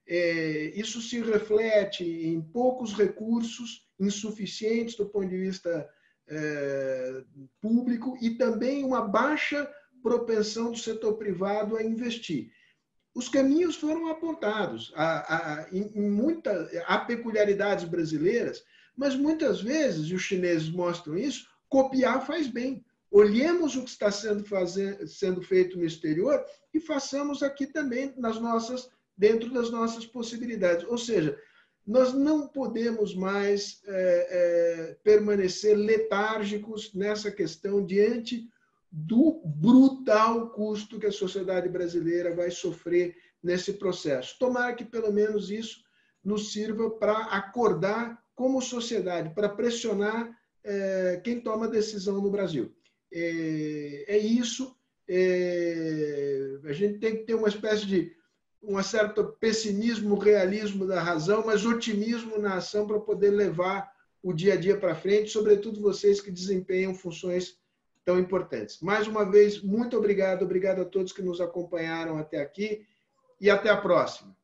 É, 0.04 0.72
isso 0.74 1.00
se 1.00 1.20
reflete 1.20 2.02
em 2.02 2.42
poucos 2.42 2.92
recursos, 2.92 3.86
insuficientes 4.00 4.96
do 4.96 5.06
ponto 5.06 5.28
de 5.28 5.38
vista 5.38 5.88
é, 6.28 7.22
público 7.60 8.18
e 8.20 8.30
também 8.30 8.84
uma 8.84 9.06
baixa 9.06 9.70
propensão 10.06 10.70
do 10.70 10.78
setor 10.78 11.14
privado 11.14 11.76
a 11.76 11.82
investir. 11.82 12.52
Os 13.12 13.28
caminhos 13.28 13.74
foram 13.74 14.06
apontados. 14.06 14.92
Há, 14.94 15.34
há, 15.34 15.68
em 15.72 16.08
muita, 16.08 16.70
há 16.86 16.98
peculiaridades 16.98 17.84
brasileiras, 17.86 18.62
mas 18.96 19.16
muitas 19.16 19.60
vezes, 19.60 20.08
e 20.08 20.14
os 20.14 20.22
chineses 20.22 20.68
mostram 20.68 21.18
isso, 21.18 21.48
copiar 21.68 22.24
faz 22.24 22.46
bem. 22.46 22.84
Olhemos 23.10 23.74
o 23.74 23.82
que 23.82 23.90
está 23.90 24.08
sendo, 24.12 24.44
fazer, 24.44 25.08
sendo 25.08 25.42
feito 25.42 25.76
no 25.76 25.84
exterior 25.84 26.40
e 26.72 26.78
façamos 26.78 27.42
aqui 27.42 27.66
também 27.66 28.14
nas 28.16 28.40
nossas, 28.40 28.88
dentro 29.18 29.52
das 29.52 29.72
nossas 29.72 30.06
possibilidades. 30.06 30.86
Ou 30.86 30.98
seja, 30.98 31.36
nós 31.84 32.12
não 32.12 32.46
podemos 32.46 33.12
mais 33.12 33.80
é, 33.86 34.28
é, 34.30 34.96
permanecer 35.02 35.76
letárgicos 35.76 36.94
nessa 36.94 37.28
questão 37.28 37.84
diante 37.84 38.48
do 38.98 39.42
brutal 39.44 40.48
custo 40.48 40.98
que 40.98 41.04
a 41.04 41.12
sociedade 41.12 41.68
brasileira 41.68 42.34
vai 42.34 42.50
sofrer 42.50 43.14
nesse 43.42 43.74
processo. 43.74 44.38
Tomara 44.38 44.74
que 44.74 44.86
pelo 44.86 45.12
menos 45.12 45.50
isso 45.50 45.84
nos 46.24 46.50
sirva 46.50 46.88
para 46.92 47.24
acordar 47.24 48.18
como 48.34 48.62
sociedade, 48.62 49.34
para 49.34 49.50
pressionar 49.50 50.34
é, 50.64 51.20
quem 51.22 51.38
toma 51.38 51.68
decisão 51.68 52.22
no 52.22 52.30
Brasil. 52.30 52.74
É, 53.12 54.04
é 54.08 54.18
isso. 54.18 54.74
É, 55.06 56.58
a 56.64 56.72
gente 56.72 56.98
tem 56.98 57.16
que 57.18 57.24
ter 57.24 57.34
uma 57.34 57.48
espécie 57.48 57.84
de 57.84 58.16
um 58.62 58.82
certo 58.82 59.24
pessimismo, 59.38 60.16
realismo 60.16 60.86
da 60.86 61.02
razão, 61.02 61.44
mas 61.44 61.66
otimismo 61.66 62.38
na 62.38 62.54
ação 62.54 62.86
para 62.86 62.98
poder 62.98 63.30
levar 63.30 63.92
o 64.22 64.32
dia 64.32 64.54
a 64.54 64.56
dia 64.56 64.76
para 64.78 64.94
frente, 64.94 65.30
sobretudo 65.30 65.82
vocês 65.82 66.18
que 66.18 66.30
desempenham 66.30 66.94
funções 66.94 67.58
tão 68.06 68.20
importantes. 68.20 68.80
Mais 68.80 69.08
uma 69.08 69.28
vez, 69.28 69.60
muito 69.60 69.98
obrigado, 69.98 70.44
obrigado 70.44 70.80
a 70.80 70.84
todos 70.84 71.12
que 71.12 71.20
nos 71.20 71.40
acompanharam 71.40 72.16
até 72.16 72.40
aqui 72.40 72.86
e 73.40 73.50
até 73.50 73.68
a 73.68 73.76
próxima. 73.76 74.34